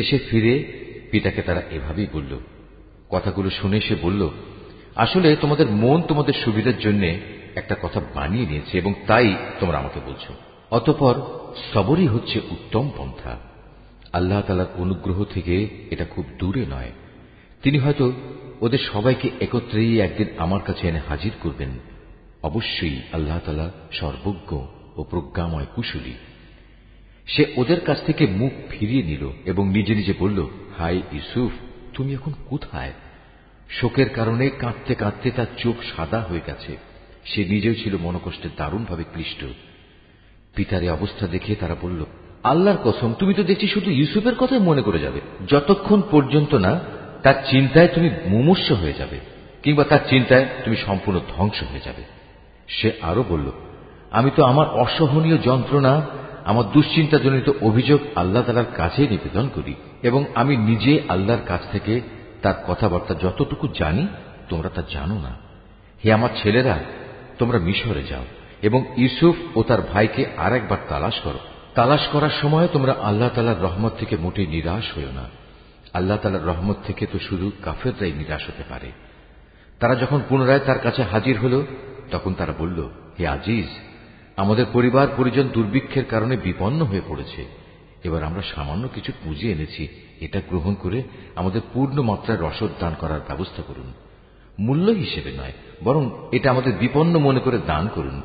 দেশে 0.04 0.20
ফিরে 0.30 0.64
পিতাকে 1.12 1.42
তারা 1.42 1.62
এভাবেই 1.72 2.08
বলল। 2.14 2.40
কথাগুলো 3.10 3.50
শুনে 3.50 3.82
সে 3.82 3.96
বলল, 3.96 4.30
আসলে 4.96 5.36
তোমাদের 5.36 5.70
মন 5.70 6.02
তোমাদের 6.02 6.34
সুবিধার 6.34 6.80
জন্য 6.80 7.04
একটা 7.56 7.76
কথা 7.82 8.02
বানিয়ে 8.14 8.46
নিয়েছে 8.46 8.78
এবং 8.78 8.94
তাই 9.08 9.36
তোমরা 9.60 9.78
আমাকে 9.78 10.00
বলছো। 10.06 10.34
অতপর 10.72 11.16
সবরই 11.74 12.08
হচ্ছে 12.08 12.40
উত্তম 12.52 12.92
পন্থা। 12.98 13.40
আল্লাহ 14.14 14.42
তালার 14.42 14.66
অনুগ্রহ 14.76 15.24
থেকে 15.24 15.68
এটা 15.92 16.06
খুব 16.06 16.26
দূরে 16.40 16.66
নয়। 16.70 16.92
তিনি 17.64 17.78
হয়তো 17.78 18.12
ওদের 18.62 18.80
সবাইকে 18.80 19.30
একত্রেই 19.42 20.00
একদিন 20.00 20.28
আমার 20.38 20.62
কাছে 20.62 20.88
এনে 20.88 21.02
হাজির 21.10 21.32
করবেন। 21.42 21.70
অবশ্যই 22.44 23.02
আল্লাহ 23.14 23.40
তালা 23.46 23.72
সর্বজ্ঞ 23.92 24.66
ও 24.98 25.04
প্রজ্ঞাময় 25.04 25.66
কুশলী। 25.76 26.14
সে 27.28 27.46
ওদের 27.58 27.80
কাছ 27.80 27.98
থেকে 28.06 28.28
মুখ 28.28 28.52
ফিরিয়ে 28.70 29.04
নিল 29.04 29.30
এবং 29.46 29.70
নিজে 29.70 29.96
নিজে 29.96 30.14
বলল, 30.20 30.48
হাই 30.78 31.02
ইউসুফ, 31.12 31.52
তুমি 31.94 32.14
এখন 32.14 32.34
কোথায়? 32.50 32.92
শোকের 33.70 34.10
কারণে 34.10 34.50
কাঁদতে 34.50 34.96
কাঁদতে 34.96 35.32
তার 35.32 35.46
চোখ 35.58 35.76
সাদা 35.96 36.20
হয়ে 36.20 36.42
গেছে। 36.46 36.78
সে 37.26 37.46
নিজেও 37.46 37.74
ছিল 37.74 37.98
মনকষ্টে 38.02 38.50
দারুণভাবে 38.58 39.04
ক্লিষ্ট। 39.04 39.46
পিতার 40.56 40.90
অবস্থা 40.90 41.28
দেখে 41.28 41.56
তারা 41.56 41.76
বলল, 41.82 42.06
আল্লাহর 42.44 42.78
কসম, 42.84 43.14
তুমি 43.14 43.34
তো 43.34 43.44
দেখছি 43.44 43.68
শুধু 43.68 43.92
ইউসুফের 43.92 44.36
কথাই 44.36 44.60
মনে 44.60 44.82
করে 44.82 45.00
যাবে। 45.00 45.22
যতক্ষণ 45.48 46.02
পর্যন্ত 46.12 46.56
না 46.56 46.80
তার 47.24 47.34
চিন্তায় 47.50 47.88
তুমি 47.88 48.10
মুমূর্ষ 48.28 48.72
হয়ে 48.72 48.94
যাবে, 48.94 49.20
কিংবা 49.64 49.84
তার 49.84 50.00
চিন্তায় 50.10 50.46
তুমি 50.66 50.76
সম্পূর্ণ 50.76 51.20
ধ্বংস 51.36 51.64
হয়ে 51.72 51.80
যাবে। 51.86 52.04
সে 52.68 52.92
আরও 53.02 53.24
বলল, 53.30 53.52
আমি 54.12 54.32
তো 54.36 54.44
আমার 54.44 54.68
অসহনীয় 54.68 55.38
যন্ত্রণা 55.38 56.06
আমার 56.46 56.72
দুশ্চিন্তাজনিত 56.72 57.50
অভিযোগ 57.62 58.02
আল্লাহ 58.16 58.44
তালার 58.44 58.66
কাছেই 58.78 59.08
নিবেদন 59.08 59.50
করি 59.56 59.74
এবং 60.04 60.26
আমি 60.36 60.58
নিজে 60.58 61.02
আল্লাহর 61.10 61.42
কাছ 61.48 61.62
থেকে 61.72 62.02
তার 62.42 62.54
কথাবার্তা 62.68 63.14
যতটুকু 63.14 63.68
জানি, 63.68 64.08
তোমরা 64.50 64.70
তা 64.70 64.84
জানো 64.92 65.20
না। 65.20 65.36
হে 66.06 66.14
আমার 66.14 66.30
ছেলেরা, 66.44 66.80
তোমরা 67.40 67.60
মিশরে 67.60 68.04
যাও 68.04 68.26
এবং 68.62 68.86
ইউসুফ 68.98 69.58
ও 69.58 69.64
তার 69.64 69.82
ভাইকে 69.82 70.26
আর 70.38 70.54
একবার 70.54 70.78
তালাশ 70.90 71.20
করো। 71.20 71.40
তালাশ 71.76 72.08
করার 72.08 72.30
সময় 72.42 72.68
তোমরা 72.68 72.96
আল্লাহ 73.04 73.30
তালার 73.30 73.62
রহমত 73.62 73.92
থেকে 74.00 74.18
মোটেই 74.18 74.48
নিরাশ 74.48 74.98
হইও 74.98 75.12
না। 75.12 75.24
আল্লাহ 75.94 76.18
তালার 76.18 76.46
রহমত 76.46 76.76
থেকে 76.84 77.06
তো 77.06 77.20
শুধু 77.20 77.52
কাফেররাই 77.62 78.12
নিরাশ 78.12 78.42
হতে 78.48 78.64
পারে। 78.70 78.92
তারা 79.80 79.96
যখন 79.96 80.22
পুনরায় 80.30 80.60
তার 80.60 80.80
কাছে 80.80 81.04
হাজির 81.04 81.40
হল, 81.40 81.66
তখন 82.12 82.34
তারা 82.34 82.54
বলল, 82.58 82.90
হে 83.20 83.28
আজিজ 83.28 83.68
আমাদের 84.37 84.67
পরিবার 84.73 85.07
পরিজন 85.17 85.47
দুর্ভিক্ষের 85.49 86.05
কারণে 86.05 86.35
বিপন্ন 86.37 86.81
হয়ে 86.85 87.09
পড়েছে 87.09 87.43
এবার 88.05 88.23
আমরা 88.23 88.43
সামান্য 88.55 88.85
কিছু 88.89 89.11
পুঁজি 89.25 89.47
এনেছি 89.51 89.85
এটা 90.21 90.39
গ্রহণ 90.51 90.75
করে 90.75 90.99
আমাদের 91.37 91.63
পূর্ণ 91.73 91.97
মাত্রায় 92.03 92.41
রসদ 92.41 92.71
দান 92.81 92.95
করার 92.95 93.21
ব্যবস্থা 93.29 93.63
করুন 93.63 93.89
মূল্য 94.59 94.87
হিসেবে 94.95 95.31
নয় 95.33 95.55
বরং 95.85 96.03
এটা 96.33 96.47
আমাদের 96.51 96.73
বিপন্ন 96.73 97.15
মনে 97.19 97.41
করে 97.41 97.59
দান 97.67 97.85
করুন 97.89 98.17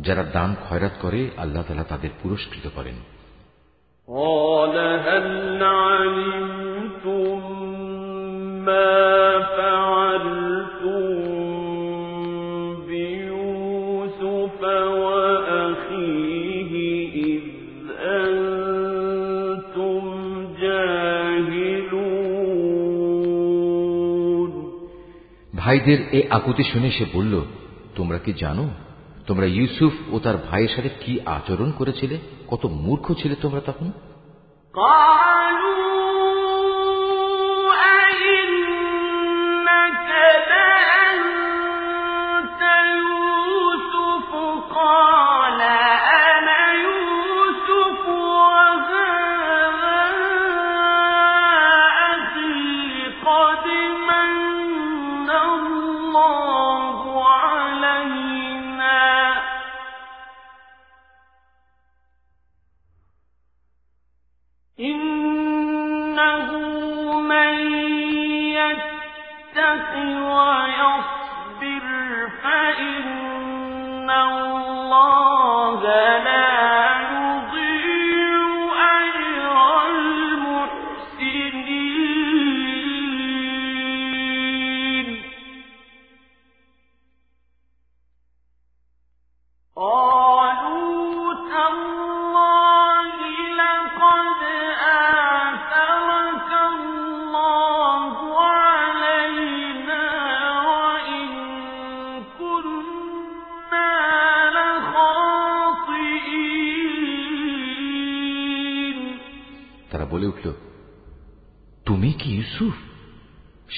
যারা 0.00 0.22
দান 0.32 0.50
খয়রাত 0.64 0.94
করে 1.00 1.20
আল্লাহ 1.36 1.62
তালা 1.62 1.84
তাদের 1.84 2.10
পুরস্কৃত 2.22 2.66
করেন 2.76 2.98
قال 4.08 4.76
هل 5.00 5.26
علمتم 5.62 7.38
ما 8.64 8.94
فعلتم 9.56 9.93
ভাইদের 25.65 26.09
এ 26.13 26.27
আকুতি 26.29 26.63
শুনে 26.63 26.91
সে 26.91 27.05
বলল, 27.13 27.41
তোমরা 27.95 28.17
কি 28.17 28.33
জানো, 28.33 28.69
তোমরা 29.27 29.45
ইউসুফ 29.45 29.93
ও 30.09 30.19
তার 30.19 30.37
ভাইয়ের 30.37 30.67
সাথে 30.75 30.89
কি 30.89 31.19
আচরণ 31.25 31.71
করেছিলে? 31.71 32.19
কত 32.47 32.65
মূর্খ 32.65 33.13
ছিলে 33.13 33.35
তোমরা 33.35 33.61
তখন? 33.65 33.91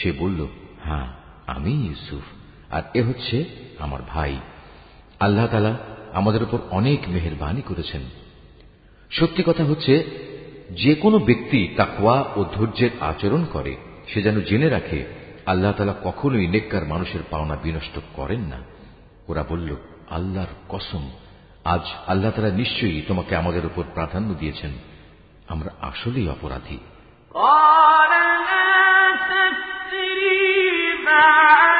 সে 0.03 0.11
বলল 0.11 0.47
হ্যাঁ 0.83 1.07
আমি 1.47 1.71
ইউসুফ, 1.71 2.23
আর 2.73 2.83
এ 2.93 3.03
হচ্ছে 3.03 3.45
আমার 3.79 3.99
ভাই। 4.07 4.39
আল্লাহ 5.19 5.47
তালা 5.47 5.77
আমাদের 6.13 6.43
উপর 6.43 6.59
অনেক 6.71 6.99
মেহরবানি 7.07 7.61
করেছেন। 7.61 8.01
সত্যি 9.11 9.43
কথা 9.45 9.63
হচ্ছে, 9.63 10.05
যে 10.71 10.95
কোনো 10.95 11.19
ব্যক্তি 11.19 11.73
তাকওয়া 11.77 12.25
ও 12.35 12.43
ধৈর্যের 12.43 12.89
আচরণ 12.99 13.45
করে, 13.45 13.75
সে 14.07 14.21
যেন 14.21 14.41
জেনে 14.41 14.69
রাখে, 14.69 15.05
আল্লাহ 15.45 15.71
তালা 15.71 15.93
কখনোই 16.03 16.47
নেককার 16.47 16.85
মানুষের 16.85 17.19
পাওনা 17.29 17.55
বিনষ্ট 17.55 17.99
করেন 18.13 18.39
না। 18.39 18.59
ওরা 19.27 19.43
বলল, 19.49 19.75
আল্লাহর 20.09 20.53
কসম, 20.69 21.11
আজ 21.65 21.81
আল্লাহ 22.07 22.31
তালা 22.31 22.49
নিশ্চয়ই 22.49 23.01
তোমাকে 23.07 23.35
আমাদের 23.35 23.65
উপর 23.65 23.83
প্রাধান্য 23.93 24.33
দিয়েছেন। 24.33 24.71
আমরা 25.47 25.69
আসলেই 25.81 26.29
অপরাধী। 26.29 26.77
تجري 29.91 31.03
بعد 31.05 31.76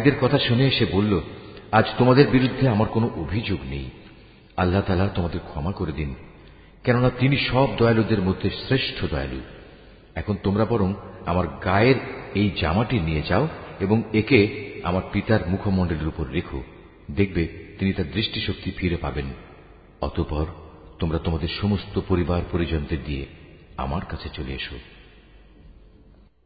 ভাইদের 0.00 0.18
কথা 0.20 0.38
শুনে 0.38 0.64
এসে 0.66 0.84
বলল, 0.92 1.20
আজ 1.72 1.84
তোমাদের 1.98 2.28
বিরুদ্ধে 2.28 2.68
আমার 2.68 2.88
কোনো 2.88 3.10
অভিযোগ 3.16 3.58
নেই। 3.64 3.90
আল্লাহ 4.56 4.82
তালা 4.86 5.08
তোমাদের 5.08 5.40
ক্ষমা 5.48 5.72
করে 5.72 5.92
দিন, 5.92 6.14
কেননা 6.84 7.10
তিনি 7.10 7.36
সব 7.36 7.68
দয়ালুদের 7.76 8.20
মধ্যে 8.22 8.50
শ্রেষ্ঠ 8.50 9.04
দয়ালু। 9.04 9.40
এখন 10.14 10.36
তোমরা 10.42 10.64
বরং 10.64 10.94
আমার 11.26 11.46
গায়ের 11.64 11.94
এই 12.34 12.50
জামাটি 12.60 12.98
নিয়ে 12.98 13.22
যাও 13.28 13.48
এবং 13.80 14.02
একে 14.12 14.40
আমার 14.82 15.02
পিতার 15.12 15.48
মুখমণ্ডলের 15.48 16.08
উপর 16.08 16.26
রেখো। 16.32 16.62
দেখবে 17.10 17.48
তিনি 17.78 17.92
তার 17.92 18.10
দৃষ্টিশক্তি 18.10 18.70
ফিরে 18.70 18.96
পাবেন। 18.96 19.28
অতপর 20.00 20.46
তোমরা 20.98 21.18
তোমাদের 21.18 21.48
সমস্ত 21.60 22.00
পরিবার 22.08 22.42
পরিজনদের 22.52 22.98
দিয়ে 23.06 23.26
আমার 23.76 24.04
কাছে 24.04 24.28
চলে 24.32 24.52
এসো। 24.52 24.76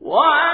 What? 0.00 0.53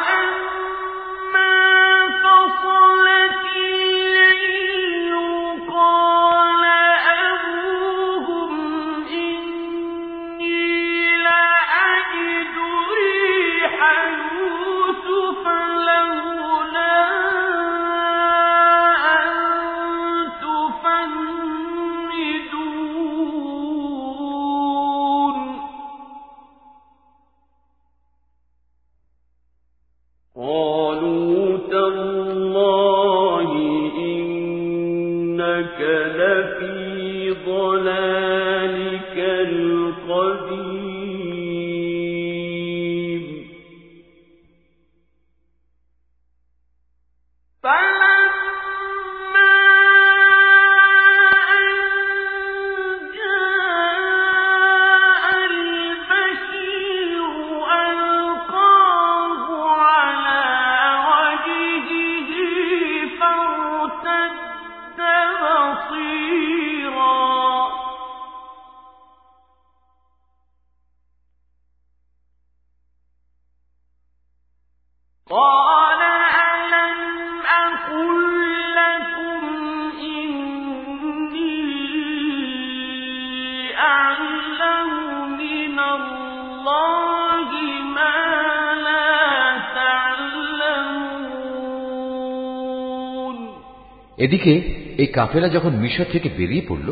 এদিকে, 94.21 94.53
এই 94.99 95.07
কাফেলা 95.07 95.49
যখন 95.49 95.73
মিশর 95.77 96.09
থেকে 96.13 96.29
বেরিয়ে 96.37 96.65
পড়ল, 96.69 96.89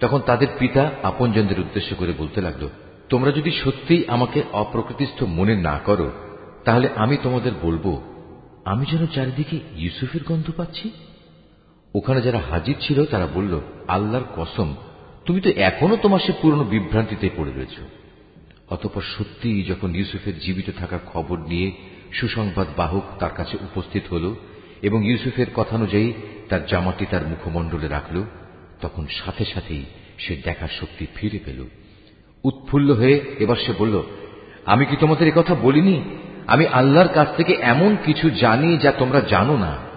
তখন 0.00 0.20
তাদের 0.26 0.50
পিতা 0.58 0.82
আপনজনদের 1.02 1.60
উদ্দেশ্য 1.60 1.90
করে 1.96 2.12
বলতে 2.18 2.40
লাগল, 2.40 2.68
তোমরা 3.08 3.30
যদি 3.30 3.50
সত্যিই 3.50 4.02
আমাকে 4.08 4.42
অপ্রকৃতিস্থ 4.52 5.18
মনে 5.22 5.54
না 5.56 5.76
করো, 5.86 6.08
তাহলে 6.64 6.88
আমি 6.96 7.16
তোমাদের 7.22 7.52
বলব, 7.62 7.86
আমি 8.64 8.84
যেন 8.90 9.06
চারিদিকে 9.06 9.56
ইউসুফের 9.76 10.20
গন্ধ 10.28 10.46
পাচ্ছি? 10.56 10.90
ওখানে 11.94 12.20
যারা 12.20 12.40
হাজির 12.50 12.76
ছিল, 12.80 13.04
তারা 13.04 13.26
বলল, 13.34 13.60
আল্লাহর 13.88 14.26
কসম, 14.36 14.68
তুমি 15.26 15.40
তো 15.40 15.50
এখনও 15.50 15.96
তোমার 15.96 16.20
সে 16.26 16.32
পুরনো 16.42 16.64
বিভ্রান্তিতে 16.64 17.30
পড়ে 17.36 17.52
রয়েছ। 17.56 17.76
অতপর 18.70 19.02
সত্যিই 19.18 19.62
যখন 19.62 19.94
ইউসুফের 19.94 20.38
জীবিত 20.38 20.68
থাকার 20.78 20.98
খবর 21.06 21.38
নিয়ে 21.38 21.68
সুসংবাদ 22.12 22.66
বাহক 22.76 23.04
তার 23.18 23.30
কাছে 23.36 23.54
উপস্থিত 23.60 24.02
হল 24.10 24.34
এবং 24.82 24.98
ইউসুফের 25.06 25.46
কথানুযায়ী 25.54 26.12
তার 26.48 26.66
জামাটি 26.66 27.06
তার 27.10 27.26
মুখমণ্ডলে 27.26 27.88
রাখল, 27.88 28.22
তখন 28.80 29.06
সাথে 29.06 29.44
সাথেই 29.44 29.84
সে 30.18 30.36
দেখার 30.36 30.68
শক্তি 30.80 31.06
ফিরে 31.14 31.38
পেল। 31.44 31.64
উৎফুল্ল 32.44 32.92
হয়ে 32.92 33.20
এবার 33.38 33.56
সে 33.56 33.72
বলল, 33.78 34.02
আমি 34.66 34.84
কি 34.86 34.96
তোমাদের 34.96 35.32
কথা 35.34 35.54
বলিনি? 35.54 36.02
আমি 36.46 36.66
আল্লাহর 36.66 37.08
কাছ 37.08 37.36
থেকে 37.36 37.56
এমন 37.60 37.96
কিছু 38.04 38.30
জানি 38.30 38.78
যা 38.78 38.92
তোমরা 38.92 39.20
জানো 39.20 39.56
না। 39.56 39.87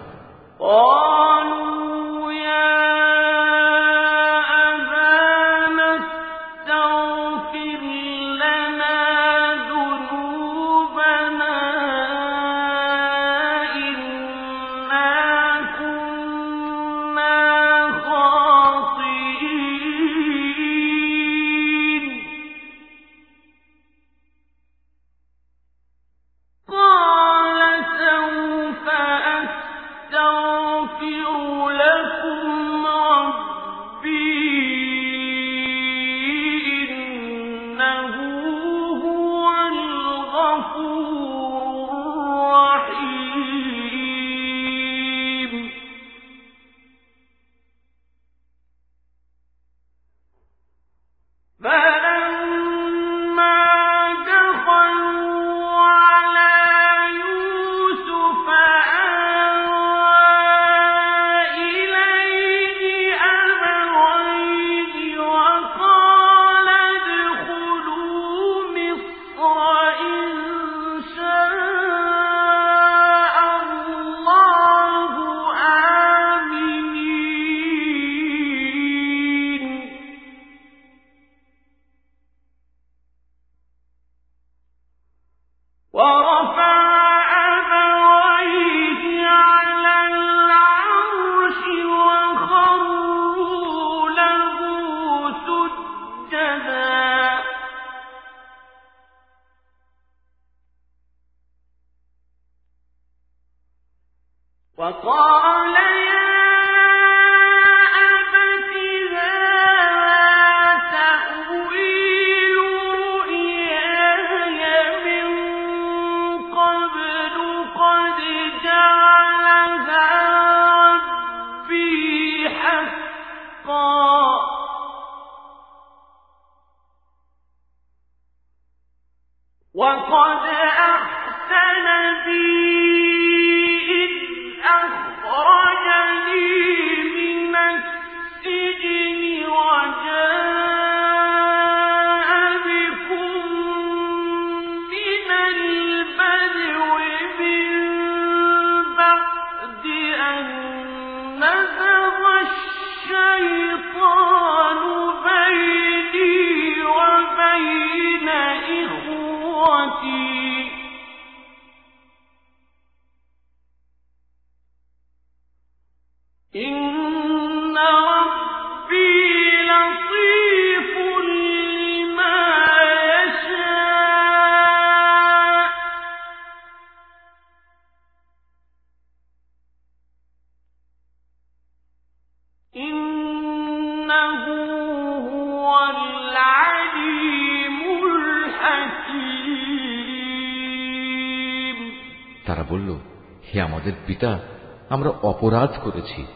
অপরাধ 195.42 195.70
করেছি। 195.84 196.26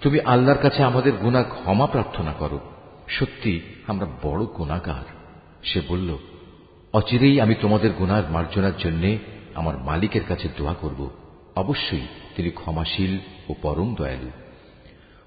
তুমি 0.00 0.20
আল্লাহর 0.20 0.58
কাছে 0.58 0.82
আমাদের 0.82 1.12
গুনাহ 1.12 1.42
ক্ষমা 1.42 1.86
প্রার্থনা 1.86 2.32
করো। 2.32 2.60
সত্যি, 3.08 3.60
আমরা 3.86 4.06
বড় 4.22 4.44
গুণাগার। 4.44 5.04
সে 5.64 5.80
বলল, 5.88 6.18
অচিরেই 6.92 7.40
আমি 7.40 7.54
তোমাদের 7.54 7.90
গুনার 7.90 8.22
মার্জনার 8.30 8.76
জন্য 8.78 9.16
আমার 9.54 9.78
মালিকের 9.78 10.20
কাছে 10.28 10.48
দোয়া 10.56 10.74
করব। 10.74 11.10
অবশ্যই 11.56 12.06
তিনি 12.36 12.50
ক্ষমাশীল 12.50 13.18
ও 13.48 13.54
পরম 13.62 13.94
দয়ালু। 13.94 14.30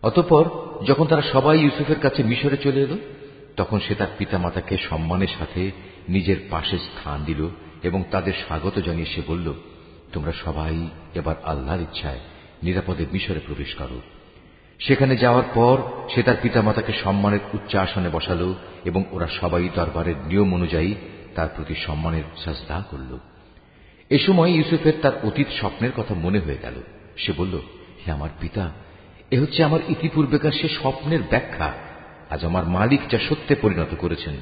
অতঃপর 0.02 0.50
যখন 0.86 1.06
তারা 1.06 1.22
সবাই 1.22 1.60
ইউসুফের 1.60 2.00
কাছে 2.00 2.24
মিশরে 2.24 2.58
চলে 2.58 2.82
এলো, 2.82 2.98
তখন 3.58 3.80
সে 3.80 3.96
তার 3.96 4.08
পিতামাতাকে 4.18 4.78
সম্মানের 4.78 5.34
সাথে 5.40 5.72
নিজের 6.10 6.38
পাশে 6.50 6.78
স্থান 6.78 7.24
দিল 7.24 7.50
এবং 7.84 8.04
তাদের 8.12 8.34
স্বাগত 8.34 8.80
জানিয়ে 8.80 9.06
সে 9.06 9.22
বলল, 9.28 9.54
তোমরা 10.14 10.32
সবাই 10.46 10.90
এবার 11.16 11.36
আল্লাহর 11.44 11.82
ইচ্ছায় 11.82 12.20
নিরাপদে 12.66 13.06
মিশরে 13.12 13.42
প্রবেশ 13.46 13.72
করো। 13.76 14.02
সেখানে 14.80 15.14
যাওয়ার 15.18 15.48
পর 15.54 15.78
সে 16.10 16.24
তার 16.24 16.36
পিতামাতাকে 16.42 16.94
সম্মানের 17.04 17.44
উচ্চ 17.54 17.72
আসনে 17.76 18.10
বসালো 18.10 18.50
এবং 18.86 19.02
ওরা 19.12 19.28
সবাই 19.40 19.70
দরবারের 19.76 20.18
নিয়ম 20.26 20.50
অনুযায়ী 20.54 20.92
তার 21.36 21.50
প্রতি 21.56 21.76
সম্মানের 21.76 22.26
সাজদা 22.44 22.78
করল। 22.92 23.12
এ 24.10 24.18
সময় 24.20 24.50
ইউসুফের 24.50 24.96
তার 25.02 25.16
অতীত 25.24 25.48
স্বপ্নের 25.60 25.92
কথা 25.98 26.14
মনে 26.16 26.40
হয়ে 26.40 26.58
গেল। 26.62 26.78
সে 27.18 27.32
বলল, 27.38 27.56
হে 28.02 28.10
আমার 28.12 28.30
পিতা, 28.42 28.72
এ 29.32 29.36
হচ্ছে 29.42 29.60
আমার 29.64 29.80
ইতিপূর্বেকার 29.90 30.52
সে 30.52 30.68
স্বপ্নের 30.70 31.22
ব্যাখ্যা। 31.30 31.74
আজ 32.30 32.46
আমার 32.46 32.66
মালিক 32.66 33.02
যা 33.12 33.20
সত্যে 33.30 33.56
পরিণত 33.56 33.92
করেছেন, 34.00 34.36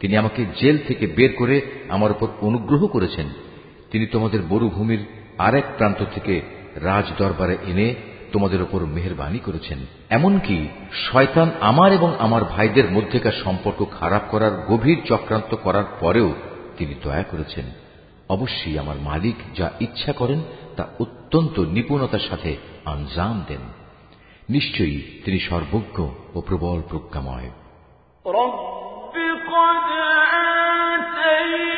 তিনি 0.00 0.16
আমাকে 0.16 0.44
জেল 0.56 0.76
থেকে 0.88 1.06
বের 1.06 1.32
করে 1.36 1.56
আমার 1.88 2.10
উপর 2.10 2.28
অনুগ্রহ 2.40 2.86
করেছেন। 2.86 3.26
তিনি 3.90 4.06
তোমাদের 4.06 4.40
মরুভূমির 4.42 5.02
আরেক 5.38 5.66
প্রান্ত 5.76 6.00
থেকে 6.14 6.34
রাজ 6.83 7.07
দরবারে 7.17 7.55
এনে 7.65 7.87
তোমাদের 8.31 8.59
ওপর 8.61 8.81
মেহরবানি 8.85 9.39
করেছেন 9.39 9.79
এমনকি 10.09 10.57
শয়তান 11.05 11.47
আমার 11.61 11.89
এবং 11.93 12.09
আমার 12.19 12.43
ভাইদের 12.43 12.87
মধ্যেকার 12.91 13.35
সম্পর্ক 13.43 13.79
খারাপ 13.99 14.23
করার 14.31 14.53
গভীর 14.67 14.99
চক্রান্ত 15.05 15.51
করার 15.55 15.87
পরেও 15.99 16.29
তিনি 16.77 16.93
দয়া 17.03 17.23
করেছেন 17.23 17.65
অবশ্যই 18.29 18.75
আমার 18.77 18.97
মালিক 18.99 19.37
যা 19.55 19.67
ইচ্ছা 19.79 20.11
করেন 20.13 20.39
তা 20.75 20.83
অত্যন্ত 20.99 21.55
নিপুণতার 21.59 22.23
সাথে 22.29 22.51
আঞ্জাম 22.85 23.37
দেন 23.47 23.63
নিশ্চয়ই 24.49 24.99
তিনি 25.25 25.39
সর্বজ্ঞ 25.39 25.97
ও 26.35 26.37
প্রবল 26.41 26.79
প্রজ্ঞাময় 26.89 27.49
رب 28.25 28.55
قد 29.47 29.85
آتيتني 30.45 31.68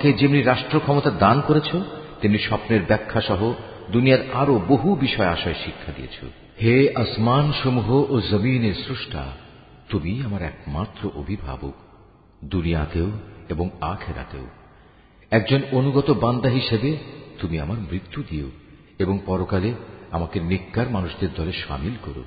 আমাকে 0.00 0.18
যেমনি 0.18 0.42
রাষ্ট্র 0.42 0.80
ক্ষমতা 0.80 1.10
দান 1.10 1.40
করেছ, 1.40 1.76
তেমনি 2.20 2.38
স্বপ্নের 2.38 2.82
ব্যাখ্যা 2.82 3.20
সহ 3.20 3.52
দুনিয়ার 3.90 4.18
আরও 4.32 4.60
বহু 4.68 4.94
বিষয় 4.94 5.26
আশয় 5.26 5.54
শিক্ষা 5.64 5.92
দিয়েছ। 5.96 6.16
হে 6.62 6.94
আসমান 6.94 7.52
সমূহ 7.62 8.10
ও 8.10 8.20
জমিনের 8.20 8.74
স্রষ্টা, 8.74 9.24
তুমি 9.88 10.22
আমার 10.24 10.42
একমাত্র 10.42 11.10
অভিভাবক, 11.14 11.72
দুনিয়াতেও 12.44 13.10
এবং 13.48 13.70
আখেরাতেও। 13.80 14.46
একজন 15.30 15.60
অনুগত 15.72 16.10
বান্দা 16.10 16.48
হিসেবে 16.48 16.96
তুমি 17.40 17.60
আমার 17.60 17.76
মৃত্যু 17.78 18.22
দিও 18.30 18.50
এবং 18.98 19.18
পরকালে 19.26 19.74
আমাকে 20.10 20.40
নিকার 20.40 20.90
মানুষদের 20.90 21.28
দলে 21.36 21.52
সামিল 21.52 21.94
করো। 22.02 22.24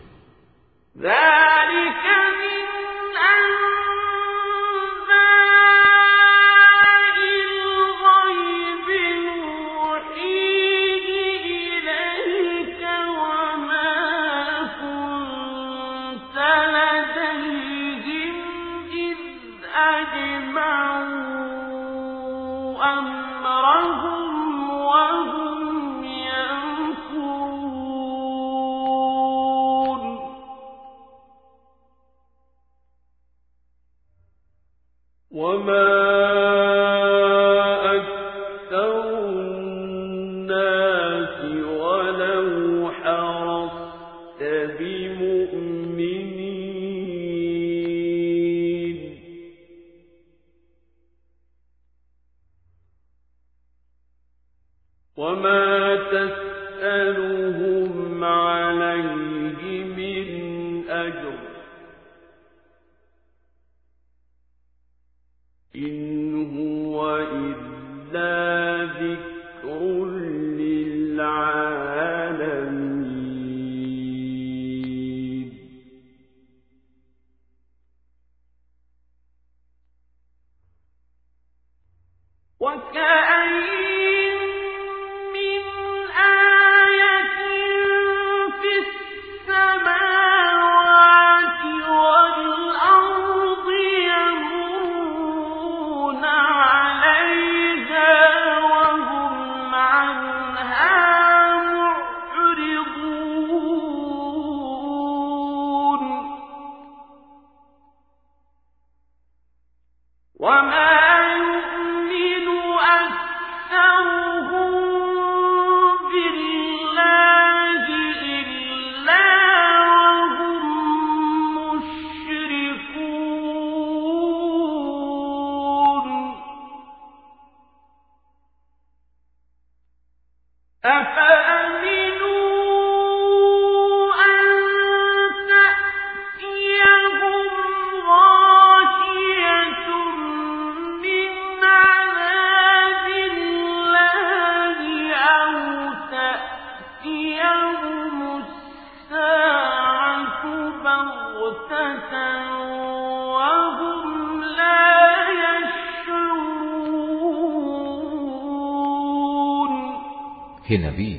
হে 160.73 160.87
নবী 160.87 161.17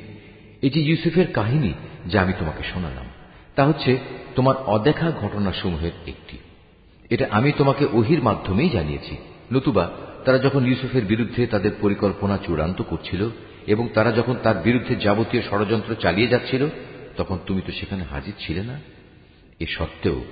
যে 0.69 0.81
ইউসুফের 0.81 1.31
কাহিনী 1.33 1.73
যা 2.07 2.21
আমি 2.21 2.33
তোমাকে 2.39 2.63
শোনালাম? 2.73 3.05
তা 3.55 3.65
হচ্ছে 3.65 3.97
তোমার 4.35 4.55
অদেখা 4.57 5.11
ঘটনাসমূহের 5.11 5.91
একটি। 6.07 6.37
এটা 7.09 7.27
আমি 7.31 7.51
তোমাকে 7.51 7.87
ওহির 7.93 8.23
মাধ্যমেই 8.23 8.69
জানিয়েছি। 8.69 9.17
নতুবা, 9.53 9.91
তারা 10.25 10.37
যখন 10.37 10.67
ইউসুফের 10.67 11.05
বিরুদ্ধে 11.05 11.47
তাদের 11.47 11.71
পরিকল্পনা 11.81 12.37
চূড়ান্ত 12.37 12.81
করছিল 12.81 13.29
এবং 13.67 13.89
তারা 13.93 14.11
যখন 14.11 14.35
তার 14.43 14.55
বিরুদ্ধে 14.57 14.95
যাবতীয় 14.95 15.43
ষড়যন্ত্র 15.49 15.95
চালিয়ে 15.95 16.27
যাচ্ছিল, 16.27 16.67
তখন 17.17 17.37
তুমি 17.45 17.61
তো 17.61 17.71
সেখানে 17.71 18.03
হাজির 18.03 18.33
ছিলে 18.39 18.63
না? 18.63 18.79
এ 19.59 19.65
সত্ত্বেও, 19.65 20.23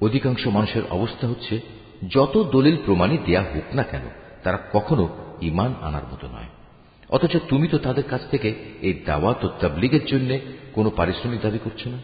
অধিকাংশ 0.00 0.46
মানুষের 0.46 0.82
অবস্থা 0.90 1.28
হচ্ছে, 1.28 1.60
যত 2.08 2.48
দলিল 2.52 2.76
প্রমাণই 2.86 3.18
দেয়া 3.26 3.42
হোক 3.42 3.74
না 3.74 3.82
কেন, 3.82 4.02
তারা 4.42 4.58
কখনো 4.72 5.16
ইমান 5.42 5.74
আনার 5.82 6.02
মতো 6.12 6.26
নয়। 6.26 6.65
অথচ 7.08 7.36
তুমি 7.48 7.68
তো 7.68 7.78
তাদের 7.78 8.04
কাছ 8.04 8.20
থেকে 8.30 8.54
এই 8.82 8.92
দাওয়াত 9.06 9.44
ও 9.44 9.48
তাবলিগের 9.48 10.06
জন্য 10.06 10.38
কোনো 10.72 10.90
পারিশ্রমিক 10.90 11.40
দাবি 11.40 11.58
করছ 11.64 11.86
না? 11.86 11.98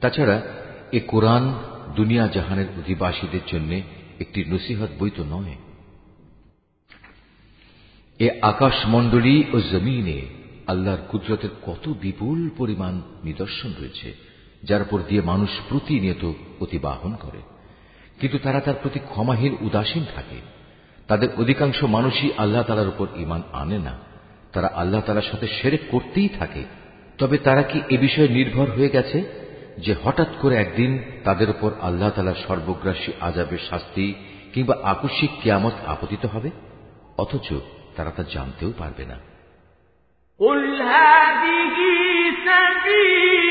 তাছাড়া 0.00 0.42
এ 0.92 1.00
কোরআন 1.00 1.54
দুনিয়া 1.96 2.26
জাহানের 2.26 2.66
অধিবাসীদের 2.78 3.40
জন্য 3.46 3.80
একটি 4.20 4.44
নসিহত 4.44 4.88
বই 4.98 5.10
তো 5.10 5.24
নয়। 5.24 5.54
এ 8.18 8.40
আকাশমণ্ডলী 8.42 9.44
ও 9.52 9.60
জমিনে 9.60 10.22
আল্লাহর 10.66 10.98
কুদরতের 11.08 11.50
কত 11.66 11.88
বিপুল 11.88 12.50
পরিমাণ 12.56 13.02
নিদর্শন 13.24 13.72
রয়েছে, 13.80 14.14
যার 14.62 14.82
উপর 14.82 15.02
দিয়ে 15.08 15.22
মানুষ 15.22 15.50
প্রতিনিয়ত 15.68 16.32
অতিবাহন 16.60 17.16
করে। 17.20 17.38
কিন্তু 18.20 18.38
তারা 18.38 18.60
তার 18.60 18.74
প্রতি 18.82 18.98
ক্ষমাহীন 18.98 19.56
উদাসীন 19.60 20.04
থাকে। 20.14 20.36
তাদের 21.08 21.28
অধিকাংশ 21.36 21.84
মানুষই 21.84 22.30
আল্লাহ 22.36 22.62
তালার 22.62 22.88
উপর 22.88 23.06
ইমান 23.16 23.42
আনে 23.52 23.78
না। 23.78 24.11
তারা 24.53 24.69
আল্লাহ 24.75 25.01
তালার 25.01 25.29
সাথে 25.31 25.47
সেরেক 25.57 25.83
করতেই 25.91 26.29
থাকে 26.29 26.63
তবে 27.19 27.37
তারা 27.37 27.63
কি 27.63 27.77
এ 27.89 27.97
বিষয়ে 27.97 28.29
নির্ভর 28.29 28.67
হয়ে 28.69 28.93
গেছে 28.93 29.19
যে 29.77 29.93
হঠাৎ 30.03 30.29
করে 30.41 30.55
একদিন 30.55 30.91
তাদের 31.23 31.49
উপর 31.49 31.69
আল্লাহ 31.81 32.09
তালার 32.11 32.39
সর্বগ্রাসী 32.47 33.11
আজাবের 33.21 33.61
শাস্তি 33.69 34.05
কিংবা 34.53 34.75
আকস্মিক 34.83 35.31
কিয়ামত 35.41 35.75
আপতিত 35.87 36.23
হবে 36.25 36.49
অথচ 37.17 37.47
তারা 37.95 38.11
তা 38.11 38.23
জানতেও 38.33 38.71
পারবে 38.77 39.05
না 39.05 39.17
قل 40.39 40.61
هذه 40.93 41.77
سبيلي 42.47 43.50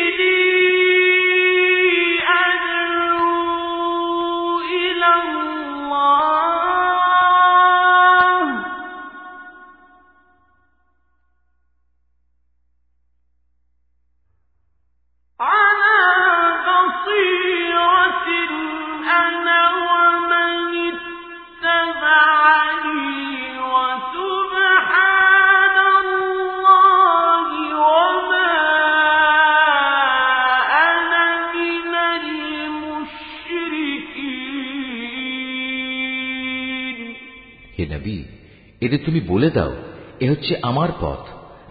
এদের 38.81 38.99
তুমি 39.05 39.19
বলে 39.19 39.49
দাও, 39.49 39.75
এ 40.19 40.29
হচ্ছে 40.29 40.55
আমার 40.61 40.89
পথ। 41.01 41.17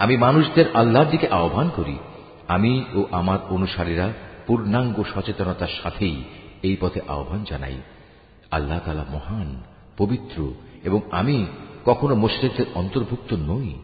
আমি 0.00 0.16
মানুষদের 0.16 0.64
আল্লাহর 0.74 1.06
দিকে 1.06 1.28
আহ্বান 1.28 1.70
করি। 1.76 1.98
আমি 2.48 2.84
ও 2.94 3.04
আমার 3.10 3.38
অনুসারীরা 3.50 4.12
পূর্ণাঙ্গ 4.46 5.02
সচেতনতার 5.14 5.68
সাথেই 5.82 6.24
এই 6.62 6.76
পথে 6.80 7.00
আহ্বান 7.08 7.44
জানাই। 7.44 7.76
আল্লাহ 8.50 8.80
তালা 8.84 9.04
মহান, 9.10 9.62
পবিত্র 9.98 10.54
এবং 10.84 11.00
আমি 11.10 11.46
কখনো 11.84 12.14
মুশরিকদের 12.14 12.66
অন্তর্ভুক্ত 12.74 13.32
নই। 13.32 13.74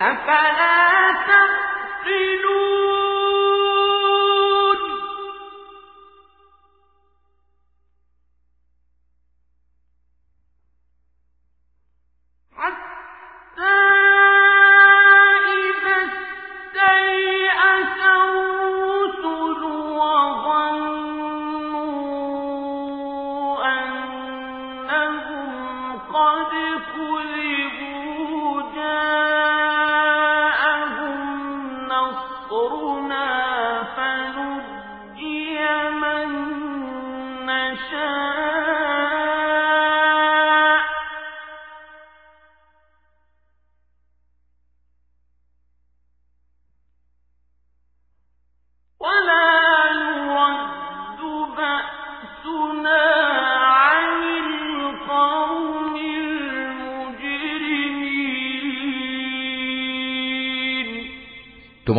أفلا 0.00 0.77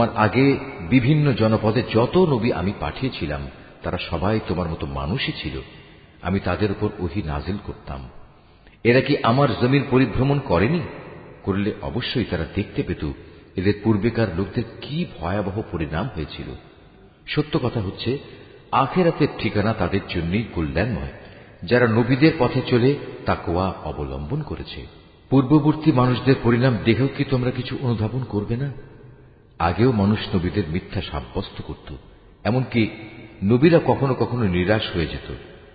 তোমার 0.10 0.24
আগে 0.24 0.58
বিভিন্ন 0.90 1.34
জনপদে 1.34 1.84
যত 1.94 2.18
নবী 2.18 2.52
আমি 2.52 2.74
পাঠিয়েছিলাম, 2.80 3.48
তারা 3.84 3.98
সবাই 3.98 4.40
তোমার 4.48 4.70
মতো 4.70 4.86
মানুষই 4.86 5.32
ছিল। 5.32 5.62
আমি 6.22 6.40
তাদের 6.40 6.72
উপর 6.72 6.90
ওহি 7.00 7.22
নাজিল 7.22 7.58
করতাম। 7.64 8.10
এরা 8.84 9.02
কি 9.02 9.18
আমার 9.24 9.48
জমির 9.62 9.84
পরিভ্রমণ 9.92 10.40
করেনি? 10.40 10.80
করলে 11.44 11.74
অবশ্যই 11.82 12.24
তারা 12.24 12.46
দেখতে 12.56 12.84
পেত, 12.84 13.06
এদের 13.56 13.74
পূর্বেকার 13.84 14.28
লোকদের 14.38 14.64
কি 14.82 15.06
ভয়াবহ 15.20 15.62
পরিণাম 15.72 16.10
হয়েছিল। 16.16 16.56
সত্য 17.28 17.60
কথা 17.64 17.82
হচ্ছে, 17.82 18.18
আখেরাতের 18.72 19.28
ঠিকানা 19.38 19.74
তাদের 19.74 20.00
জন্যই 20.10 20.44
কল্যাণময়। 20.44 21.12
যারা 21.64 21.88
নবীদের 21.88 22.32
পথে 22.40 22.62
চলে 22.68 22.96
তাকোয়া 23.26 23.74
অবলম্বন 23.86 24.42
করেছে। 24.42 24.86
পূর্ববর্তী 25.30 25.92
মানুষদের 25.92 26.36
পরিণাম 26.44 26.78
দেখেও 26.86 27.08
কি 27.08 27.24
তোমরা 27.24 27.52
কিছু 27.52 27.78
অনুধাবন 27.82 28.24
করবে 28.24 28.58
না? 28.58 28.89
আগেও 29.61 29.91
মানুষ 29.93 30.21
নবীদের 30.35 30.67
মিথ্যা 30.69 31.01
সাব্যস্ত 31.03 31.57
করত 31.61 31.89
এমনকি 32.45 32.83
নবীরা 33.43 33.79
কখনো 33.87 34.15
কখনো 34.15 34.45
নিরাশ 34.49 34.85
হয়ে 34.95 35.13
যেত 35.13 35.29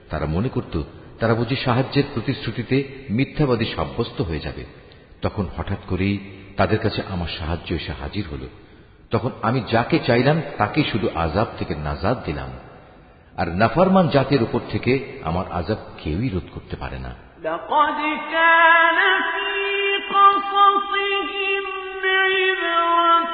তারা 0.09 0.25
মনে 0.25 0.49
করত 0.49 0.75
তারা 1.19 1.33
বুঝি 1.33 1.57
সাহায্যের 1.57 2.05
প্রতিশ্রুতিতে 2.13 2.77
মিথ্যাবাদী 3.09 3.67
সাব্যস্ত 3.75 4.17
হয়ে 4.21 4.45
যাবে 4.47 4.63
তখন 5.21 5.45
হঠাৎ 5.55 5.81
করেই 5.89 6.15
তাদের 6.57 6.79
কাছে 6.79 7.01
আমার 7.09 7.29
সাহায্য 7.39 7.69
এসে 7.73 7.93
হাজির 7.93 8.25
হল 8.31 8.43
তখন 9.11 9.31
আমি 9.41 9.59
যাকে 9.71 9.97
চাইলাম 9.99 10.37
তাকে 10.57 10.81
শুধু 10.83 11.07
আজাব 11.15 11.47
থেকে 11.57 11.73
নাজাদ 11.77 12.17
দিলাম 12.25 12.51
আর 13.35 13.47
নাফারমান 13.53 14.05
জাতের 14.09 14.41
উপর 14.43 14.61
থেকে 14.71 14.93
আমার 15.23 15.45
আজাব 15.51 15.79
কেউই 15.97 16.29
রোধ 16.29 16.47
করতে 16.55 16.75
পারে 16.75 16.99
না 16.99 17.11
لقد 17.43 17.99
كان 18.29 18.99
في 19.25 19.49
قصصهم 20.09 21.65
عبرة 22.23 23.32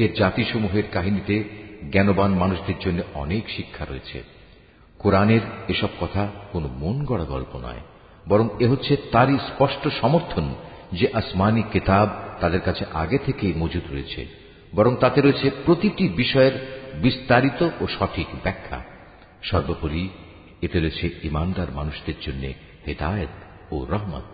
অতীতের 0.00 0.20
জাতিসমূহের 0.22 0.86
কাহিনীতে 0.92 1.36
জ্ঞানবান 1.92 2.32
মানুষদের 2.32 2.78
জন্য 2.80 3.00
অনেক 3.14 3.44
শিক্ষা 3.56 3.84
রয়েছে। 3.84 4.18
কোরআনের 5.00 5.44
এসব 5.68 5.92
কথা 6.00 6.22
কোনো 6.52 6.68
মন 6.78 6.96
গড়া 7.04 7.24
গল্প 7.24 7.52
নয়, 7.56 7.82
বরং 8.28 8.46
এ 8.60 8.66
হচ্ছে 8.68 8.92
তারই 9.12 9.36
স্পষ্ট 9.48 9.82
সমর্থন 10.00 10.46
যে 10.92 11.06
আসমানি 11.14 11.62
কেতাব 11.72 12.08
তাদের 12.40 12.60
কাছে 12.60 12.84
আগে 12.94 13.18
থেকেই 13.26 13.54
মজুদ 13.56 13.86
রয়েছে, 13.92 14.22
বরং 14.74 14.92
তাতে 15.00 15.18
রয়েছে 15.20 15.46
প্রতিটি 15.64 16.04
বিষয়ের 16.16 16.54
বিস্তারিত 17.02 17.60
ও 17.80 17.84
সঠিক 17.98 18.28
ব্যাখ্যা। 18.42 18.78
সর্বোপরি 19.42 20.02
এতে 20.62 20.78
রয়েছে 20.80 21.06
ইমানদার 21.22 21.68
মানুষদের 21.72 22.18
জন্য 22.26 22.44
হেদায়ত 22.86 23.34
ও 23.74 23.76
রহমত। 23.90 24.29